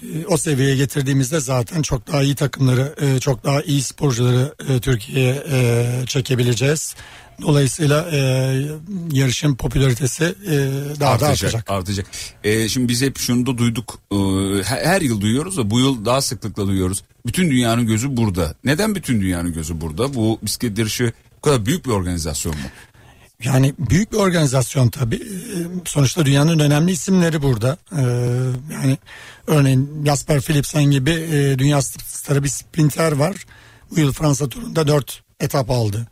E, 0.04 0.26
o 0.28 0.38
seviyeye 0.38 0.76
getirdiğimizde 0.76 1.40
zaten 1.40 1.82
çok 1.82 2.08
daha 2.08 2.24
iyi 2.24 2.36
takımları, 2.36 2.96
e, 3.02 3.20
çok 3.20 3.44
daha 3.44 3.62
iyi 3.62 3.84
sporcuları 3.84 4.54
e, 4.70 4.80
Türkiye'ye 4.80 5.44
çekebileceğiz. 6.06 6.96
Dolayısıyla 7.42 8.10
e, 8.12 8.18
yarışın 9.12 9.56
popülaritesi 9.56 10.24
e, 10.24 10.56
daha 11.00 11.20
da 11.20 11.28
artacak. 11.28 11.72
artacak. 11.72 12.06
E, 12.44 12.70
şimdi 12.70 12.88
biz 12.88 13.02
hep 13.02 13.18
şunu 13.18 13.46
da 13.46 13.58
duyduk. 13.58 14.00
e, 14.12 14.16
her, 14.64 14.86
her 14.86 15.02
yıl 15.02 15.22
duyuyoruz 15.22 15.58
da 15.58 15.70
bu 15.70 15.80
yıl 15.80 16.06
daha 16.06 16.22
sıklıkla 16.22 16.68
duyuyoruz. 16.68 17.04
Bütün 17.26 17.52
dünyanın 17.52 17.88
gözü 17.88 18.18
burada. 18.18 18.56
Neden 18.64 18.96
bütün 18.96 19.22
dünyanın 19.22 19.54
gözü 19.54 19.82
burada? 19.82 20.14
Bu 20.14 20.40
bisiklet 20.44 20.78
yarışı 20.78 21.14
bu 21.38 21.42
kadar 21.42 21.66
büyük 21.66 21.86
bir 21.86 21.92
organizasyon 21.92 22.56
mu? 22.56 22.62
Yani 23.44 23.74
büyük 23.80 24.12
bir 24.12 24.18
organizasyon 24.18 24.90
tabii. 24.90 25.22
Sonuçta 25.86 26.26
dünyanın 26.26 26.60
önemli 26.60 26.92
isimleri 26.92 27.42
burada. 27.42 27.78
Ee, 27.92 28.02
Yani 28.74 28.98
örneğin 29.50 30.04
Jasper 30.06 30.42
Philipsen 30.42 30.84
gibi 30.84 31.12
e, 31.12 31.60
dünya 31.60 31.82
starı 31.82 32.44
bir 32.44 32.50
sprinter 32.50 33.12
var. 33.12 33.36
Bu 33.92 34.00
yıl 34.00 34.14
Fransa 34.14 34.50
turunda 34.50 34.88
dört 34.88 35.22
etap 35.40 35.70
aldı. 35.70 36.08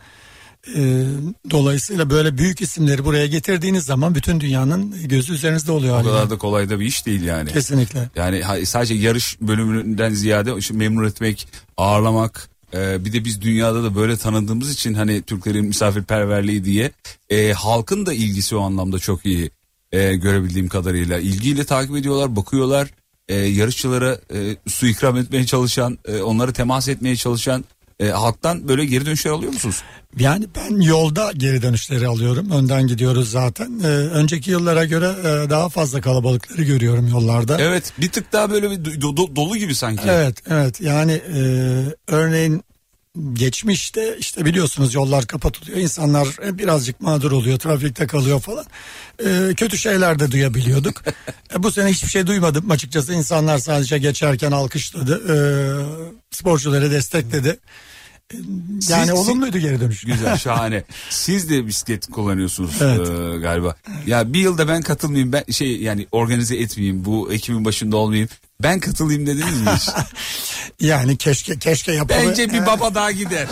Ee, 0.75 1.03
Dolayısıyla 1.51 2.09
böyle 2.09 2.37
büyük 2.37 2.61
isimleri 2.61 3.05
buraya 3.05 3.27
getirdiğiniz 3.27 3.83
zaman 3.85 4.15
bütün 4.15 4.39
dünyanın 4.39 5.07
gözü 5.07 5.33
üzerinizde 5.33 5.71
oluyor. 5.71 6.01
O 6.01 6.03
kadar 6.03 6.29
da 6.29 6.37
kolay 6.37 6.69
da 6.69 6.79
bir 6.79 6.85
iş 6.85 7.05
değil 7.05 7.21
yani. 7.23 7.51
Kesinlikle. 7.53 8.09
Yani 8.15 8.65
sadece 8.65 8.93
yarış 8.93 9.37
bölümünden 9.41 10.09
ziyade 10.13 10.53
işte 10.57 10.73
memnun 10.73 11.07
etmek, 11.07 11.47
ağırlamak. 11.77 12.49
e, 12.73 13.05
bir 13.05 13.13
de 13.13 13.25
biz 13.25 13.41
dünyada 13.41 13.83
da 13.83 13.95
böyle 13.95 14.17
tanıdığımız 14.17 14.71
için 14.71 14.93
hani 14.93 15.21
Türklerin 15.21 15.65
misafirperverliği 15.65 16.65
diye 16.65 16.91
e, 17.29 17.51
halkın 17.53 18.05
da 18.05 18.13
ilgisi 18.13 18.55
o 18.55 18.61
anlamda 18.61 18.99
çok 18.99 19.25
iyi 19.25 19.51
e, 19.91 20.15
görebildiğim 20.15 20.67
kadarıyla. 20.67 21.19
ilgiyle 21.19 21.63
takip 21.65 21.95
ediyorlar, 21.95 22.35
bakıyorlar. 22.35 22.87
E, 23.27 23.35
yarışçılara 23.35 24.17
e, 24.33 24.55
su 24.67 24.87
ikram 24.87 25.17
etmeye 25.17 25.45
çalışan, 25.45 25.97
e, 26.07 26.21
onları 26.21 26.53
temas 26.53 26.87
etmeye 26.87 27.15
çalışan 27.15 27.65
e, 27.99 28.07
halktan 28.07 28.67
böyle 28.67 28.85
geri 28.85 29.05
dönüşler 29.05 29.31
alıyor 29.31 29.53
musunuz? 29.53 29.83
Yani 30.17 30.45
ben 30.55 30.81
yolda 30.81 31.31
geri 31.37 31.61
dönüşleri 31.61 32.07
alıyorum. 32.07 32.51
Önden 32.51 32.87
gidiyoruz 32.87 33.31
zaten. 33.31 33.79
Ee, 33.83 33.87
önceki 33.87 34.51
yıllara 34.51 34.85
göre 34.85 35.15
e, 35.21 35.49
daha 35.49 35.69
fazla 35.69 36.01
kalabalıkları 36.01 36.63
görüyorum 36.63 37.07
yollarda. 37.07 37.57
Evet 37.61 37.93
bir 37.97 38.11
tık 38.11 38.33
daha 38.33 38.51
böyle 38.51 38.71
bir 38.71 38.75
do- 38.75 39.15
do- 39.15 39.35
dolu 39.35 39.57
gibi 39.57 39.75
sanki. 39.75 40.03
Evet 40.07 40.37
evet 40.49 40.81
yani 40.81 41.11
e, 41.11 41.41
örneğin 42.07 42.63
geçmişte 43.33 44.17
işte 44.19 44.45
biliyorsunuz 44.45 44.93
yollar 44.93 45.27
kapatılıyor 45.27 45.77
insanlar 45.77 46.27
e, 46.45 46.57
birazcık 46.57 47.01
mağdur 47.01 47.31
oluyor 47.31 47.59
trafikte 47.59 48.07
kalıyor 48.07 48.39
falan. 48.39 48.65
E, 49.25 49.53
kötü 49.55 49.77
şeyler 49.77 50.19
de 50.19 50.31
duyabiliyorduk. 50.31 51.03
E, 51.55 51.63
bu 51.63 51.71
sene 51.71 51.89
hiçbir 51.89 52.09
şey 52.09 52.27
duymadım. 52.27 52.71
Açıkçası 52.71 53.13
insanlar 53.13 53.57
sadece 53.57 53.97
geçerken 53.97 54.51
alkışladı 54.51 55.21
E, 55.33 55.37
sporcuları 56.31 56.91
destekledi 56.91 57.59
yani 58.89 59.05
Siz- 59.05 59.11
olumluydu 59.11 59.57
geri 59.57 59.79
dönüş 59.81 60.03
Güzel 60.03 60.37
şahane. 60.43 60.83
Siz 61.09 61.49
de 61.49 61.67
bisiklet 61.67 62.07
kullanıyorsunuz 62.07 62.81
Evet. 62.81 63.09
e, 63.09 63.37
galiba. 63.37 63.75
Ya 64.07 64.33
bir 64.33 64.39
yılda 64.39 64.67
ben 64.67 64.81
katılmayayım 64.81 65.31
ben 65.33 65.43
şey 65.51 65.81
yani 65.81 66.07
organize 66.11 66.55
etmeyeyim 66.55 67.05
bu 67.05 67.33
ekibin 67.33 67.65
başında 67.65 67.97
olmayayım. 67.97 68.29
Ben 68.63 68.79
katılayım 68.79 69.27
dediniz 69.27 69.61
mi 69.61 69.67
hiç? 69.75 69.89
yani 70.79 71.17
keşke 71.17 71.59
keşke 71.59 71.91
yapalım 71.91 72.29
Bence 72.29 72.53
bir 72.53 72.65
baba 72.65 72.95
daha 72.95 73.11
gider. 73.11 73.47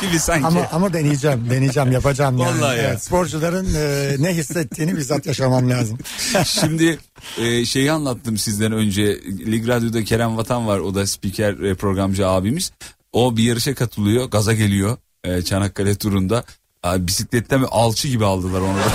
Gibi 0.00 0.18
sanki. 0.18 0.46
Ama 0.46 0.66
ama 0.72 0.92
deneyeceğim, 0.92 1.50
deneyeceğim, 1.50 1.92
yapacağım 1.92 2.38
yani. 2.38 2.60
Vallahi 2.60 2.78
ya. 2.78 2.84
Evet, 2.84 3.02
sporcuların 3.04 3.74
e, 3.74 4.16
ne 4.18 4.34
hissettiğini 4.36 4.96
bizzat 4.96 5.26
yaşamam 5.26 5.70
lazım. 5.70 5.98
Şimdi 6.44 6.98
e, 7.38 7.64
şeyi 7.64 7.92
anlattım 7.92 8.38
sizden 8.38 8.72
önce. 8.72 9.20
Lig 9.26 9.68
Radyo'da 9.68 10.04
Kerem 10.04 10.36
Vatan 10.36 10.66
var. 10.66 10.78
O 10.78 10.94
da 10.94 11.06
spiker 11.06 11.52
e, 11.52 11.74
programcı 11.74 12.28
abimiz. 12.28 12.72
O 13.12 13.36
bir 13.36 13.42
yarışa 13.42 13.74
katılıyor. 13.74 14.24
Gaza 14.30 14.54
geliyor. 14.54 14.96
E, 15.24 15.42
Çanakkale 15.42 15.94
turunda. 15.94 16.44
Abi, 16.82 17.06
bisikletten 17.06 17.62
bir 17.62 17.68
alçı 17.70 18.08
gibi 18.08 18.24
aldılar 18.24 18.60
onu 18.60 18.76
da. 18.78 18.92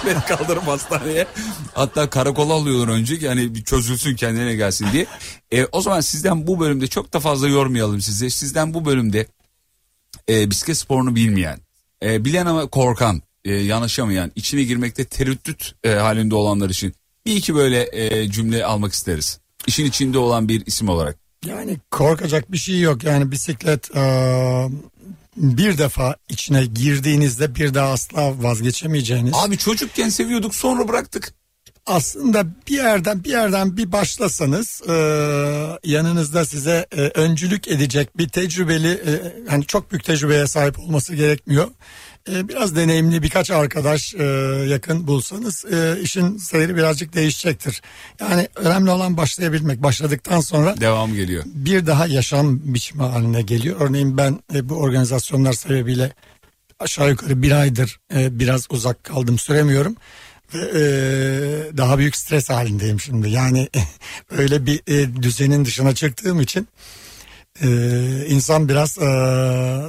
Böyle 0.04 0.20
kaldırıp 0.20 0.66
hastaneye. 0.66 1.26
Hatta 1.74 2.10
karakola 2.10 2.52
alıyorlar 2.52 2.92
önce 2.92 3.18
ki 3.18 3.28
hani 3.28 3.54
bir 3.54 3.64
çözülsün 3.64 4.16
kendine 4.16 4.54
gelsin 4.54 4.86
diye. 4.92 5.06
E, 5.52 5.66
o 5.72 5.82
zaman 5.82 6.00
sizden 6.00 6.46
bu 6.46 6.60
bölümde 6.60 6.86
çok 6.86 7.12
da 7.12 7.20
fazla 7.20 7.48
yormayalım 7.48 8.00
sizi. 8.00 8.30
Sizden 8.30 8.74
bu 8.74 8.84
bölümde 8.84 9.26
e, 10.28 10.50
bisiklet 10.50 10.76
sporunu 10.76 11.14
bilmeyen, 11.14 11.58
e, 12.02 12.24
bilen 12.24 12.46
ama 12.46 12.66
korkan, 12.66 13.22
e, 13.44 13.52
yanaşamayan, 13.54 14.32
içine 14.34 14.62
girmekte 14.62 15.04
tereddüt 15.04 15.74
e, 15.84 15.90
halinde 15.90 16.34
olanlar 16.34 16.70
için 16.70 16.94
bir 17.26 17.36
iki 17.36 17.54
böyle 17.54 17.88
e, 17.92 18.30
cümle 18.30 18.64
almak 18.64 18.92
isteriz. 18.92 19.40
İşin 19.66 19.84
içinde 19.84 20.18
olan 20.18 20.48
bir 20.48 20.66
isim 20.66 20.88
olarak. 20.88 21.21
Yani 21.46 21.78
korkacak 21.90 22.52
bir 22.52 22.58
şey 22.58 22.80
yok. 22.80 23.04
Yani 23.04 23.30
bisiklet 23.32 23.96
e, 23.96 24.02
bir 25.36 25.78
defa 25.78 26.16
içine 26.28 26.66
girdiğinizde 26.66 27.54
bir 27.54 27.74
daha 27.74 27.92
asla 27.92 28.42
vazgeçemeyeceğiniz. 28.42 29.34
Abi 29.34 29.58
çocukken 29.58 30.08
seviyorduk 30.08 30.54
sonra 30.54 30.88
bıraktık. 30.88 31.34
Aslında 31.86 32.46
bir 32.68 32.76
yerden 32.76 33.24
bir 33.24 33.30
yerden 33.30 33.76
bir 33.76 33.92
başlasanız 33.92 34.82
e, 34.88 34.92
yanınızda 35.84 36.44
size 36.44 36.86
e, 36.92 37.00
öncülük 37.00 37.68
edecek 37.68 38.18
bir 38.18 38.28
tecrübeli 38.28 38.88
e, 38.88 39.12
hani 39.48 39.64
çok 39.64 39.90
büyük 39.90 40.04
tecrübeye 40.04 40.46
sahip 40.46 40.78
olması 40.78 41.14
gerekmiyor. 41.14 41.68
E, 42.30 42.48
biraz 42.48 42.76
deneyimli 42.76 43.22
birkaç 43.22 43.50
arkadaş 43.50 44.14
e, 44.14 44.24
yakın 44.68 45.06
bulsanız 45.06 45.64
e, 45.72 46.00
işin 46.02 46.36
seyri 46.36 46.76
birazcık 46.76 47.14
değişecektir. 47.14 47.82
Yani 48.20 48.48
önemli 48.56 48.90
olan 48.90 49.16
başlayabilmek. 49.16 49.82
Başladıktan 49.82 50.40
sonra 50.40 50.80
Devam 50.80 51.14
geliyor. 51.14 51.42
bir 51.46 51.86
daha 51.86 52.06
yaşam 52.06 52.60
biçimi 52.74 53.02
haline 53.02 53.42
geliyor. 53.42 53.76
Örneğin 53.80 54.16
ben 54.16 54.38
e, 54.54 54.68
bu 54.68 54.74
organizasyonlar 54.74 55.52
sebebiyle 55.52 56.12
aşağı 56.80 57.10
yukarı 57.10 57.42
bir 57.42 57.52
aydır 57.52 58.00
e, 58.14 58.38
biraz 58.38 58.66
uzak 58.70 59.04
kaldım 59.04 59.38
süremiyorum. 59.38 59.96
e, 60.54 60.58
daha 61.76 61.98
büyük 61.98 62.16
stres 62.16 62.50
halindeyim 62.50 63.00
şimdi. 63.00 63.30
Yani 63.30 63.68
öyle 64.30 64.66
bir 64.66 64.80
e, 64.86 65.22
düzenin 65.22 65.64
dışına 65.64 65.94
çıktığım 65.94 66.40
için 66.40 66.68
e, 67.62 67.66
insan 68.28 68.68
biraz 68.68 68.98
e, 68.98 69.04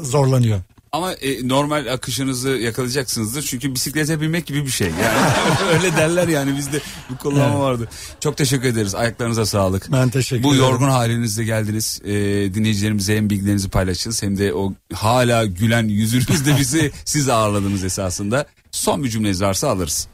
zorlanıyor. 0.01 0.61
Ama 0.93 1.13
e, 1.13 1.47
normal 1.47 1.87
akışınızı 1.93 2.49
yakalayacaksınızdır. 2.49 3.41
Çünkü 3.41 3.75
bisiklete 3.75 4.21
binmek 4.21 4.45
gibi 4.45 4.65
bir 4.65 4.71
şey. 4.71 4.87
Yani 4.87 5.31
öyle 5.73 5.97
derler 5.97 6.27
yani 6.27 6.57
bizde 6.57 6.79
bu 7.09 7.17
kullanma 7.17 7.45
Evet. 7.49 7.59
vardı. 7.59 7.87
Çok 8.19 8.37
teşekkür 8.37 8.67
ederiz. 8.67 8.95
Ayaklarınıza 8.95 9.45
sağlık. 9.45 9.91
Ben 9.91 10.09
teşekkür 10.09 10.43
Bu 10.43 10.47
ederim. 10.55 10.65
yorgun 10.69 10.89
halinizde 10.89 11.43
geldiniz. 11.43 12.01
E, 12.05 12.11
dinleyicilerimize 12.53 13.17
hem 13.17 13.29
bilgilerinizi 13.29 13.69
paylaştınız 13.69 14.23
hem 14.23 14.37
de 14.37 14.53
o 14.53 14.73
hala 14.93 15.45
gülen 15.45 15.87
yüzünüzde 15.87 16.57
bizi 16.59 16.91
siz 17.05 17.29
ağırladınız 17.29 17.83
esasında. 17.83 18.45
Son 18.71 19.03
bir 19.03 19.09
cümleniz 19.09 19.41
varsa 19.41 19.69
alırız. 19.69 20.07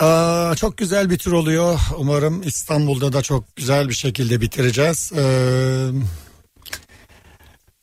Aa, 0.00 0.54
çok 0.56 0.76
güzel 0.76 1.10
bir 1.10 1.18
tur 1.18 1.32
oluyor. 1.32 1.80
Umarım 1.98 2.42
İstanbul'da 2.42 3.12
da 3.12 3.22
çok 3.22 3.56
güzel 3.56 3.88
bir 3.88 3.94
şekilde 3.94 4.40
bitireceğiz. 4.40 5.12
Ee, 5.16 5.88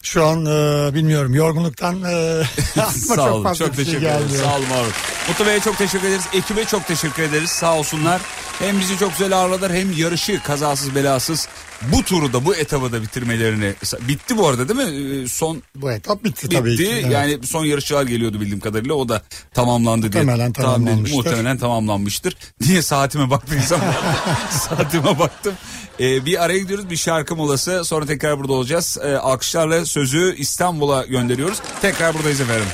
şu 0.03 0.25
an 0.25 0.45
e, 0.45 0.93
bilmiyorum 0.93 1.33
yorgunluktan 1.33 2.03
e, 2.03 2.43
Sağ 2.89 3.15
çok 3.15 3.33
olun. 3.33 3.53
Çok 3.53 3.71
bir 3.71 3.75
şey 3.75 3.85
teşekkür 3.85 4.05
ederiz. 4.05 4.37
Sağ 4.37 4.55
olun 4.57 4.69
olun. 4.69 4.91
Mutlu 5.29 5.45
Bey'e 5.45 5.59
çok 5.59 5.77
teşekkür 5.77 6.07
ederiz. 6.07 6.25
Ekibe 6.33 6.65
çok 6.65 6.87
teşekkür 6.87 7.23
ederiz. 7.23 7.49
Sağ 7.49 7.77
olsunlar. 7.77 8.21
Hem 8.59 8.79
bizi 8.79 8.97
çok 8.97 9.11
güzel 9.11 9.37
ağırladılar 9.37 9.73
hem 9.73 9.91
yarışı 9.97 10.41
kazasız 10.43 10.95
belasız 10.95 11.47
bu 11.81 12.03
turu 12.03 12.33
da 12.33 12.45
bu 12.45 12.55
etabı 12.55 12.91
da 12.91 13.01
bitirmelerini 13.01 13.73
bitti 14.01 14.37
bu 14.37 14.47
arada 14.47 14.69
değil 14.69 14.89
mi? 14.89 15.23
Ee, 15.23 15.27
Son 15.27 15.63
Bu 15.75 15.91
etap 15.91 16.23
bitti, 16.23 16.45
bitti. 16.45 16.57
tabii 16.57 16.75
ki. 16.77 16.89
evet. 16.93 17.11
Yani 17.11 17.39
son 17.47 17.65
yarışçılar 17.65 18.03
geliyordu 18.03 18.41
bildiğim 18.41 18.59
kadarıyla. 18.59 18.93
O 18.95 19.09
da 19.09 19.21
tamamlandı 19.53 20.11
diye. 20.13 20.23
Muhtemelen 20.23 20.53
tahmin 20.53 20.69
tamamlanmıştır. 20.75 21.17
Muhtemelen 21.17 21.57
tamamlanmıştır. 21.57 22.37
Diye 22.63 22.81
saatime 22.81 23.29
baktıysam 23.29 23.79
saatime 24.51 25.19
baktım. 25.19 25.53
Ee, 25.99 26.25
bir 26.25 26.43
araya 26.43 26.59
gidiyoruz. 26.59 26.89
Bir 26.89 26.97
şarkı 26.97 27.35
molası. 27.35 27.83
Sonra 27.85 28.05
tekrar 28.05 28.39
burada 28.39 28.53
olacağız. 28.53 28.97
Ee, 29.03 29.15
alkışlarla 29.15 29.85
sözü 29.85 30.35
İstanbul'a 30.37 31.05
gönderiyoruz. 31.05 31.57
Tekrar 31.81 32.13
buradayız 32.13 32.41
efendim. 32.41 32.67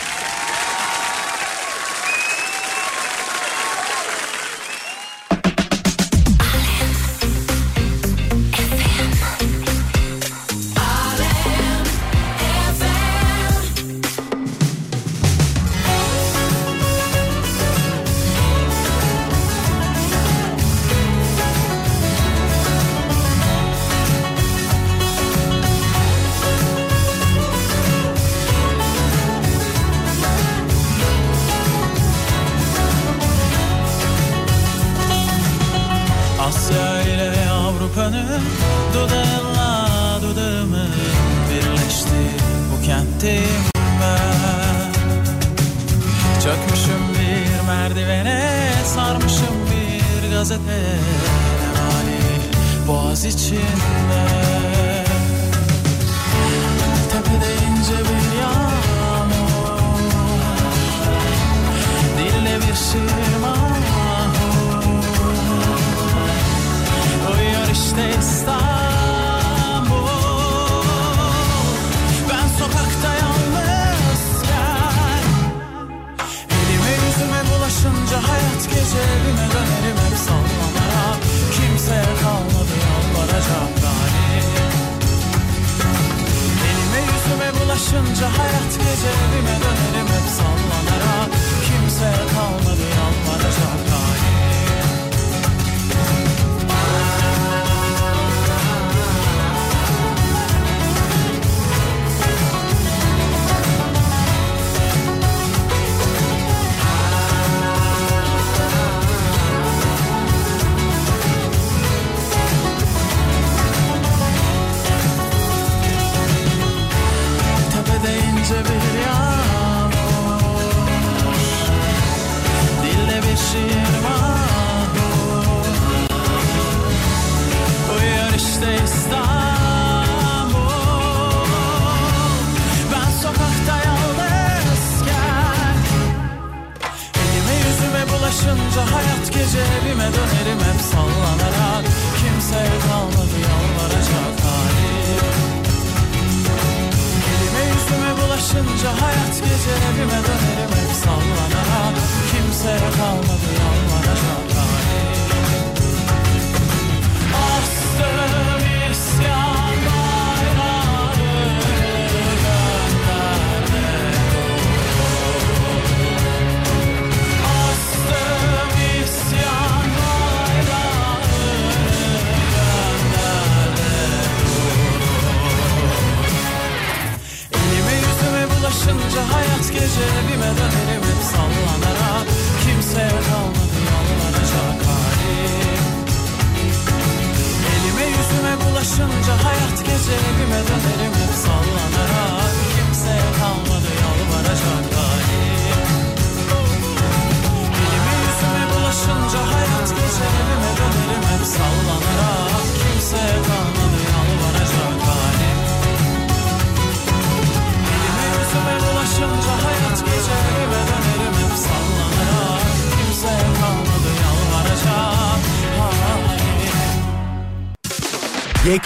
Bulaşınca 87.90 88.28
hayat 88.38 88.74
gece 88.74 89.10
evime 89.10 89.56
dönerim 89.64 90.08
hep 90.08 90.30
sallanarak 90.30 91.30
Kimseye 91.66 92.39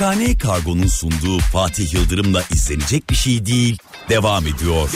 YKN 0.03 0.37
Kargo'nun 0.37 0.87
sunduğu 0.87 1.39
Fatih 1.39 1.93
Yıldırım'la 1.93 2.43
izlenecek 2.51 3.09
bir 3.09 3.15
şey 3.15 3.45
değil 3.45 3.77
devam 4.09 4.47
ediyor. 4.47 4.89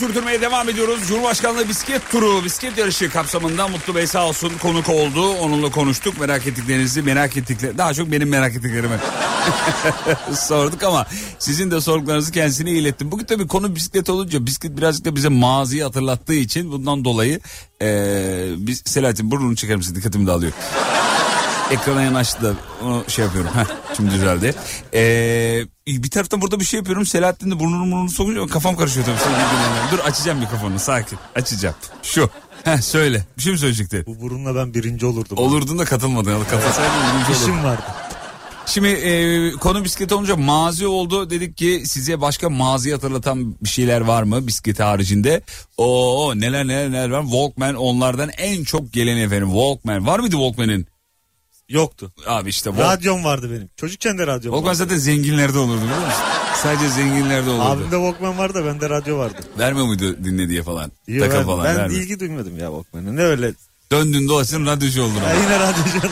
Sürdürmeye 0.00 0.40
devam 0.40 0.68
ediyoruz. 0.68 1.00
Cumhurbaşkanlığı 1.08 1.68
bisiklet 1.68 2.10
turu, 2.10 2.44
bisiklet 2.44 2.78
yarışı 2.78 3.10
kapsamında 3.10 3.68
Mutlu 3.68 3.94
Bey 3.94 4.06
sağ 4.06 4.28
olsun 4.28 4.52
konuk 4.62 4.88
oldu. 4.88 5.28
Onunla 5.32 5.70
konuştuk. 5.70 6.20
Merak 6.20 6.46
ettiklerinizi 6.46 7.02
merak 7.02 7.36
ettikleri 7.36 7.78
daha 7.78 7.94
çok 7.94 8.12
benim 8.12 8.28
merak 8.28 8.56
ettiklerimi 8.56 8.98
sorduk 10.36 10.82
ama 10.82 11.06
sizin 11.38 11.70
de 11.70 11.80
sorduklarınızı 11.80 12.32
kendisine 12.32 12.70
ilettim. 12.70 13.12
Bugün 13.12 13.24
tabii 13.24 13.46
konu 13.46 13.76
bisiklet 13.76 14.10
olunca 14.10 14.46
bisiklet 14.46 14.76
birazcık 14.76 15.04
da 15.04 15.16
bize 15.16 15.28
maziyi 15.28 15.82
hatırlattığı 15.82 16.34
için 16.34 16.72
bundan 16.72 17.04
dolayı 17.04 17.40
eee 17.80 18.46
biz 18.56 18.82
Selahattin 18.86 19.30
burnunu 19.30 19.56
çeker 19.56 19.76
misin 19.76 19.94
dikkatimi 19.94 20.26
dağılıyor. 20.26 20.52
Ekrana 21.70 22.02
yanaştı 22.02 22.42
da 22.42 22.54
onu 22.84 23.04
şey 23.08 23.24
yapıyorum. 23.24 23.50
Heh, 23.54 23.64
şimdi 23.96 24.10
düzeldi. 24.10 24.54
Ee, 24.94 25.62
bir 25.86 26.10
taraftan 26.10 26.40
burada 26.40 26.60
bir 26.60 26.64
şey 26.64 26.78
yapıyorum. 26.78 27.06
Selahattin 27.06 27.50
de 27.50 27.60
burnunu 27.60 27.92
burnunu 27.92 28.10
sokunca 28.10 28.46
kafam 28.46 28.76
karışıyor 28.76 29.06
tabii. 29.06 29.16
Dur 29.92 29.98
açacağım 29.98 30.38
mikrofonunu 30.38 30.78
sakin. 30.78 31.18
Açacağım. 31.34 31.74
Şu. 32.02 32.30
Heh 32.64 32.78
söyle. 32.80 33.24
Bir 33.36 33.42
şey 33.42 33.52
mi 33.52 33.58
söyleyecekti? 33.58 34.04
Bu 34.06 34.20
burunla 34.20 34.54
ben 34.54 34.74
birinci 34.74 35.06
olurdum. 35.06 35.38
Olurdun 35.38 35.78
da 35.78 35.84
katılmadın. 35.84 36.30
Ya. 36.30 36.38
Katılsaydın 36.38 36.94
birinci 37.02 37.32
olurdun. 37.32 37.42
İşim 37.42 37.64
vardı. 37.64 37.82
Şimdi 38.66 38.88
e, 38.88 39.50
konu 39.52 39.84
bisiklet 39.84 40.12
olunca 40.12 40.36
mazi 40.36 40.86
oldu. 40.86 41.30
Dedik 41.30 41.56
ki 41.56 41.82
size 41.86 42.20
başka 42.20 42.50
mazi 42.50 42.92
hatırlatan 42.92 43.56
bir 43.64 43.68
şeyler 43.68 44.00
var 44.00 44.22
mı 44.22 44.46
bisiklet 44.46 44.80
haricinde? 44.80 45.42
Oo 45.76 46.32
neler 46.34 46.68
neler 46.68 46.90
neler 46.90 47.10
var. 47.10 47.22
Walkman 47.22 47.74
onlardan 47.74 48.28
en 48.38 48.64
çok 48.64 48.92
gelen 48.92 49.16
efendim. 49.16 49.48
Walkman. 49.48 50.06
Var 50.06 50.18
mıydı 50.18 50.32
Walkman'in? 50.36 50.86
Yoktu. 51.70 52.12
Abi 52.26 52.48
işte 52.50 52.70
Walk- 52.70 52.82
Radyom 52.92 53.24
vardı 53.24 53.50
benim. 53.50 53.68
Çocukken 53.76 54.18
de 54.18 54.22
radyom 54.26 54.42
Walkman 54.42 54.64
vardı. 54.64 54.76
zaten 54.78 54.96
zenginlerde 54.96 55.58
olurdu 55.58 55.82
biliyor 55.82 55.98
musun? 55.98 56.12
Sadece 56.62 56.88
zenginlerde 56.88 57.50
olurdu. 57.50 57.62
Abimde 57.62 57.90
Walkman 57.96 58.38
vardı 58.38 58.54
da 58.54 58.64
bende 58.66 58.90
radyo 58.90 59.18
vardı. 59.18 59.36
Vermiyor 59.58 59.86
muydu 59.86 60.24
dinle 60.24 60.48
diye 60.48 60.62
falan? 60.62 60.92
Yok, 61.06 61.26
Taka 61.26 61.38
ben, 61.38 61.46
falan 61.46 61.64
ben 61.64 61.76
vermiyor. 61.76 62.00
ilgi 62.02 62.20
duymadım 62.20 62.58
ya 62.58 62.66
Walkman'a. 62.66 63.12
Ne 63.12 63.22
öyle? 63.22 63.52
Döndün 63.92 64.28
dolaşın 64.28 64.66
radyocu 64.66 65.02
oldun. 65.02 65.14
Ya 65.22 65.34
yine 65.42 65.58
radyocu. 65.58 66.08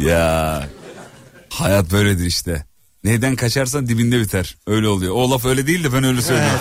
ya 0.00 0.68
hayat 1.50 1.92
böyledir 1.92 2.26
işte. 2.26 2.66
Neyden 3.04 3.36
kaçarsan 3.36 3.88
dibinde 3.88 4.20
biter. 4.20 4.56
Öyle 4.66 4.88
oluyor. 4.88 5.14
O 5.14 5.30
laf 5.30 5.44
öyle 5.44 5.66
değil 5.66 5.84
de 5.84 5.92
ben 5.92 6.04
öyle 6.04 6.22
söylüyorum. 6.22 6.58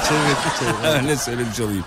Öyle 0.86 1.18
söylemiş 1.18 1.60
olayım. 1.60 1.84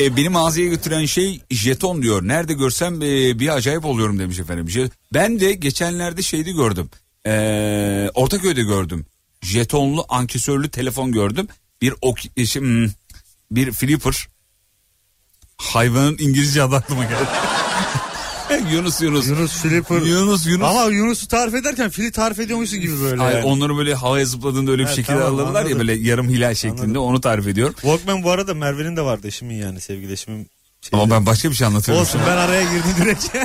E, 0.00 0.16
beni 0.16 0.28
mağazaya 0.28 0.66
götüren 0.66 1.04
şey 1.04 1.40
jeton 1.50 2.02
diyor. 2.02 2.28
Nerede 2.28 2.52
görsem 2.52 3.02
e, 3.02 3.38
bir 3.38 3.48
acayip 3.56 3.84
oluyorum 3.84 4.18
demiş 4.18 4.38
efendim. 4.38 4.90
Ben 5.14 5.40
de 5.40 5.52
geçenlerde 5.52 6.22
şeyde 6.22 6.52
gördüm. 6.52 6.90
E, 7.26 8.10
Ortaköy'de 8.14 8.62
gördüm. 8.62 9.06
Jetonlu 9.42 10.04
ankesörlü 10.08 10.68
telefon 10.70 11.12
gördüm. 11.12 11.48
Bir 11.82 11.94
ok 12.02 12.18
e, 12.36 12.46
şey, 12.46 12.62
hmm, 12.62 12.86
bir 13.50 13.72
flipper. 13.72 14.28
Hayvanın 15.56 16.16
İngilizce 16.18 16.62
adı 16.62 16.76
aklıma 16.76 17.04
geldi. 17.04 17.28
Yunus 18.72 19.00
Yunus. 19.00 19.28
Yunus 19.28 19.52
Flipper. 19.52 20.00
Yunus 20.02 20.46
Yunus. 20.46 20.66
Ama 20.66 20.84
Yunus'u 20.84 21.28
tarif 21.28 21.54
ederken 21.54 21.90
fili 21.90 22.12
tarif 22.12 22.40
ediyormuşsun 22.40 22.80
gibi 22.80 23.00
böyle 23.00 23.22
Ay, 23.22 23.34
yani. 23.34 23.44
onları 23.44 23.76
böyle 23.76 23.94
havaya 23.94 24.24
zıpladığında 24.24 24.70
öyle 24.70 24.82
bir 24.82 24.88
Ha, 24.88 24.94
şekilde 24.94 25.18
tamam, 25.18 25.34
alırlar 25.34 25.52
ya 25.52 25.58
anladım. 25.60 25.78
böyle 25.78 25.94
yarım 25.94 26.28
hilal 26.28 26.54
şeklinde 26.54 26.82
Anladım. 26.82 27.02
onu 27.02 27.20
tarif 27.20 27.46
ediyor. 27.46 27.72
Walkman 27.72 28.22
bu 28.22 28.30
arada 28.30 28.54
Merve'nin 28.54 28.96
de 28.96 29.02
vardı 29.02 29.26
eşimin 29.26 29.54
yani 29.54 29.80
sevgili 29.80 30.12
eşimin. 30.12 30.50
şeyi. 30.80 31.02
Ama 31.02 31.14
ben 31.14 31.26
başka 31.26 31.50
bir 31.50 31.54
şey 31.54 31.66
anlatıyorum. 31.66 32.02
Olsun 32.02 32.20
ben 32.26 32.36
araya 32.36 32.62
girdim 32.62 32.90
direkt. 33.00 33.24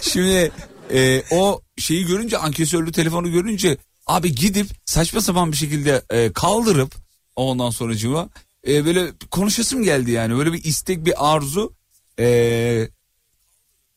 Şimdi 0.00 0.52
e, 0.92 1.22
o 1.30 1.60
şeyi 1.78 2.06
görünce 2.06 2.38
ankesörlü 2.38 2.92
telefonu 2.92 3.30
görünce 3.32 3.76
abi 4.06 4.34
gidip 4.34 4.66
saçma 4.86 5.20
sapan 5.20 5.52
bir 5.52 5.56
şekilde 5.56 6.02
e, 6.10 6.32
kaldırıp 6.32 6.94
ondan 7.36 7.70
sonracığıma 7.70 8.28
e, 8.68 8.84
böyle 8.84 9.06
konuşasım 9.30 9.82
geldi 9.82 10.10
yani 10.10 10.36
böyle 10.36 10.52
bir 10.52 10.64
istek 10.64 11.04
bir 11.04 11.34
arzu. 11.34 11.72
E, 12.18 12.88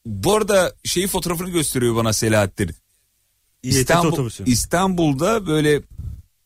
bu 0.05 0.35
arada 0.35 0.73
şeyi 0.83 1.07
fotoğrafını 1.07 1.49
gösteriyor 1.49 1.95
bana 1.95 2.13
Selahattin. 2.13 2.71
İstanbul. 3.63 4.29
İstanbul'da 4.45 5.47
böyle 5.47 5.81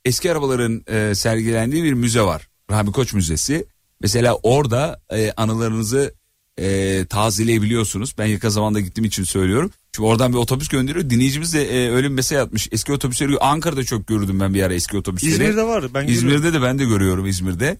eski 0.05 0.31
arabaların 0.31 0.83
e, 0.87 1.15
sergilendiği 1.15 1.83
bir 1.83 1.93
müze 1.93 2.21
var. 2.21 2.47
Rahmi 2.71 2.91
Koç 2.91 3.13
Müzesi. 3.13 3.65
Mesela 4.01 4.35
orada 4.43 5.01
e, 5.13 5.31
anılarınızı 5.31 6.13
e, 6.59 7.05
tazeleyebiliyorsunuz. 7.05 8.15
Ben 8.17 8.25
yakın 8.25 8.49
zamanda 8.49 8.79
gittiğim 8.79 9.05
için 9.05 9.23
söylüyorum. 9.23 9.71
Çünkü 9.91 10.07
oradan 10.07 10.33
bir 10.33 10.37
otobüs 10.37 10.67
gönderiyor. 10.67 11.09
Dinleyicimiz 11.09 11.53
de 11.53 11.63
e, 11.63 11.91
öyle 11.91 12.07
bir 12.09 12.13
mesaj 12.13 12.37
atmış. 12.37 12.67
Eski 12.71 12.93
otobüsleri 12.93 13.37
Ankara'da 13.39 13.83
çok 13.83 14.07
gördüm 14.07 14.39
ben 14.39 14.53
bir 14.53 14.63
ara 14.63 14.73
eski 14.73 14.97
otobüsleri. 14.97 15.31
İzmir'de 15.31 15.63
var. 15.63 15.93
Ben 15.93 16.07
İzmir'de 16.07 16.35
görüyorum. 16.35 16.61
de 16.61 16.65
ben 16.65 16.79
de 16.79 16.85
görüyorum 16.85 17.25
İzmir'de. 17.25 17.77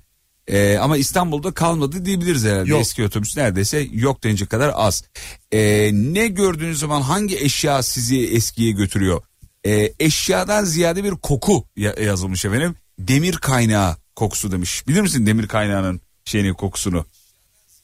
Ee, 0.48 0.78
ama 0.78 0.98
İstanbul'da 0.98 1.52
kalmadı 1.54 2.06
diyebiliriz 2.06 2.46
herhalde. 2.46 2.70
Yok. 2.70 2.82
Eski 2.82 3.04
otobüs 3.06 3.38
neredeyse 3.38 3.88
yok 3.92 4.24
denecek 4.24 4.50
kadar 4.50 4.72
az. 4.76 5.04
Ee, 5.52 5.90
ne 5.94 6.28
gördüğünüz 6.28 6.80
zaman 6.80 7.02
hangi 7.02 7.38
eşya 7.40 7.84
sizi 7.84 8.28
eskiye 8.28 8.72
götürüyor? 8.72 9.22
Ee, 9.66 9.94
eşyadan 10.00 10.64
ziyade 10.64 11.04
bir 11.04 11.12
koku 11.12 11.64
ya- 11.78 11.96
yazılmış 12.02 12.46
efendim. 12.46 12.76
Demir 13.00 13.34
kaynağı 13.38 13.96
kokusu 14.16 14.52
demiş. 14.52 14.88
Bilir 14.88 15.02
misin 15.02 15.26
demir 15.26 15.48
kaynağının 15.48 16.02
şeyini 16.26 16.54
kokusunu? 16.54 17.06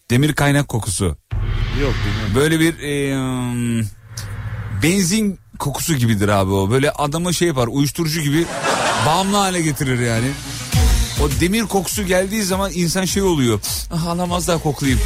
Demir 0.09 0.33
kaynak 0.33 0.67
kokusu. 0.67 1.05
Yok 1.81 1.93
bilmiyorum. 2.05 2.35
Böyle 2.35 2.59
bir 2.59 2.79
e, 2.79 3.15
benzin 4.83 5.39
kokusu 5.59 5.93
gibidir 5.95 6.27
abi 6.27 6.51
o. 6.51 6.69
Böyle 6.71 6.91
adamı 6.91 7.33
şey 7.33 7.47
yapar 7.47 7.67
uyuşturucu 7.67 8.21
gibi 8.21 8.45
bağımlı 9.07 9.37
hale 9.37 9.61
getirir 9.61 9.99
yani. 9.99 10.27
O 11.21 11.29
demir 11.41 11.63
kokusu 11.63 12.03
geldiği 12.03 12.43
zaman 12.43 12.71
insan 12.73 13.05
şey 13.05 13.23
oluyor. 13.23 13.59
Ah 13.91 14.05
alamaz 14.07 14.47
daha 14.47 14.57
koklayayım. 14.57 15.01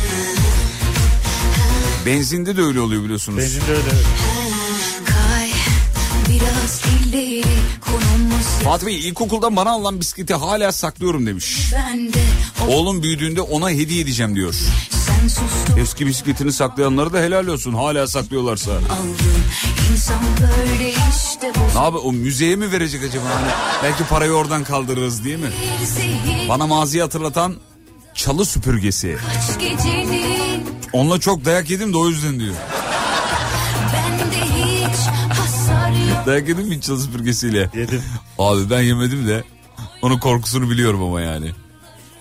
Benzinde 2.05 2.57
de 2.57 2.61
öyle 2.61 2.79
oluyor 2.79 3.03
biliyorsunuz. 3.03 3.39
Benzinde 3.39 3.71
öyle. 3.71 3.81
evet. 3.93 4.05
Fatih 8.63 8.87
Bey 8.87 9.07
ilkokuldan 9.07 9.55
bana 9.55 9.71
alınan 9.71 9.99
bisikleti 9.99 10.33
hala 10.33 10.71
saklıyorum 10.71 11.25
demiş. 11.27 11.71
Oğlum 12.67 13.03
büyüdüğünde 13.03 13.41
ona 13.41 13.69
hediye 13.69 14.01
edeceğim 14.01 14.35
diyor. 14.35 14.55
Eski 15.79 16.07
bisikletini 16.07 16.53
saklayanları 16.53 17.13
da 17.13 17.19
helal 17.19 17.47
olsun 17.47 17.73
hala 17.73 18.07
saklıyorlarsa. 18.07 18.71
Ne 21.75 21.83
yapı 21.83 21.97
o 21.97 22.11
müzeye 22.13 22.55
mi 22.55 22.71
verecek 22.71 23.03
acaba? 23.03 23.25
Hani 23.25 23.51
belki 23.83 24.03
parayı 24.03 24.31
oradan 24.31 24.63
kaldırırız 24.63 25.23
değil 25.25 25.39
mi? 25.39 25.49
Bana 26.49 26.67
maziyi 26.67 27.01
hatırlatan 27.03 27.55
çalı 28.13 28.45
süpürgesi. 28.45 29.17
Onunla 30.93 31.19
çok 31.19 31.45
dayak 31.45 31.69
yedim 31.69 31.93
de 31.93 31.97
o 31.97 32.09
yüzden 32.09 32.39
diyor. 32.39 32.53
Dayak 36.25 36.47
yedim 36.49 36.67
mi 36.67 36.75
hiç 36.77 36.83
çalı 36.83 36.99
süpürgesiyle? 36.99 37.69
Yedim. 37.73 38.03
Abi 38.39 38.69
ben 38.69 38.81
yemedim 38.81 39.27
de 39.27 39.43
onun 40.01 40.19
korkusunu 40.19 40.69
biliyorum 40.69 41.03
ama 41.03 41.21
yani. 41.21 41.51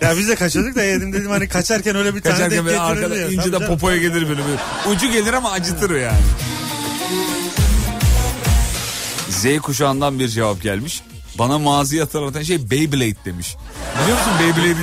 Ya 0.01 0.17
biz 0.17 0.29
de 0.29 0.35
kaçıyorduk 0.35 0.75
da 0.77 0.83
yedim 0.83 1.13
dedim 1.13 1.31
hani 1.31 1.49
kaçarken 1.49 1.97
öyle 1.97 2.15
bir 2.15 2.21
tane 2.21 2.35
Kaçarken 2.35 2.57
denk 2.57 2.67
böyle 2.67 2.77
getirirdi 2.79 3.05
arkada 3.05 3.17
ya. 3.17 3.29
ince 3.29 3.53
de 3.53 3.67
popoya 3.67 3.97
gelir 3.97 4.29
böyle, 4.29 4.41
böyle. 4.45 4.95
Ucu 4.97 5.13
gelir 5.13 5.33
ama 5.33 5.51
acıtır 5.51 5.91
yani. 6.01 6.19
Z 9.37 9.59
kuşağından 9.63 10.19
bir 10.19 10.29
cevap 10.29 10.63
gelmiş. 10.63 11.03
Bana 11.39 11.59
maziyi 11.59 12.01
hatırlatan 12.03 12.43
şey 12.43 12.71
Beyblade 12.71 13.25
demiş. 13.25 13.57
Biliyor 14.03 14.19
musun 14.19 14.33
Beyblade'i? 14.41 14.77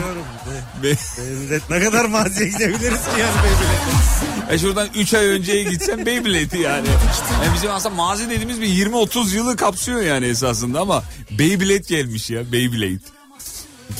Beyblade 0.83 1.61
ne 1.69 1.79
kadar 1.83 2.05
maziye 2.05 2.49
gidebiliriz 2.49 2.81
ki 3.03 3.19
yani 3.19 3.35
Beyblade. 3.43 4.53
E 4.55 4.59
şuradan 4.59 4.87
3 4.95 5.13
ay 5.13 5.25
önceye 5.25 5.63
gitsen 5.63 6.05
Beyblade'i 6.05 6.61
yani. 6.61 6.87
yani. 6.87 7.53
Bizim 7.55 7.71
aslında 7.71 7.95
mazi 7.95 8.29
dediğimiz 8.29 8.61
bir 8.61 8.67
20-30 8.67 9.35
yılı 9.35 9.55
kapsıyor 9.55 10.01
yani 10.01 10.25
esasında 10.25 10.79
ama 10.81 11.03
Beyblade 11.39 11.77
gelmiş 11.87 12.29
ya 12.29 12.51
Beyblade. 12.51 12.99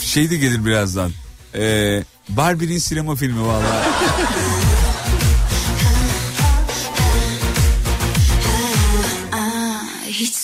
Şey 0.02 0.30
de 0.30 0.36
gelir 0.38 0.66
birazdan. 0.66 1.12
Ee, 1.56 2.04
Barbie'nin 2.30 2.78
sinema 2.78 3.16
filmi 3.16 3.42
vallahi. 3.42 3.88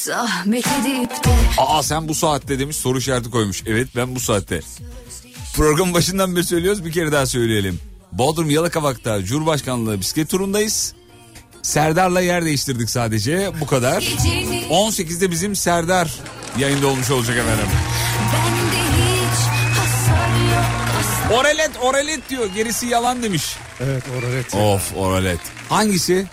Zahmet 0.10 0.68
edip 0.68 1.10
de 1.10 1.30
Aa 1.58 1.84
sen 1.84 2.08
bu 2.08 2.16
saatte 2.16 2.60
demiş 2.60 2.76
soru 2.76 2.98
işareti 2.98 3.30
koymuş. 3.30 3.64
Evet 3.66 3.88
ben 3.96 4.16
bu 4.16 4.20
saatte. 4.20 4.60
Program 5.56 5.94
başından 5.94 6.36
beri 6.36 6.44
söylüyoruz 6.44 6.86
bir 6.86 6.92
kere 6.92 7.12
daha 7.12 7.26
söyleyelim. 7.26 7.80
Bodrum 8.12 8.50
Yalıkavak'ta 8.50 9.24
Cumhurbaşkanlığı 9.24 10.00
bisiklet 10.00 10.30
turundayız. 10.30 10.94
Serdar'la 11.62 12.22
yer 12.22 12.46
değiştirdik 12.46 12.90
sadece 12.90 13.52
bu 13.62 13.66
kadar. 13.68 14.02
gecenin 14.02 14.64
18'de 14.70 15.32
bizim 15.32 15.56
Serdar 15.56 16.14
yayında 16.58 16.88
olmuş 16.88 17.12
olacak 17.12 17.38
efendim. 17.38 17.66
Oralet 21.34 21.72
oralet 21.82 22.30
diyor 22.30 22.46
gerisi 22.56 22.86
yalan 22.86 23.24
demiş. 23.24 23.56
Evet 23.80 24.04
oralet. 24.20 24.56
Of 24.56 24.98
oralet. 24.98 25.40
Hangisi? 25.70 26.28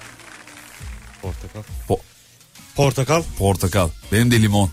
Portakal. 1.23 1.63
Po- 1.89 2.16
Portakal. 2.77 3.23
portakal. 3.39 3.89
Benim 4.13 4.31
de 4.31 4.43
limon. 4.43 4.71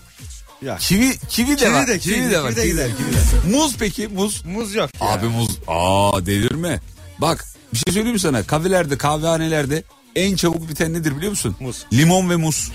Ya. 0.62 0.76
Kivi 0.76 1.18
kivi 1.28 1.50
de 1.50 1.56
Kivi 1.56 1.72
var. 1.72 1.86
de, 1.88 1.98
kivi 1.98 2.30
de, 2.30 2.42
var. 2.42 2.50
kivi 2.54 2.56
de 2.56 2.62
kivi 2.62 2.72
gider, 2.72 2.88
de. 2.88 2.96
kivi 2.96 3.12
de. 3.52 3.56
Muz 3.56 3.76
peki 3.78 4.08
muz. 4.08 4.44
Muz 4.44 4.74
yok 4.74 4.90
ya. 5.00 5.06
Abi 5.08 5.26
muz. 5.26 5.58
Aa 5.68 6.26
delirme. 6.26 6.80
Bak 7.18 7.44
bir 7.72 7.78
şey 7.78 7.92
söyleyeyim 7.94 8.18
sana? 8.18 8.42
Kafelerde 8.42 8.98
kahvehanelerde 8.98 9.82
en 10.16 10.36
çabuk 10.36 10.68
biten 10.68 10.92
nedir 10.92 11.16
biliyor 11.16 11.30
musun? 11.30 11.56
Muz. 11.60 11.84
Limon 11.92 12.30
ve 12.30 12.36
muz. 12.36 12.72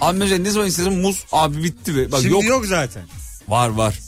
Abi 0.00 0.18
mesela 0.18 0.38
ne 0.38 0.50
zaman 0.50 0.68
istersen 0.68 0.92
muz 0.92 1.24
abi 1.32 1.64
bitti 1.64 1.96
be. 1.96 2.12
Bak 2.12 2.20
Şimdi 2.20 2.34
yok. 2.34 2.44
yok. 2.44 2.66
zaten. 2.66 3.02
Var 3.48 3.68
var. 3.68 3.98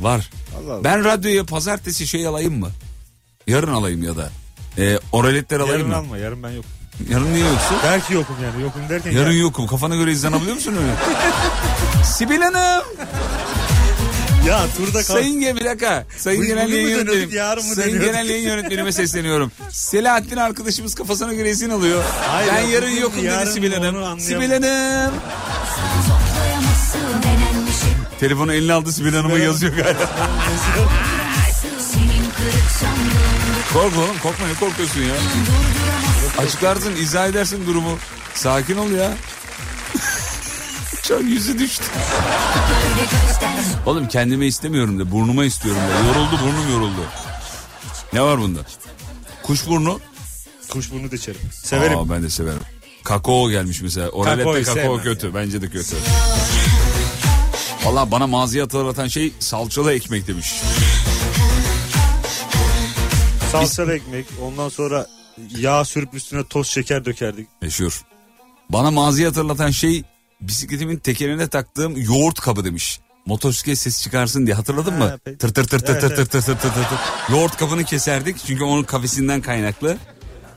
Var. 0.00 0.30
Allah 0.58 0.72
Allah. 0.74 0.84
Ben 0.84 1.04
radyoya 1.04 1.44
pazartesi 1.46 2.06
şey 2.06 2.26
alayım 2.26 2.58
mı? 2.58 2.70
Yarın 3.46 3.72
alayım 3.72 4.02
ya 4.02 4.16
da. 4.16 4.30
Ee, 4.78 4.98
oraletler 5.12 5.60
alayım 5.60 5.78
Yarın 5.78 5.88
mı? 5.90 5.96
alma 5.96 6.18
yarın 6.18 6.42
ben 6.42 6.50
yok. 6.50 6.64
Yarın 7.10 7.34
niye 7.34 7.46
yoksun? 7.46 7.76
Belki 7.84 8.14
yokum 8.14 8.36
yani 8.44 8.62
yokum 8.62 8.88
derken. 8.88 9.10
Yarın 9.10 9.32
ya, 9.32 9.38
yokum. 9.38 9.66
Kafana 9.66 9.96
göre 9.96 10.12
izlenebiliyor 10.12 10.54
musun 10.54 10.74
öyle? 10.76 10.92
Sibel 12.04 12.42
Hanım. 12.42 12.84
ya 14.46 14.66
turda 14.76 14.92
kal. 14.92 15.02
Sayın 15.02 15.40
Genel 15.40 15.56
bir 15.56 15.64
dakika. 15.64 16.06
Sayın 16.16 16.42
Bugün 16.42 16.54
Genel 16.54 16.72
Yayın 16.72 16.88
Yönetmenim. 16.88 17.30
Sayın? 17.74 18.00
Genel 18.00 18.28
Yayın 18.28 18.44
Yönetmenime 18.48 18.92
sesleniyorum. 18.92 19.52
Selahattin 19.70 20.36
arkadaşımız 20.36 20.94
kafasına 20.94 21.34
göre 21.34 21.50
izin 21.50 21.70
alıyor. 21.70 22.04
Hayır, 22.30 22.52
ben 22.52 22.60
ya, 22.62 22.68
yarın 22.68 22.90
yokum 22.90 23.18
dedi 23.18 23.26
yarın 23.26 23.50
Sibel 23.50 23.78
onu 23.78 24.06
Hanım. 24.06 24.20
Sibel 24.20 24.52
Hanım. 24.52 25.14
Telefonu 28.20 28.52
eline 28.52 28.72
aldı 28.72 28.92
Sibel 28.92 29.14
Hanım'a 29.14 29.34
Sibel 29.34 29.44
yazıyor 29.44 29.72
galiba. 29.72 29.98
Korkma 33.72 34.02
oğlum 34.02 34.18
korkma 34.22 34.46
ne 34.46 34.54
korkuyorsun 34.54 35.00
ya. 35.00 35.14
Açıklarsın 36.38 36.96
izah 36.96 37.28
edersin 37.28 37.66
durumu. 37.66 37.98
Sakin 38.34 38.76
ol 38.76 38.90
ya. 38.90 39.12
Çok 41.08 41.22
yüzü 41.22 41.58
düştü. 41.58 41.84
Oğlum 43.86 44.08
kendime 44.08 44.46
istemiyorum 44.46 44.98
de 44.98 45.10
burnuma 45.10 45.44
istiyorum 45.44 45.82
de. 45.82 46.08
Yoruldu 46.08 46.38
burnum 46.42 46.72
yoruldu. 46.72 47.00
Ne 48.12 48.22
var 48.22 48.38
bunda? 48.40 48.60
Kuş 49.42 49.66
burnu. 49.66 50.00
Kuşburnu 50.68 51.10
da 51.10 51.16
içerim. 51.16 51.40
Severim. 51.52 51.98
Aa, 51.98 52.10
ben 52.10 52.22
de 52.22 52.30
severim. 52.30 52.60
Kakao 53.04 53.50
gelmiş 53.50 53.80
mesela. 53.82 54.08
Oralette 54.08 54.44
kakao 54.62 54.74
sevmem 54.74 55.02
kötü. 55.02 55.34
Bence 55.34 55.62
de 55.62 55.68
kötü. 55.68 55.96
Valla 57.84 58.10
bana 58.10 58.26
maziye 58.26 58.62
hatırlatan 58.62 59.06
şey 59.08 59.32
salçalı 59.40 59.92
ekmek 59.92 60.26
demiş. 60.28 60.54
Salçalı 63.52 63.92
ekmek. 63.94 64.26
Ondan 64.42 64.68
sonra 64.68 65.06
yağ 65.58 65.84
sürüp 65.84 66.14
üstüne 66.14 66.44
toz 66.44 66.66
şeker 66.68 67.04
dökerdik. 67.04 67.48
Meşhur. 67.62 68.02
Bana 68.70 68.90
maziyi 68.90 69.26
hatırlatan 69.26 69.70
şey 69.70 70.02
bisikletimin 70.40 70.96
tekerine 70.96 71.48
taktığım 71.48 71.96
yoğurt 71.96 72.40
kabı 72.40 72.64
demiş. 72.64 73.00
Motosiklet 73.26 73.78
ses 73.78 74.02
çıkarsın 74.02 74.46
diye 74.46 74.54
hatırladın 74.56 74.92
Ha, 74.92 74.98
mı? 74.98 75.18
peki. 75.24 75.38
Tır 75.38 75.54
tır 75.54 75.64
tır 75.68 75.78
tır 75.78 75.92
Evet, 75.92 76.00
tır 76.00 76.08
evet. 76.16 76.16
tır 76.30 76.42
tır 76.42 76.42
tır 76.42 76.58
tır 76.60 76.70
tır. 76.72 76.98
Yoğurt 77.32 77.56
kabını 77.56 77.84
keserdik 77.84 78.36
çünkü 78.46 78.64
onun 78.64 78.82
kafesinden 78.82 79.40
kaynaklı. 79.40 79.96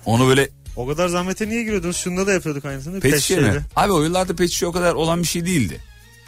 Onu 0.06 0.28
böyle 0.28 0.50
O 0.76 0.88
kadar 0.88 1.08
zahmete 1.08 1.50
niye 1.50 1.64
giriyordunuz? 1.64 1.98
Şunda 1.98 2.28
da 2.28 2.34
yapıyorduk 2.34 2.66
aynısını. 2.66 3.00
pet 3.00 3.20
şişe 3.20 3.39
mi? 3.39 3.62
Abi 3.76 3.92
o 3.92 4.02
yıllarda 4.04 4.36
pet 4.36 4.50
şişe 4.50 4.68
o 4.68 4.72
kadar 4.72 4.94
olan 4.94 5.22
bir 5.22 5.28
şey 5.28 5.46
değildi. 5.46 5.80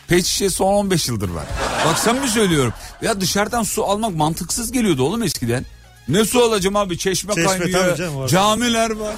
Pet 0.07 0.25
şişe 0.25 0.49
son 0.49 0.73
15 0.73 1.07
yıldır 1.07 1.29
var. 1.29 1.45
Bak 1.85 1.99
sen 1.99 2.21
mi 2.21 2.27
söylüyorum? 2.29 2.73
Ya 3.01 3.21
dışarıdan 3.21 3.63
su 3.63 3.83
almak 3.85 4.15
mantıksız 4.15 4.71
geliyordu 4.71 5.03
oğlum 5.03 5.23
eskiden. 5.23 5.65
Ne 6.07 6.25
su 6.25 6.43
alacağım 6.43 6.75
abi 6.75 6.97
çeşme, 6.97 7.33
Çeşme 7.33 7.57
tabii 7.59 7.71
kaynıyor. 7.71 7.97
canım. 7.97 8.27
Camiler 8.27 8.89
var. 8.89 9.15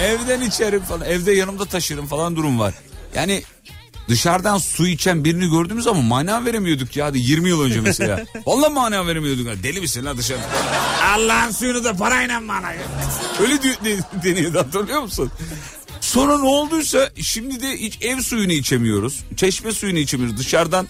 Evden 0.00 0.40
içerim 0.40 0.82
falan. 0.82 1.06
Evde 1.08 1.32
yanımda 1.32 1.64
taşırım 1.64 2.06
falan 2.06 2.36
durum 2.36 2.58
var. 2.58 2.74
Yani 3.14 3.42
dışarıdan 4.08 4.58
su 4.58 4.86
içen 4.86 5.24
birini 5.24 5.50
gördüğümüz 5.50 5.84
zaman 5.84 6.04
mana 6.04 6.44
veremiyorduk 6.44 6.96
ya. 6.96 7.06
Hadi 7.06 7.18
20 7.18 7.48
yıl 7.48 7.62
önce 7.62 7.80
mesela. 7.80 8.24
Vallahi 8.46 8.72
mana 8.72 9.06
veremiyorduk. 9.06 9.62
Deli 9.62 9.80
misin 9.80 10.04
lan 10.04 10.18
dışarı? 10.18 10.38
Allah'ın 11.14 11.50
suyunu 11.50 11.84
da 11.84 11.96
parayla 11.96 12.48
bana 12.48 12.72
ya. 12.72 12.80
Öyle 13.40 13.62
de, 13.62 13.68
de, 13.84 13.98
deniyordu 14.24 14.58
hatırlıyor 14.58 15.02
musun? 15.02 15.30
Sonra 16.00 16.38
ne 16.38 16.46
olduysa 16.46 17.10
şimdi 17.22 17.62
de 17.62 17.76
hiç 17.78 17.98
ev 18.02 18.20
suyunu 18.20 18.52
içemiyoruz. 18.52 19.20
Çeşme 19.36 19.72
suyunu 19.72 19.98
içemiyoruz. 19.98 20.38
Dışarıdan 20.38 20.88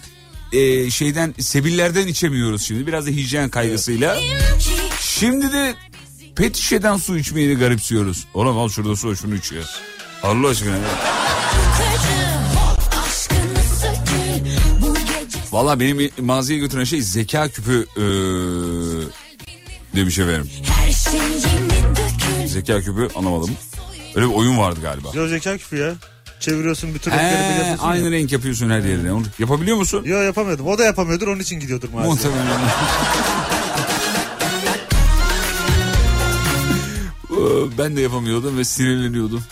e, 0.53 0.89
şeyden 0.89 1.33
sebillerden 1.39 2.07
içemiyoruz 2.07 2.61
şimdi. 2.61 2.87
Biraz 2.87 3.05
da 3.07 3.09
hijyen 3.09 3.49
kaygısıyla. 3.49 4.17
Şimdi 5.19 5.51
de 5.51 5.75
pet 6.35 6.55
şişeden 6.55 6.97
su 6.97 7.17
içmeyi 7.17 7.49
de 7.49 7.53
garipsiyoruz. 7.53 8.27
Oğlum 8.33 8.57
al 8.57 8.69
şurada 8.69 8.95
su 8.95 9.15
şunu 9.15 9.35
iç 9.35 9.51
ya. 9.51 9.61
Allah 10.23 10.47
aşkına. 10.47 10.75
ya. 10.75 10.81
Valla 15.51 15.79
benim 15.79 16.11
maziye 16.21 16.59
götüren 16.59 16.83
şey 16.83 17.01
zeka 17.01 17.49
küpü 17.49 17.85
ee, 17.97 18.01
demiş 19.95 20.19
efendim. 20.19 20.49
Zeka 22.47 22.81
küpü 22.81 23.07
anlamadım. 23.15 23.49
Öyle 24.15 24.29
bir 24.29 24.33
oyun 24.33 24.57
vardı 24.57 24.79
galiba. 24.81 25.09
Yo 25.13 25.27
zeka 25.27 25.57
küpü 25.57 25.77
ya. 25.77 25.93
Çeviriyorsun 26.39 26.93
bütün 26.93 27.11
renkleri 27.11 27.59
biliyorsun. 27.59 27.83
aynı 27.83 28.11
renk 28.11 28.31
yapıyorsun 28.31 28.69
her 28.69 28.79
yerine. 28.79 29.11
Onu 29.13 29.25
yapabiliyor 29.39 29.77
musun? 29.77 30.03
Yo 30.05 30.17
yapamadım. 30.17 30.67
O 30.67 30.77
da 30.77 30.83
yapamıyordur 30.83 31.27
onun 31.27 31.39
için 31.39 31.59
gidiyordur 31.59 31.89
maalesef. 31.93 32.25
Muhtemelen. 32.25 32.59
ben 37.77 37.95
de 37.97 38.01
yapamıyordum 38.01 38.57
ve 38.57 38.63
sinirleniyordum. 38.63 39.43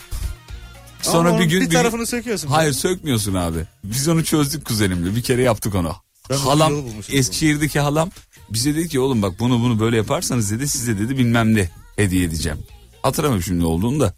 Sonra 1.02 1.30
Ama 1.30 1.40
bir 1.40 1.46
gün 1.46 1.62
bir 1.62 1.70
tarafını 1.70 2.06
söküyorsun. 2.06 2.48
Hayır 2.48 2.74
sökmüyorsun 2.74 3.34
abi. 3.34 3.66
Biz 3.84 4.08
onu 4.08 4.24
çözdük 4.24 4.66
kuzenimle. 4.66 5.16
Bir 5.16 5.24
kere 5.24 5.42
yaptık 5.42 5.76
onu. 5.76 5.96
Ben 6.30 6.38
halam. 6.38 6.74
Eskişehir'deki 7.10 7.80
halam 7.80 8.10
bize 8.50 8.76
dedi 8.76 8.90
ki 8.90 9.00
oğlum 9.00 9.22
bak 9.22 9.40
bunu 9.40 9.60
bunu 9.60 9.80
böyle 9.80 9.98
yaparsanız 9.98 10.52
dedi 10.52 10.68
size 10.68 11.00
dedi 11.00 11.18
bilmem 11.18 11.56
ne 11.56 11.70
hediye 11.96 12.24
edeceğim. 12.24 12.60
Hatırlamıyorum 13.02 13.44
şimdi 13.44 13.66
olduğunu 13.66 14.00
da. 14.00 14.14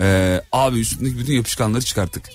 Ee, 0.00 0.40
abi 0.52 0.80
üstündeki 0.80 1.18
bütün 1.18 1.32
yapışkanları 1.32 1.82
çıkarttık. 1.82 2.24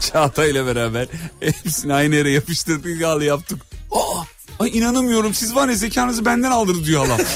Çağatay 0.00 0.50
ile 0.50 0.66
beraber 0.66 1.08
hepsini 1.40 1.94
aynı 1.94 2.14
yere 2.14 2.30
yapıştırdık 2.30 3.02
al 3.02 3.22
yaptık. 3.22 3.62
Aa, 3.92 4.22
ay 4.60 4.78
inanamıyorum 4.78 5.34
siz 5.34 5.54
var 5.54 5.68
ya 5.68 5.74
zekanızı 5.74 6.24
benden 6.24 6.50
aldınız 6.50 6.86
diyor 6.86 7.06
halam. 7.06 7.18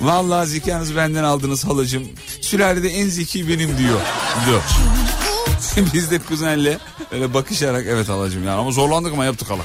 Vallahi 0.00 0.46
zekanızı 0.48 0.96
benden 0.96 1.24
aldınız 1.24 1.64
halacığım. 1.64 2.08
Sülalede 2.40 2.88
en 2.88 3.08
zeki 3.08 3.48
benim 3.48 3.78
diyor. 3.78 4.00
diyor. 4.46 4.62
Biz 5.94 6.10
de 6.10 6.18
kuzenle 6.18 6.78
öyle 7.12 7.34
bakışarak 7.34 7.86
evet 7.88 8.08
halacığım 8.08 8.44
yani 8.44 8.60
ama 8.60 8.70
zorlandık 8.70 9.12
ama 9.12 9.24
yaptık 9.24 9.50
hala. 9.50 9.62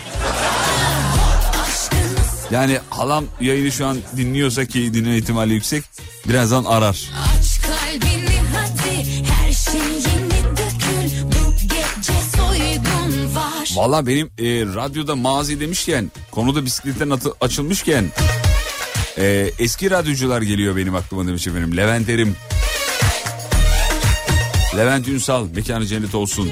Yani 2.52 2.80
halam 2.90 3.26
yayını 3.42 3.72
şu 3.72 3.86
an 3.86 3.98
dinliyorsa 4.18 4.66
ki 4.66 4.94
dinleme 4.94 5.18
ihtimali 5.18 5.54
yüksek 5.54 5.84
birazdan 6.28 6.64
arar. 6.64 7.10
Valla 13.76 14.08
benim 14.08 14.28
e, 14.28 14.44
radyoda 14.76 15.16
mazi 15.16 15.60
demişken 15.60 16.12
konuda 16.32 16.66
bisikletten 16.66 17.10
atı- 17.10 17.34
açılmışken 17.42 18.06
e, 19.18 19.52
eski 19.60 19.92
radyocular 19.92 20.42
geliyor 20.42 20.76
benim 20.76 20.96
aklıma 20.96 21.28
demiş 21.28 21.48
efendim. 21.48 21.78
Levent 21.78 22.10
Erim. 22.10 22.36
Levent 24.78 25.08
Ünsal 25.08 25.48
mekanı 25.56 25.86
cennet 25.86 26.16
olsun. 26.16 26.50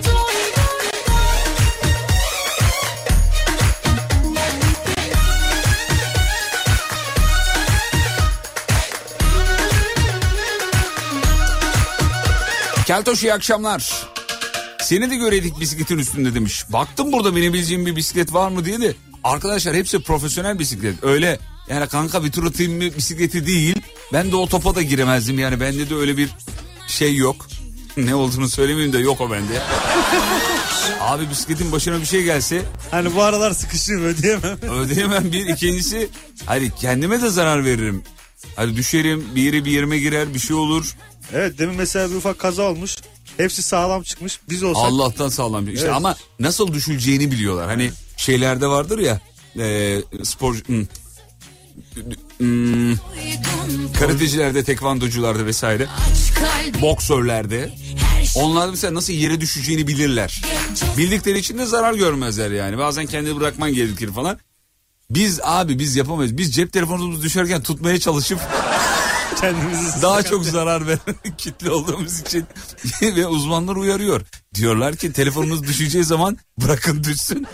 Keltoş 12.86 13.24
iyi 13.24 13.34
akşamlar. 13.34 14.08
Seni 14.92 15.12
de 15.12 15.16
göreydik 15.16 15.60
bisikletin 15.60 15.98
üstünde 15.98 16.34
demiş. 16.34 16.66
Baktım 16.70 17.12
burada 17.12 17.36
binebileceğim 17.36 17.86
bir 17.86 17.96
bisiklet 17.96 18.34
var 18.34 18.50
mı 18.50 18.66
diye 18.66 18.82
de. 18.82 18.94
Arkadaşlar 19.24 19.76
hepsi 19.76 20.04
profesyonel 20.04 20.60
bisiklet. 20.60 21.04
Öyle 21.04 21.40
yani 21.70 21.88
kanka 21.88 22.24
bir 22.24 22.32
tur 22.32 22.46
atayım 22.46 22.74
mı 22.74 22.98
bisikleti 22.98 23.48
değil. 23.48 23.82
Ben 24.14 24.32
de 24.32 24.36
o 24.36 24.48
topa 24.48 24.76
da 24.76 24.82
giremezdim 24.82 25.40
yani 25.40 25.60
bende 25.60 25.90
de 25.90 25.96
öyle 25.96 26.18
bir 26.18 26.30
şey 26.88 27.16
yok. 27.16 27.48
ne 27.98 28.16
olduğunu 28.16 28.50
söylemeyeyim 28.50 28.94
de 28.94 29.00
yok 29.00 29.22
o 29.22 29.32
bende. 29.32 29.54
Abi 31.02 31.30
bisikletin 31.30 31.72
başına 31.72 32.00
bir 32.02 32.06
şey 32.06 32.24
gelse 32.24 32.62
Hani 32.92 33.16
bu 33.16 33.24
aralar 33.24 33.52
sıkışığım 33.52 34.04
ödeyemem. 34.04 34.58
ödeyemem 34.72 35.32
bir. 35.32 35.48
ikincisi 35.48 36.10
hani 36.46 36.72
kendime 36.76 37.22
de 37.22 37.30
zarar 37.30 37.66
veririm. 37.66 38.04
Hani 38.56 38.76
düşerim 38.76 39.26
bir 39.36 39.42
yere 39.42 39.66
bir 39.66 39.72
yerime 39.72 39.98
girer 39.98 40.34
bir 40.34 40.40
şey 40.40 40.56
olur. 40.56 40.96
Evet 41.34 41.60
demin 41.60 41.76
mesela 41.76 42.10
bir 42.10 42.16
ufak 42.16 42.40
kaza 42.40 42.64
olmuş. 42.64 42.98
Hepsi 43.38 43.62
sağlam 43.62 44.04
çıkmış. 44.04 44.40
Biz 44.50 44.64
olsak 44.64 44.86
Allah'tan 44.86 45.30
sağlam. 45.30 45.68
İşte 45.68 45.86
Evet. 45.86 45.96
ama 45.96 46.16
nasıl 46.40 46.74
düşüleceğini 46.74 47.32
biliyorlar. 47.32 47.68
Hani 47.68 47.92
şeylerde 48.18 48.68
vardır 48.68 49.00
ya 49.00 49.20
e, 49.60 49.98
spor 50.24 50.56
hmm, 50.56 50.86
hmm, 52.38 52.98
karatecilerde, 54.00 54.64
tekvandocularda 54.64 55.46
vesaire, 55.46 55.88
boksörlerde 56.82 57.72
onlar 58.36 58.70
mesela 58.70 58.94
nasıl 58.94 59.14
yere 59.14 59.42
düşeceğini 59.42 59.88
bilirler. 59.88 60.42
Bildikleri 60.98 61.40
için 61.40 61.58
de 61.58 61.66
zarar 61.66 61.94
görmezler 61.94 62.52
yani. 62.52 62.78
Bazen 62.78 63.06
kendini 63.06 63.40
bırakman 63.40 63.74
gerekir 63.74 64.12
falan. 64.12 64.40
Biz 65.10 65.40
abi 65.44 65.80
biz 65.80 65.96
yapamayız. 65.96 66.38
Biz 66.38 66.56
cep 66.56 66.74
telefonumuzu 66.74 67.22
düşerken 67.22 67.64
tutmaya 67.64 68.00
çalışıp 68.00 68.40
kendimizi 69.40 70.02
daha 70.02 70.24
çok 70.24 70.46
zarar 70.46 70.88
veren 70.88 71.16
kitle 71.38 71.72
olduğumuz 71.72 72.20
için 72.20 72.46
ve 73.02 73.28
uzmanlar 73.28 73.76
uyarıyor. 73.76 74.22
Diyorlar 74.56 74.96
ki 74.96 75.14
telefonunuz 75.14 75.64
düşeceği 75.64 76.04
zaman 76.04 76.38
bırakın 76.58 77.04
düşsün. 77.04 77.48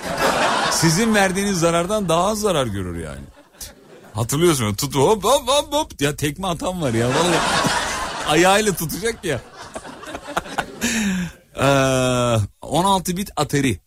Sizin 0.71 1.15
verdiğiniz 1.15 1.59
zarardan 1.59 2.09
daha 2.09 2.25
az 2.25 2.39
zarar 2.39 2.67
görür 2.67 2.99
yani. 3.03 3.21
Hatırlıyorsun 4.13 4.73
tut 4.73 4.95
hop 4.95 5.23
hop 5.23 5.47
hop 5.47 5.73
hop 5.73 6.01
ya 6.01 6.15
tekme 6.15 6.47
atan 6.47 6.81
var 6.81 6.93
ya 6.93 7.07
vallahi 7.07 7.39
ayağıyla 8.27 8.73
tutacak 8.73 9.25
ya. 9.25 9.41
Ee, 11.59 12.37
16 12.61 13.17
bit 13.17 13.29
Atari 13.35 13.79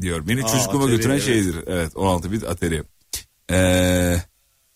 diyor. 0.00 0.28
Beni 0.28 0.44
Aa, 0.44 0.48
çocukluğuma 0.48 0.84
Atari, 0.84 0.96
götüren 0.96 1.14
evet. 1.14 1.24
şeydir. 1.24 1.56
Evet 1.66 1.96
16 1.96 2.32
bit 2.32 2.44
Atari. 2.44 2.82
Ee, 3.50 4.16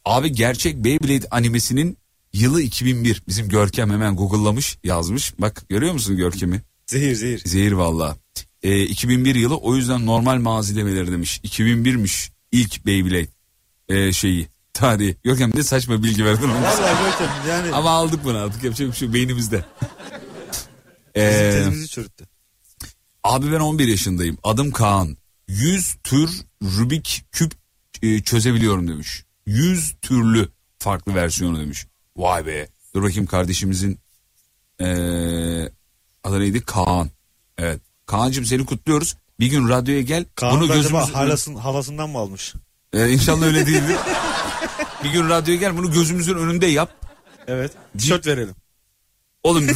abi 0.04 0.32
gerçek 0.32 0.76
Beyblade 0.76 1.26
animesinin 1.30 1.98
yılı 2.32 2.62
2001. 2.62 3.22
Bizim 3.28 3.48
Görkem 3.48 3.90
hemen 3.90 4.16
google'lamış 4.16 4.78
yazmış. 4.84 5.34
Bak 5.38 5.64
görüyor 5.68 5.92
musun 5.92 6.16
Görkem'i? 6.16 6.62
Zehir 6.86 7.14
zehir. 7.14 7.42
Zehir 7.44 7.72
valla. 7.72 8.16
Ee, 8.62 8.82
2001 8.82 9.34
yılı 9.34 9.56
o 9.56 9.76
yüzden 9.76 10.06
normal 10.06 10.38
mazi 10.40 10.76
demeleri 10.76 11.12
demiş. 11.12 11.40
2001'miş 11.44 12.30
ilk 12.52 12.86
Beyblade 12.86 13.28
ee, 13.88 14.12
şeyi 14.12 14.48
tarihi. 14.72 15.16
Görkem 15.24 15.50
ne 15.54 15.62
saçma 15.62 16.02
bilgi 16.02 16.24
verdin 16.24 16.44
onu. 16.44 16.54
Vallahi 16.54 17.04
Görkem 17.04 17.48
yani 17.48 17.74
Ama 17.74 17.90
aldık 17.90 18.24
bunu 18.24 18.38
artık 18.38 18.64
yapacak 18.64 18.88
bir 18.88 18.96
şey 18.96 19.06
yok, 19.08 19.14
beynimizde. 19.14 19.64
bizim 21.16 21.82
Ee, 21.82 21.86
çürüttü. 21.86 22.24
Abi 23.24 23.52
ben 23.52 23.60
11 23.60 23.88
yaşındayım. 23.88 24.38
Adım 24.42 24.70
Kaan. 24.70 25.16
100 25.48 25.94
tür 26.04 26.30
Rubik 26.62 27.24
küp 27.32 27.52
e, 28.02 28.22
çözebiliyorum 28.22 28.88
demiş. 28.88 29.24
100 29.46 29.94
türlü 30.02 30.48
farklı 30.78 31.14
versiyonu 31.14 31.60
demiş. 31.60 31.86
Vay 32.16 32.46
be. 32.46 32.68
Dur 32.94 33.02
bakayım 33.02 33.26
kardeşimizin 33.26 33.98
e, 34.80 34.86
adı 36.24 36.40
neydi? 36.40 36.60
Kaan. 36.60 37.10
Evet. 37.58 37.80
Kaan'cığım 38.06 38.44
seni 38.44 38.66
kutluyoruz. 38.66 39.16
Bir 39.40 39.46
gün 39.46 39.68
radyoya 39.68 40.00
gel. 40.00 40.24
Kaan 40.34 40.60
bunu 40.60 40.68
da 40.68 40.72
acaba 40.72 40.98
gözümüz... 40.98 41.14
halasın, 41.16 41.54
halasından 41.54 42.10
mı 42.10 42.18
almış? 42.18 42.54
Ee, 42.92 43.10
inşallah 43.10 43.46
öyle 43.46 43.66
değildir. 43.66 43.96
bir 45.04 45.10
gün 45.10 45.28
radyoya 45.28 45.60
gel 45.60 45.76
bunu 45.76 45.92
gözümüzün 45.92 46.34
önünde 46.34 46.66
yap. 46.66 46.90
Evet. 47.46 47.72
Tişört 47.98 48.26
verelim. 48.26 48.54
Oğlum 49.42 49.66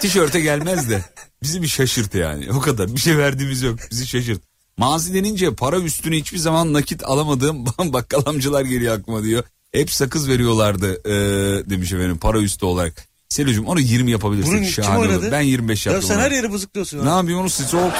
tişörte 0.00 0.40
gelmez 0.40 0.90
de 0.90 1.04
bizi 1.42 1.62
bir 1.62 1.68
şaşırt 1.68 2.14
yani 2.14 2.52
o 2.52 2.60
kadar 2.60 2.94
bir 2.94 3.00
şey 3.00 3.18
verdiğimiz 3.18 3.62
yok 3.62 3.78
bizi 3.90 4.06
şaşırt. 4.06 4.42
Mazi 4.76 5.14
denince 5.14 5.54
para 5.54 5.78
üstüne 5.80 6.16
hiçbir 6.16 6.38
zaman 6.38 6.72
nakit 6.72 7.04
alamadığım 7.04 7.66
bakkal 7.78 8.22
amcalar 8.26 8.64
geliyor 8.64 8.98
aklıma 8.98 9.22
diyor. 9.22 9.44
Hep 9.72 9.92
sakız 9.92 10.28
veriyorlardı 10.28 10.94
ee, 11.08 11.70
demiş 11.70 11.92
efendim 11.92 12.18
para 12.18 12.38
üstü 12.38 12.66
olarak. 12.66 13.08
Selocuğum 13.28 13.66
onu 13.66 13.80
20 13.80 14.10
yapabilirsek 14.10 14.52
Bunu 14.52 14.60
kim 14.62 14.70
şahane 14.70 14.98
olur. 14.98 15.08
oynadı? 15.08 15.28
Ben 15.32 15.40
25 15.40 15.86
Ya 15.86 15.92
yaptım. 15.92 16.08
sen 16.08 16.16
onu. 16.16 16.22
her 16.22 16.30
yeri 16.30 16.52
bızıklıyorsun. 16.52 17.04
Ne 17.04 17.08
yapayım 17.08 17.38
onu 17.40 17.50
soğuk. 17.50 17.92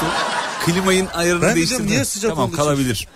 Klimayın 0.66 1.07
ayarını 1.07 1.43
Ben 1.43 1.51
de 1.51 1.55
değiştirdim. 1.55 1.86
niye 1.86 2.05
sıcak 2.05 2.31
Tamam 2.31 2.49
olduğu 2.49 2.57
kalabilir. 2.57 3.09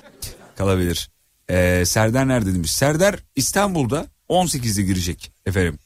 Kalabilir. 0.57 1.11
Ee, 1.51 1.83
Serdar 1.87 2.29
nerede 2.29 2.55
demiş. 2.55 2.71
Serdar 2.71 3.17
İstanbul'da 3.37 4.07
18'de 4.29 4.83
girecek 4.83 5.33
efendim. 5.47 5.79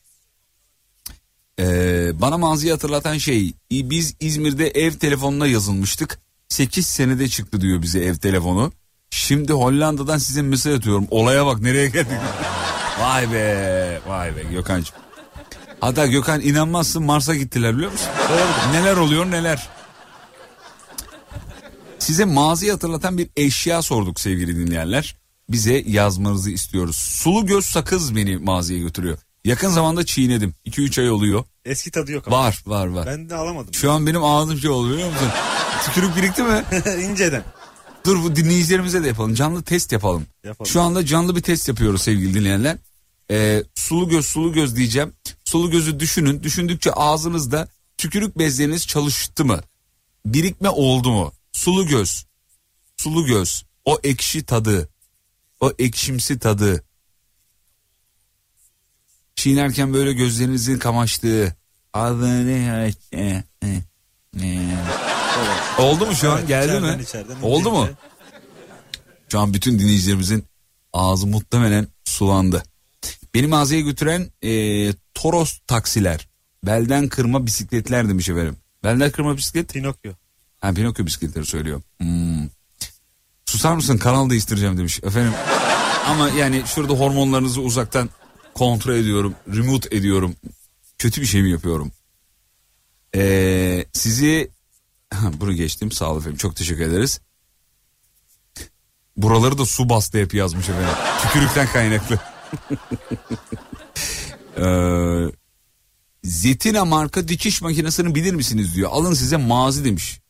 Ee, 1.59 2.11
bana 2.21 2.39
maziyi 2.39 2.73
hatırlatan 2.73 3.19
şey 3.19 3.53
biz 3.71 4.15
İzmir'de 4.21 4.69
ev 4.69 4.93
telefonuna 4.93 5.47
yazılmıştık. 5.47 6.19
8 6.51 6.87
senede 6.87 7.29
çıktı 7.29 7.61
diyor 7.61 7.83
bize 7.83 8.01
ev 8.01 8.15
telefonu. 8.15 8.73
Şimdi 9.11 9.53
Hollanda'dan 9.53 10.19
size 10.19 10.43
mesaj 10.43 10.75
atıyorum. 10.79 11.07
Olaya 11.11 11.47
bak 11.47 11.61
nereye 11.61 11.89
geldik. 11.89 12.19
vay 13.01 13.33
be 13.33 14.01
vay 14.07 14.37
be 14.37 14.43
Gökhan'cığım. 14.43 14.97
Hatta 15.81 16.07
Gökhan 16.07 16.41
inanmazsın 16.41 17.03
Mars'a 17.03 17.35
gittiler 17.35 17.77
biliyor 17.77 17.93
musun? 17.93 18.09
Neler 18.73 18.97
oluyor 18.97 19.31
neler. 19.31 19.69
Size 21.99 22.25
maziyi 22.25 22.73
hatırlatan 22.73 23.19
bir 23.19 23.29
eşya 23.37 23.83
sorduk 23.83 24.21
sevgili 24.21 24.57
dinleyenler. 24.57 25.17
Bize 25.49 25.85
yazmanızı 25.87 26.51
istiyoruz. 26.51 26.97
Sulu 26.97 27.47
göz 27.47 27.65
sakız 27.65 28.17
beni 28.17 28.37
maziye 28.37 28.81
götürüyor. 28.81 29.19
Yakın 29.51 29.69
zamanda 29.69 30.07
çiğnedim. 30.07 30.55
2-3 30.67 31.01
ay 31.01 31.11
oluyor. 31.11 31.45
Eski 31.65 31.91
tadı 31.91 32.13
yok 32.13 32.29
ama. 32.29 32.39
Var 32.39 32.63
var 32.67 32.87
var. 32.87 33.07
Ben 33.07 33.31
de 33.31 33.35
alamadım. 33.35 33.75
Şu 33.75 33.93
an 33.93 34.07
benim 34.07 34.25
ağzım 34.25 34.59
şey 34.59 34.71
oluyor 34.71 34.95
biliyor 34.95 35.13
musun? 35.13 35.29
Tükürük 35.85 36.17
birikti 36.17 36.43
mi? 36.43 36.65
İnceden. 37.11 37.45
Dur 38.07 38.23
bu 38.23 38.37
dinleyicilerimize 38.37 39.03
de 39.03 39.09
yapalım. 39.09 39.35
Canlı 39.35 39.63
test 39.63 39.93
yapalım. 39.93 40.27
Yapalım. 40.45 40.71
Şu 40.71 40.81
anda 40.81 41.07
canlı 41.07 41.37
bir 41.37 41.41
test 41.41 41.69
yapıyoruz 41.69 42.03
sevgili 42.03 42.35
dinleyenler. 42.35 42.77
Ee, 43.31 43.65
sulu 43.75 44.09
göz 44.09 44.27
sulu 44.27 44.53
göz 44.53 44.77
diyeceğim. 44.77 45.13
Sulu 45.45 45.71
gözü 45.71 46.01
düşünün. 46.01 46.43
Düşündükçe 46.43 46.93
ağzınızda 46.93 47.69
tükürük 47.99 48.39
bezleriniz 48.39 48.87
çalıştı 48.87 49.45
mı? 49.45 49.61
Birikme 50.27 50.69
oldu 50.69 51.11
mu? 51.11 51.33
Sulu 51.53 51.87
göz. 51.87 52.27
Sulu 52.97 53.27
göz. 53.27 53.65
O 53.85 53.99
ekşi 54.05 54.45
tadı. 54.45 54.89
O 55.61 55.73
ekşimsi 55.79 56.39
tadı. 56.39 56.85
Çiğnerken 59.41 59.95
böyle 59.95 60.13
gözlerinizin 60.13 60.79
kamaştığı. 60.79 61.57
Adını 61.93 62.91
Oldu 65.79 66.07
mu 66.07 66.15
şu 66.15 66.31
an? 66.31 66.39
Evet, 66.39 66.49
Geldi 66.49 66.67
içeriden, 66.67 66.97
mi? 66.97 67.03
içeriden 67.03 67.37
Oldu 67.43 67.71
mu? 67.71 67.89
Şu 69.33 69.41
an 69.41 69.55
bütün 69.55 69.79
dinleyicilerimizin 69.79 70.45
ağzı 70.93 71.27
muhtemelen 71.27 71.87
sulandı. 72.05 72.63
Beni 73.35 73.47
mağazaya 73.47 73.81
götüren 73.81 74.31
e, 74.43 74.93
Toros 75.15 75.59
taksiler. 75.67 76.29
Belden 76.67 77.09
kırma 77.09 77.47
bisikletler 77.47 78.09
demiş 78.09 78.29
efendim. 78.29 78.57
Belden 78.85 79.11
kırma 79.11 79.37
bisiklet? 79.37 79.73
Pinokyo. 79.73 80.13
Ha 80.61 80.73
Pinokyo 80.73 81.07
bisikletleri 81.07 81.47
söylüyor. 81.47 81.83
Hmm. 82.01 82.49
Susar 83.47 83.75
mısın 83.75 83.99
kanal 83.99 84.31
değiştireceğim 84.31 84.79
demiş. 84.79 85.01
Efendim 85.03 85.33
ama 86.09 86.29
yani 86.29 86.63
şurada 86.67 86.93
hormonlarınızı 86.93 87.61
uzaktan 87.61 88.11
kontrol 88.61 88.95
ediyorum. 88.95 89.35
Remote 89.57 89.97
ediyorum. 89.97 90.35
Kötü 90.99 91.21
bir 91.21 91.27
şey 91.27 91.43
mi 91.43 91.51
yapıyorum? 91.51 91.93
Ee, 93.15 93.85
sizi 93.93 94.51
bunu 95.33 95.53
geçtim 95.53 95.93
sağ 95.93 96.11
olun 96.11 96.21
efendim 96.21 96.39
çok 96.39 96.57
teşekkür 96.57 96.81
ederiz. 96.81 97.21
Buraları 99.17 99.59
da 99.59 99.67
su 99.67 99.89
bastı 99.89 100.19
hep 100.19 100.35
yazmış 100.35 100.69
efendim. 100.69 100.95
Tükürükten 101.23 101.69
kaynaklı. 101.69 102.19
ee, 104.59 105.33
Zetina 106.25 106.85
marka 106.85 107.29
dikiş 107.29 107.63
makinesini 107.63 108.15
bilir 108.15 108.35
misiniz 108.35 108.75
diyor. 108.75 108.91
Alın 108.93 109.15
size 109.15 109.37
mazi 109.37 109.85
demiş. 109.85 110.21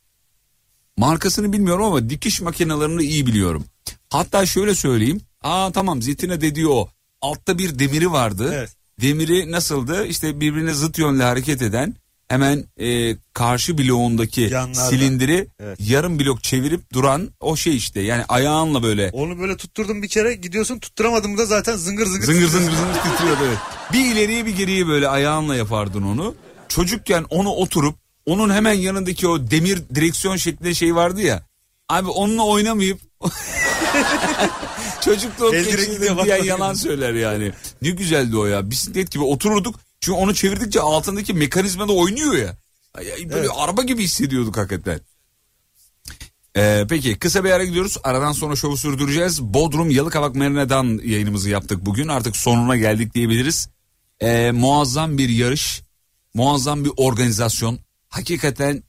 Markasını 0.97 1.53
bilmiyorum 1.53 1.85
ama 1.85 2.11
dikiş 2.11 2.41
makinelerini 2.41 3.03
iyi 3.03 3.27
biliyorum. 3.27 3.65
Hatta 4.11 4.47
şöyle 4.47 4.75
söyleyeyim. 4.75 5.21
Aa 5.43 5.71
tamam 5.73 6.03
Zetina 6.03 6.41
dediği 6.41 6.69
o. 6.69 6.89
Altta 7.23 7.59
bir 7.59 7.79
demiri 7.79 8.13
vardı. 8.13 8.51
Evet. 8.55 8.71
Demiri 9.01 9.53
nasıldı? 9.53 10.07
İşte 10.07 10.41
birbirine 10.41 10.75
zıt 10.75 10.99
yönlü 10.99 11.23
hareket 11.23 11.63
eden 11.63 11.95
hemen 12.29 12.65
e, 12.81 13.17
karşı 13.33 13.79
bloğundaki 13.79 14.41
Yanlarda. 14.41 14.75
silindiri 14.89 15.47
Evet. 15.61 15.79
yarım 15.81 16.19
blok 16.19 16.43
çevirip 16.43 16.93
duran 16.93 17.29
o 17.41 17.57
şey 17.57 17.77
işte. 17.77 18.01
Yani 18.01 18.25
ayağınla 18.29 18.83
böyle 18.83 19.11
Onu 19.13 19.39
böyle 19.41 19.57
tutturdum 19.57 20.03
bir 20.03 20.09
kere 20.09 20.35
gidiyorsun 20.35 20.79
tutturamadın 20.79 21.39
da 21.39 21.47
zaten 21.47 21.77
zıngır 21.77 22.07
zıngır. 22.07 22.27
Zıngır 22.27 22.49
zıngır 22.49 22.73
zıngır 22.73 22.95
titriyordu 22.95 23.41
evet. 23.49 23.59
Bir 23.93 24.13
ileriye 24.13 24.47
bir 24.47 24.57
geriye 24.57 24.87
böyle 24.87 25.09
ayağınla 25.09 25.57
yapardın 25.57 26.03
onu. 26.03 26.35
Çocukken 26.69 27.25
onu 27.31 27.51
oturup 27.51 27.97
onun 28.27 28.51
hemen 28.51 28.73
yanındaki 28.73 29.29
o 29.29 29.51
demir 29.51 29.83
direksiyon 29.95 30.37
şeklinde 30.37 30.75
şey 30.75 30.95
vardı 30.95 31.21
ya. 31.21 31.43
Abi 31.89 32.09
onunla 32.09 32.47
oynamayıp 32.47 33.01
Çocuk 35.05 35.41
da 35.41 35.47
o 35.47 35.55
El 35.55 35.65
direkine 35.65 35.77
keçide 35.85 36.01
diyen 36.01 36.17
bakmak 36.17 36.45
yalan 36.45 36.75
söyler 36.75 37.15
yani. 37.15 37.53
Ne 37.83 37.91
güzeldi 37.91 38.37
o 38.37 38.47
ya. 38.47 38.71
Bisiklet 38.71 39.11
gibi 39.11 39.25
otururduk. 39.25 39.81
Çünkü 40.01 40.19
onu 40.19 40.35
çevirdikçe 40.35 40.81
altındaki 40.81 41.35
mekanizma 41.35 41.89
da 41.89 41.93
oynuyor 41.93 42.35
ya. 42.35 42.57
Böyle 42.99 43.39
Evet. 43.39 43.51
araba 43.57 43.83
gibi 43.83 44.03
hissediyorduk 44.03 44.57
hakikaten. 44.57 45.01
Ee, 46.57 46.87
peki 46.89 47.19
kısa 47.19 47.45
bir 47.45 47.51
ara 47.51 47.65
gidiyoruz. 47.65 47.97
Aradan 48.05 48.33
sonra 48.33 48.57
şovu 48.57 48.77
sürdüreceğiz. 48.77 49.43
Bodrum 49.43 49.91
Yalıkavak 49.91 50.35
Marina'dan 50.35 51.01
yayınımızı 51.05 51.51
yaptık 51.51 51.87
bugün. 51.87 52.09
Artık 52.09 52.37
sonuna 52.37 52.77
geldik 52.77 53.15
diyebiliriz. 53.15 53.69
Ee, 54.21 54.51
muazzam 54.51 55.19
bir 55.19 55.29
yarış, 55.29 55.83
muazzam 56.35 56.85
bir 56.85 56.91
organizasyon. 56.97 57.79
Hakikaten 58.09 58.83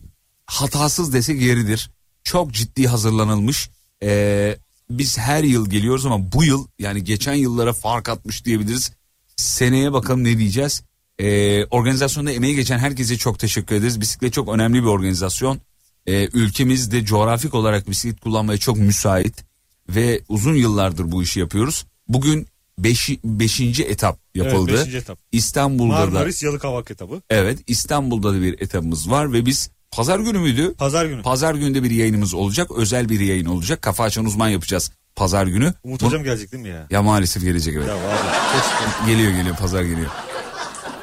hatasız 0.46 1.14
desek 1.14 1.42
yeridir. 1.42 1.92
Çok 2.24 2.52
ciddi 2.52 2.88
hazırlanılmış. 2.88 3.70
Ee, 4.04 4.58
biz 4.90 5.18
her 5.18 5.44
yıl 5.44 5.70
geliyoruz 5.70 6.06
ama 6.06 6.32
bu 6.32 6.44
yıl 6.44 6.68
yani 6.80 7.04
geçen 7.04 7.34
yıllara 7.34 7.74
fark 7.74 8.10
atmış 8.10 8.46
diyebiliriz. 8.46 8.92
Seneye 9.36 9.94
bakalım 9.94 10.24
ne 10.24 10.38
diyeceğiz. 10.38 10.84
Ee, 11.20 11.66
organizasyonda 11.66 12.32
emeği 12.32 12.56
geçen 12.56 12.80
herkese 12.80 13.18
çok 13.18 13.40
teşekkür 13.40 13.76
ederiz. 13.76 14.02
Bisiklet 14.02 14.34
çok 14.34 14.50
önemli 14.50 14.82
bir 14.82 14.88
organizasyon. 14.88 15.60
Ee, 16.08 16.30
ülkemizde 16.34 17.06
coğrafik 17.06 17.54
olarak 17.54 17.90
bisiklet 17.90 18.20
kullanmaya 18.20 18.58
çok 18.58 18.78
müsait 18.78 19.44
ve 19.90 20.22
uzun 20.30 20.56
yıllardır 20.56 21.12
bu 21.12 21.24
işi 21.24 21.40
yapıyoruz. 21.40 21.86
Bugün 22.08 22.48
5. 22.78 23.10
beşinci 23.24 23.84
etap 23.84 24.20
yapıldı. 24.36 24.84
Evet, 24.86 24.96
etap. 24.96 25.20
İstanbul'da 25.32 25.94
da 25.94 26.00
Marmaris 26.00 26.44
Yalıkavak 26.44 26.92
etabı. 26.92 27.22
Evet 27.30 27.60
İstanbul'da 27.68 28.34
da 28.34 28.42
bir 28.42 28.62
etapımız 28.62 29.10
var 29.10 29.34
ve 29.34 29.46
biz 29.46 29.70
pazar 29.92 30.20
günü 30.20 30.40
müydü? 30.40 30.74
Pazar 30.74 31.06
günü. 31.06 31.22
Pazar 31.22 31.56
günde 31.56 31.84
bir 31.84 31.92
yayınımız 31.92 32.34
olacak. 32.34 32.72
Özel 32.78 33.10
bir 33.10 33.20
yayın 33.20 33.46
olacak. 33.46 33.82
Kafa 33.82 34.04
açan 34.04 34.26
uzman 34.26 34.50
yapacağız 34.50 34.92
pazar 35.16 35.48
günü. 35.48 35.74
Umut 35.84 36.02
Bu- 36.02 36.06
Hocam 36.08 36.24
gelecek 36.24 36.52
değil 36.52 36.64
mi 36.64 36.70
ya? 36.70 36.88
Ya 36.90 37.02
maalesef 37.02 37.44
gelecek 37.44 37.76
evet. 37.78 37.88
Ya 37.88 37.94
abi. 37.96 39.12
Geliyor 39.12 39.32
geliyor 39.32 39.56
pazar 39.56 39.82
geliyor. 39.84 40.08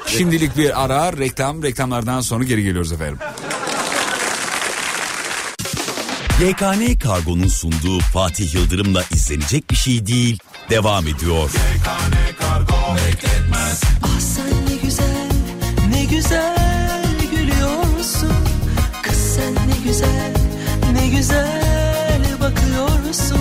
Şimdilik 0.07 0.57
bir 0.57 0.83
ara 0.85 1.17
reklam 1.17 1.63
reklamlardan 1.63 2.21
sonra 2.21 2.43
geri 2.43 2.63
geliyoruz 2.63 2.91
efendim. 2.91 3.17
YKN 6.41 6.99
Kargo'nun 6.99 7.47
sunduğu 7.47 7.99
Fatih 7.99 8.53
Yıldırım'la 8.55 9.03
izlenecek 9.13 9.71
bir 9.71 9.75
şey 9.75 10.07
değil 10.07 10.39
devam 10.69 11.07
ediyor. 11.07 11.49
Ah 14.03 14.19
sen 14.19 14.45
ne 14.69 14.75
güzel, 14.83 15.29
ne 15.89 16.03
güzel 16.05 16.68
güzel, 19.99 20.33
ne 20.93 21.07
güzel 21.07 22.21
bakıyorsun. 22.41 23.39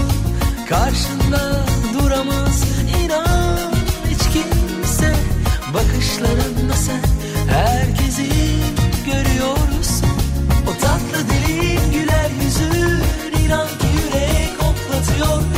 Karşında 0.68 1.64
duramaz 1.94 2.64
inan 3.04 3.72
hiç 4.10 4.22
kimse. 4.32 5.14
Bakışlarınla 5.74 6.74
sen 6.74 7.00
herkesi 7.48 8.28
görüyorsun. 9.06 10.08
O 10.66 10.80
tatlı 10.80 11.30
dilin 11.30 11.92
güler 11.92 12.30
yüzün 12.44 13.02
inan 13.44 13.68
ki 13.68 13.86
yürek 13.96 14.52
hoplatıyor. 14.58 15.57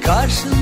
Karşında 0.00 0.59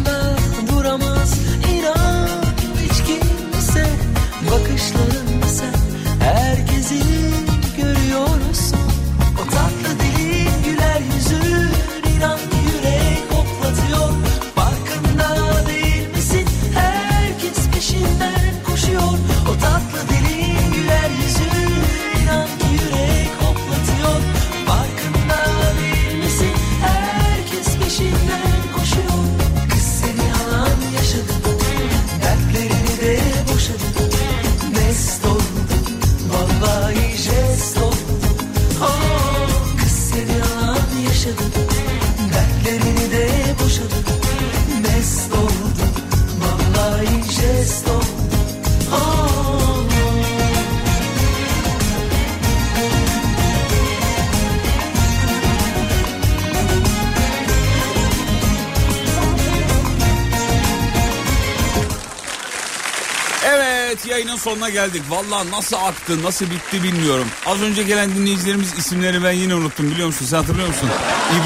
sonuna 64.59 64.70
geldik. 64.70 65.02
Vallahi 65.10 65.51
nasıl 65.51 65.76
aktı 65.76 66.22
nasıl 66.22 66.47
bitti 66.47 66.82
bilmiyorum. 66.82 67.26
Az 67.47 67.62
önce 67.62 67.82
gelen 67.82 68.14
dinleyicilerimiz 68.14 68.78
isimleri 68.78 69.24
ben 69.24 69.32
yine 69.32 69.55
unuttum 69.55 69.90
biliyor 69.90 70.06
musun? 70.06 70.26
Sen 70.26 70.36
hatırlıyor 70.36 70.68
musun? 70.68 70.89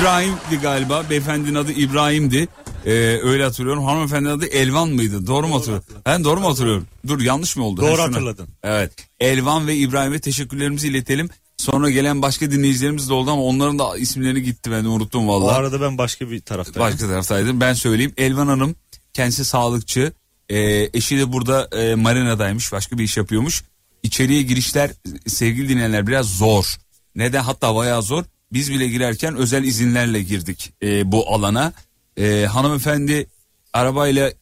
İbrahim'di 0.01 0.57
galiba. 0.63 1.05
Beyefendinin 1.11 1.55
adı 1.55 1.73
İbrahim'di. 1.73 2.49
Ee, 2.87 2.91
öyle 3.23 3.45
hatırlıyorum. 3.45 3.85
Hanımefendinin 3.85 4.31
adı 4.35 4.47
Elvan 4.47 4.89
mıydı? 4.89 5.27
Doğru 5.27 5.49
mu 5.49 5.55
hatırlıyorum? 5.57 5.85
Ben 6.07 6.25
doğru 6.25 6.41
mu 6.41 6.49
hatırlıyorum? 6.51 6.87
Dur 7.09 7.21
yanlış 7.21 7.57
mı 7.57 7.65
oldu? 7.65 7.81
Doğru 7.83 7.99
Ha, 8.03 8.07
hatırladın. 8.07 8.49
Evet. 8.63 8.93
Elvan 9.21 9.67
ve 9.67 9.77
İbrahim'e 9.77 10.19
teşekkürlerimizi 10.21 10.89
iletelim. 10.89 11.29
Sonra 11.57 11.91
gelen 11.91 12.23
başka 12.23 12.51
dinleyicilerimiz 12.51 13.09
de 13.09 13.15
oldu 13.15 13.31
ama 13.31 13.43
onların 13.43 13.79
da 13.79 13.97
isimlerini 13.99 14.43
gitti 14.43 14.71
ben 14.71 14.85
de 14.85 14.89
unuttum 14.89 15.29
O 15.29 15.33
vallahi. 15.41 15.57
arada 15.57 15.81
ben 15.81 15.99
başka 15.99 16.31
bir 16.31 16.41
taraftayım. 16.41 16.93
Başka 16.93 17.07
taraftaydım. 17.07 17.61
Ben 17.61 17.73
söyleyeyim. 17.75 18.13
Elvan 18.17 18.47
Hanım 18.47 18.75
kendisi 19.13 19.45
sağlıkçı. 19.45 20.13
Ee, 20.53 20.91
eşi 20.95 21.19
de 21.19 21.33
burada 21.33 21.69
e, 21.79 21.95
marinadaymış. 21.95 22.73
Başka 22.73 22.99
bir 22.99 23.05
iş 23.05 23.17
yapıyormuş. 23.17 23.65
İçeriye 24.03 24.43
girişler 24.43 24.91
sevgili 25.27 25.69
dinleyenler 25.69 26.07
biraz 26.07 26.27
zor. 26.27 26.77
Neden? 27.15 27.43
Hatta 27.43 27.75
bayağı 27.75 28.03
zor. 28.03 28.25
Biz 28.53 28.73
bile 28.73 28.89
girerken 28.89 29.37
özel 29.37 29.65
izinlerle 29.65 30.23
girdik 30.23 30.73
e, 30.83 31.13
bu 31.13 31.35
alana. 31.35 31.73
E, 32.17 32.47
hanımefendi 32.47 33.27
arabayla 33.73 34.33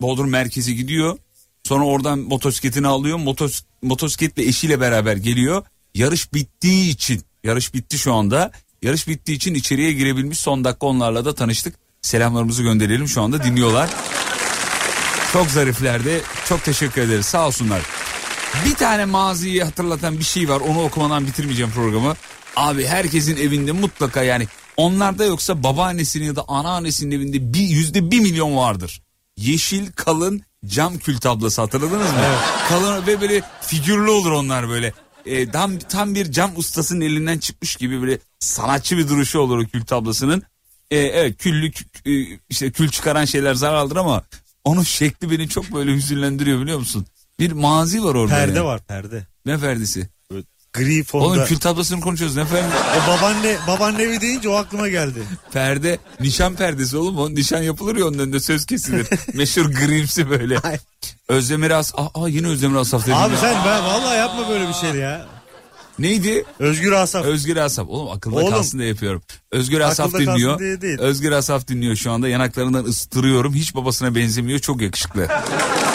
Bodrum 0.00 0.30
merkezi 0.30 0.76
gidiyor. 0.76 1.18
Sonra 1.62 1.84
oradan 1.84 2.18
motosikletini 2.18 2.86
alıyor. 2.86 3.18
Motos, 3.18 3.62
motosikletle 3.82 4.44
eşiyle 4.44 4.80
beraber 4.80 5.16
geliyor. 5.16 5.64
Yarış 5.94 6.34
bittiği 6.34 6.90
için, 6.90 7.22
yarış 7.44 7.74
bitti 7.74 7.98
şu 7.98 8.14
anda. 8.14 8.52
Yarış 8.82 9.08
bittiği 9.08 9.36
için 9.36 9.54
içeriye 9.54 9.92
girebilmiş. 9.92 10.40
Son 10.40 10.64
dakika 10.64 10.86
onlarla 10.86 11.24
da 11.24 11.34
tanıştık. 11.34 11.74
Selamlarımızı 12.02 12.62
gönderelim 12.62 13.08
şu 13.08 13.22
anda 13.22 13.44
dinliyorlar. 13.44 13.90
Çok 15.34 15.50
zariflerdi. 15.50 16.22
Çok 16.48 16.64
teşekkür 16.64 17.00
ederiz. 17.02 17.26
Sağ 17.26 17.46
olsunlar. 17.46 17.82
Bir 18.64 18.74
tane 18.74 19.04
maziyi 19.04 19.64
hatırlatan 19.64 20.18
bir 20.18 20.24
şey 20.24 20.48
var. 20.48 20.60
Onu 20.60 20.82
okumadan 20.82 21.26
bitirmeyeceğim 21.26 21.72
programı. 21.72 22.14
Abi 22.56 22.86
herkesin 22.86 23.36
evinde 23.36 23.72
mutlaka 23.72 24.22
yani 24.22 24.48
onlarda 24.76 25.24
yoksa 25.24 25.62
babaannesinin 25.62 26.24
ya 26.24 26.36
da 26.36 26.44
anneannesinin 26.48 27.10
evinde 27.10 27.54
bir 27.54 27.60
yüzde 27.60 28.10
bir 28.10 28.20
milyon 28.20 28.56
vardır. 28.56 29.02
Yeşil 29.36 29.92
kalın 29.92 30.42
cam 30.66 30.98
kül 30.98 31.18
tablası 31.18 31.62
hatırladınız 31.62 32.12
mı? 32.12 32.18
Kalın 32.68 33.06
ve 33.06 33.20
böyle 33.20 33.42
figürlü 33.62 34.10
olur 34.10 34.32
onlar 34.32 34.68
böyle. 34.68 34.92
Ee, 35.26 35.50
tam, 35.50 35.78
tam 35.78 36.14
bir 36.14 36.32
cam 36.32 36.50
ustasının 36.56 37.00
elinden 37.00 37.38
çıkmış 37.38 37.76
gibi 37.76 38.02
böyle 38.02 38.18
sanatçı 38.38 38.98
bir 38.98 39.08
duruşu 39.08 39.38
olur 39.38 39.58
o 39.58 39.66
kül 39.66 39.84
tablasının. 39.84 40.42
e, 40.90 40.98
evet 40.98 41.36
küllük 41.38 41.76
e, 42.06 42.38
işte 42.48 42.72
kül 42.72 42.88
çıkaran 42.88 43.24
şeyler 43.24 43.54
zararlıdır 43.54 43.96
ama 43.96 44.22
onun 44.64 44.82
şekli 44.82 45.30
beni 45.30 45.48
çok 45.48 45.72
böyle 45.72 45.94
hüzünlendiriyor 45.94 46.60
biliyor 46.60 46.78
musun? 46.78 47.06
Bir 47.38 47.52
mazi 47.52 48.04
var 48.04 48.14
orada. 48.14 48.34
Perde 48.34 48.58
yani. 48.58 48.66
var 48.66 48.80
perde. 48.88 49.26
Ne 49.46 49.58
perdesi? 49.58 50.08
Gri 50.74 51.04
fonda. 51.04 51.24
Oğlum 51.24 51.44
kül 51.44 51.58
tablasını 51.58 52.00
konuşuyoruz 52.00 52.36
ne 52.36 52.44
perde? 52.44 52.74
O 52.96 53.08
babaanne, 53.10 53.56
babaanne 53.66 54.02
evi 54.02 54.20
deyince 54.20 54.48
o 54.48 54.54
aklıma 54.54 54.88
geldi. 54.88 55.22
Perde 55.52 55.98
nişan 56.20 56.54
perdesi 56.54 56.96
oğlum 56.96 57.18
o 57.18 57.30
nişan 57.30 57.62
yapılır 57.62 57.96
ya 57.96 58.06
onun 58.06 58.18
önünde 58.18 58.40
söz 58.40 58.66
kesilir. 58.66 59.06
Meşhur 59.34 59.70
grimsi 59.70 60.30
böyle. 60.30 60.58
Özdemir 61.28 61.70
As... 61.70 61.92
Aa, 61.96 62.28
yine 62.28 62.46
Özdemir 62.46 62.76
Asaf 62.76 63.02
dedim 63.02 63.14
Abi 63.16 63.34
ya. 63.34 63.40
sen 63.40 63.56
ben 63.66 63.84
vallahi 63.84 64.18
yapma 64.18 64.48
böyle 64.48 64.68
bir 64.68 64.74
şey 64.74 64.90
ya. 64.90 65.26
Neydi? 65.98 66.44
Özgür 66.58 66.92
Asaf. 66.92 67.24
Özgür 67.24 67.56
Asaf. 67.56 67.88
Oğlum 67.88 68.10
akılda 68.10 68.36
Oğlum. 68.36 68.50
kalsın 68.50 68.78
diye 68.78 68.88
yapıyorum. 68.88 69.22
Özgür 69.52 69.80
Asaf 69.80 70.14
dinliyor. 70.14 70.58
diye 70.58 70.80
değil. 70.80 70.98
Özgür 70.98 71.32
Asaf 71.32 71.68
dinliyor 71.68 71.96
şu 71.96 72.12
anda. 72.12 72.28
Yanaklarından 72.28 72.84
ıstırıyorum. 72.84 73.54
Hiç 73.54 73.74
babasına 73.74 74.14
benzemiyor. 74.14 74.58
Çok 74.58 74.82
yakışıklı. 74.82 75.28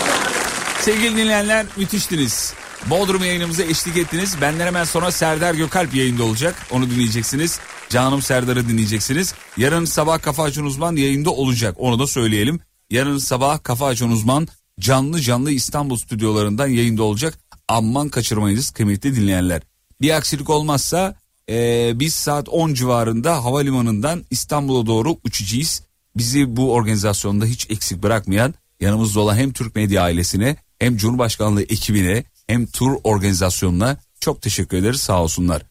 Sevgili 0.82 1.12
dinleyenler 1.18 1.66
müthiştiniz. 1.78 2.54
Bodrum 2.90 3.24
yayınımıza 3.24 3.64
eşlik 3.64 3.98
ettiniz. 3.98 4.42
Benden 4.42 4.66
hemen 4.66 4.84
sonra 4.84 5.12
Serdar 5.12 5.54
Gökalp 5.54 5.96
yayında 5.96 6.24
olacak. 6.24 6.56
Onu 6.72 6.90
dinleyeceksiniz. 6.90 7.60
Canım 7.90 8.22
Serdar'ı 8.22 8.70
dinleyeceksiniz. 8.70 9.34
Yarın 9.58 9.86
sabah 9.86 10.22
Kafa 10.22 10.44
Açan 10.44 10.66
Uzman 10.66 10.96
yayında 10.96 11.30
olacak. 11.30 11.76
Onu 11.80 12.00
da 12.00 12.08
söyleyelim. 12.08 12.60
Yarın 12.90 13.18
sabah 13.18 13.64
Kafa 13.64 13.86
Açan 13.88 14.12
Uzman 14.12 14.48
canlı 14.80 15.20
canlı 15.22 15.52
İstanbul 15.52 15.98
stüdyolarından 15.98 16.68
yayında 16.68 17.04
olacak. 17.04 17.40
Aman 17.68 18.10
kaçırmayınız 18.10 18.70
kıymetli 18.72 19.16
dinleyenler. 19.16 19.62
Bir 20.02 20.10
aksilik 20.16 20.50
olmazsa 20.50 21.16
eee, 21.48 21.92
biz 21.96 22.14
saat 22.14 22.50
10 22.50 22.74
civarında 22.74 23.44
havalimanından 23.46 24.24
İstanbul'a 24.30 24.86
doğru 24.86 25.18
uçacağız. 25.24 25.82
Bizi 26.18 26.56
bu 26.58 26.74
organizasyonda 26.74 27.46
hiç 27.46 27.70
eksik 27.70 28.04
bırakmayan 28.04 28.54
yanımızda 28.80 29.20
olan 29.20 29.36
hem 29.36 29.54
Türk 29.54 29.76
Medya 29.76 30.04
ailesine 30.04 30.56
hem 30.80 30.98
Cumhurbaşkanlığı 30.98 31.62
ekibine 31.64 32.24
hem 32.48 32.66
tur 32.66 32.92
organizasyonuna 33.04 33.98
çok 34.20 34.42
teşekkür 34.42 34.78
ederiz 34.78 35.00
sağ 35.02 35.24
olsunlar. 35.24 35.62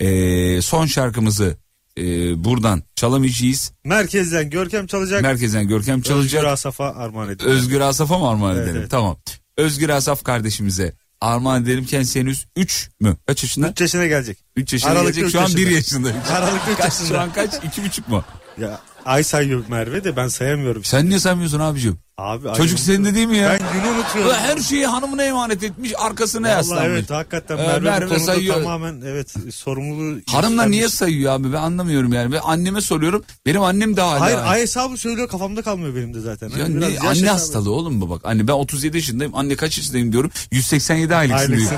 Eee, 0.00 0.62
son 0.62 0.86
şarkımızı 0.86 1.56
eee, 1.96 2.34
buradan 2.36 2.82
çalamayacağız. 2.96 3.72
Merkezden 3.84 4.50
Görkem 4.50 4.86
çalacak. 4.86 5.22
Merkezden 5.22 5.68
Görkem 5.68 6.02
çalacak. 6.02 6.24
Özgür 6.34 6.44
Asaf'a 6.52 6.94
armağan 6.94 7.30
ediyorum. 7.30 7.56
Özgür 7.56 7.80
Asaf'a 7.80 8.18
mı 8.18 8.28
armağan 8.28 8.56
Evet, 8.56 8.64
edelim? 8.64 8.80
evet. 8.80 8.90
Tamam. 8.90 9.16
Özgür 9.56 9.88
Asaf 9.88 10.24
kardeşimize 10.24 10.92
armağan 11.20 11.62
edelim. 11.62 11.84
Kendisi 11.86 12.20
henüz 12.20 12.46
3 12.56 12.90
mü? 13.00 13.16
Kaç 13.26 13.42
yaşında? 13.42 13.68
3 13.68 13.80
yaşına 13.80 14.06
gelecek. 14.06 14.38
3 14.56 14.72
yaşına 14.72 14.90
Aralıkta 14.90 15.20
gelecek. 15.20 15.40
Şu 15.40 15.40
an 15.40 15.56
1 15.56 15.70
yaşında. 15.70 16.08
Aralıkta 16.32 16.70
üç 16.70 16.76
Kaç, 16.78 16.92
yaşında. 16.92 17.08
şu 17.08 17.20
an 17.20 17.32
kaç? 17.32 17.54
2,5 17.54 18.00
mu? 18.10 18.24
Ya 18.58 18.80
ay 19.04 19.22
sayıyor 19.24 19.64
Merve 19.68 20.04
de 20.04 20.16
ben 20.16 20.28
sayamıyorum. 20.28 20.84
Sen 20.84 21.08
niye 21.08 21.18
saymıyorsun 21.20 21.60
abicim? 21.60 21.98
Abi, 22.18 22.42
Çocuk 22.42 22.56
unutuyorum. 22.58 22.78
senin 22.78 23.04
de 23.04 23.14
değil 23.14 23.26
mi 23.26 23.36
ya? 23.36 23.58
Ben 23.60 23.72
günü 23.82 23.92
unutuyorum. 23.94 24.30
Ulan 24.30 24.38
her 24.40 24.58
şeyi 24.58 24.86
hanımına 24.86 25.22
emanet 25.22 25.62
etmiş 25.62 25.92
arkasına 25.98 26.46
Vallahi 26.46 26.56
yaslanmış. 26.56 26.86
evet 26.86 27.10
hakikaten 27.10 27.58
Ee, 27.58 27.66
Merve, 27.66 27.90
Merve 27.90 28.04
bu 28.04 28.08
konuda 28.08 28.24
sayıyor. 28.24 28.54
tamamen 28.54 29.00
evet 29.06 29.34
sorumluluğu 29.54 30.20
Hanımlar 30.26 30.70
niye 30.70 30.88
sayıyor 30.88 31.32
abi 31.32 31.52
ben 31.52 31.58
anlamıyorum 31.58 32.12
yani. 32.12 32.32
Ben 32.32 32.40
anneme 32.44 32.80
soruyorum. 32.80 33.24
Benim 33.46 33.62
annem 33.62 33.96
de 33.96 34.00
hala. 34.00 34.20
Hayır 34.20 34.38
ay 34.44 34.60
hesabı 34.60 34.96
söylüyor 34.96 35.28
kafamda 35.28 35.62
kalmıyor 35.62 35.94
benim 35.96 36.14
de 36.14 36.20
zaten. 36.20 36.48
Ya 36.48 36.64
Hani 36.64 36.76
biraz 36.76 36.88
ne, 36.88 36.94
yaş 36.94 37.04
anne 37.04 37.12
hesabı. 37.14 37.30
hastalığı 37.30 37.70
oğlum 37.72 38.00
bu 38.00 38.10
bak. 38.10 38.20
Anne 38.24 38.48
ben 38.48 38.52
37 38.52 38.96
yaşındayım. 38.96 39.34
Anne 39.34 39.56
kaç 39.56 39.78
yaşındayım 39.78 40.12
diyorum. 40.12 40.30
187 40.52 41.14
aylıksın 41.14 41.56
diyor. 41.56 41.70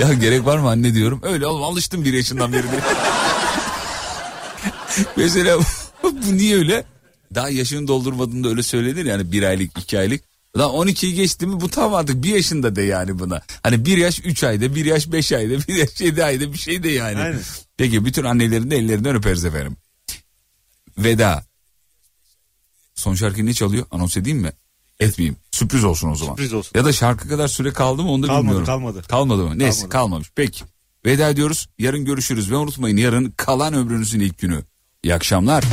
Ya 0.00 0.12
gerek 0.14 0.44
var 0.46 0.58
mı 0.58 0.68
anne 0.68 0.94
diyorum. 0.94 1.20
Öyle 1.22 1.46
oğlum 1.46 1.62
alıştım 1.62 2.04
bir 2.04 2.12
yaşından 2.12 2.52
beri. 2.52 2.62
diye. 2.62 2.80
Mesela 5.16 5.58
bu 6.02 6.12
niye 6.36 6.56
öyle? 6.56 6.84
Daha 7.34 7.48
yaşını 7.50 7.88
doldurmadığında 7.88 8.48
öyle 8.48 8.62
söylenir 8.62 9.04
yani 9.04 9.32
bir 9.32 9.42
aylık 9.42 9.78
iki 9.78 9.98
aylık. 9.98 10.24
Lan 10.58 10.70
12'yi 10.70 11.14
geçti 11.14 11.46
mi 11.46 11.60
bu 11.60 11.68
tam 11.68 11.94
artık 11.94 12.22
bir 12.22 12.34
yaşında 12.34 12.76
de 12.76 12.82
yani 12.82 13.18
buna. 13.18 13.42
Hani 13.62 13.84
bir 13.84 13.96
yaş 13.98 14.20
3 14.24 14.44
ayda 14.44 14.74
bir 14.74 14.84
yaş 14.84 15.12
5 15.12 15.32
ayda 15.32 15.54
bir 15.68 15.74
yaş 15.74 16.00
7 16.00 16.24
ayda 16.24 16.52
bir 16.52 16.58
şey 16.58 16.82
de 16.82 16.88
yani. 16.88 17.18
Aynen. 17.18 17.40
Peki 17.76 18.04
bütün 18.04 18.24
annelerin 18.24 18.70
de 18.70 18.76
ellerinden 18.76 19.16
öperiz 19.16 19.44
efendim. 19.44 19.76
Veda. 20.98 21.44
Son 22.94 23.14
şarkı 23.14 23.46
ne 23.46 23.54
çalıyor? 23.54 23.86
Anons 23.90 24.16
edeyim 24.16 24.38
mi? 24.38 24.52
Etmeyeyim. 25.00 25.36
Sürpriz 25.50 25.84
olsun 25.84 26.10
o 26.10 26.14
zaman. 26.14 26.32
Sürpriz 26.32 26.52
olsun. 26.52 26.72
Ya 26.74 26.84
da 26.84 26.92
şarkı 26.92 27.28
kadar 27.28 27.48
süre 27.48 27.72
kaldı 27.72 28.02
mı 28.02 28.10
onu 28.10 28.22
da 28.22 28.26
Kalmadı, 28.26 28.42
bilmiyorum. 28.44 28.66
kalmadı. 28.66 29.02
Kalmadı 29.08 29.42
mı? 29.44 29.58
Neyse 29.58 29.76
Kalmadı. 29.78 29.92
kalmamış. 29.92 30.30
Peki. 30.34 30.64
Veda 31.06 31.28
ediyoruz. 31.30 31.68
Yarın 31.78 32.04
görüşürüz 32.04 32.50
ve 32.50 32.56
unutmayın 32.56 32.96
yarın 32.96 33.30
kalan 33.36 33.74
ömrünüzün 33.74 34.20
ilk 34.20 34.38
günü. 34.38 34.62
İyi 35.02 35.14
akşamlar. 35.14 35.64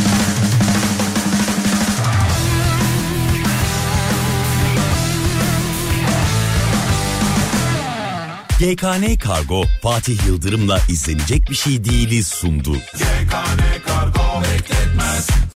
GKN 8.59 9.15
Kargo 9.15 9.63
Fatih 9.81 10.25
Yıldırım'la 10.27 10.79
izlenecek 10.89 11.49
bir 11.49 11.55
şey 11.55 11.85
değiliz 11.85 12.27
sundu. 12.27 12.73
GKN 12.73 13.61
Kargo 13.87 14.41
bekletmez 14.41 15.27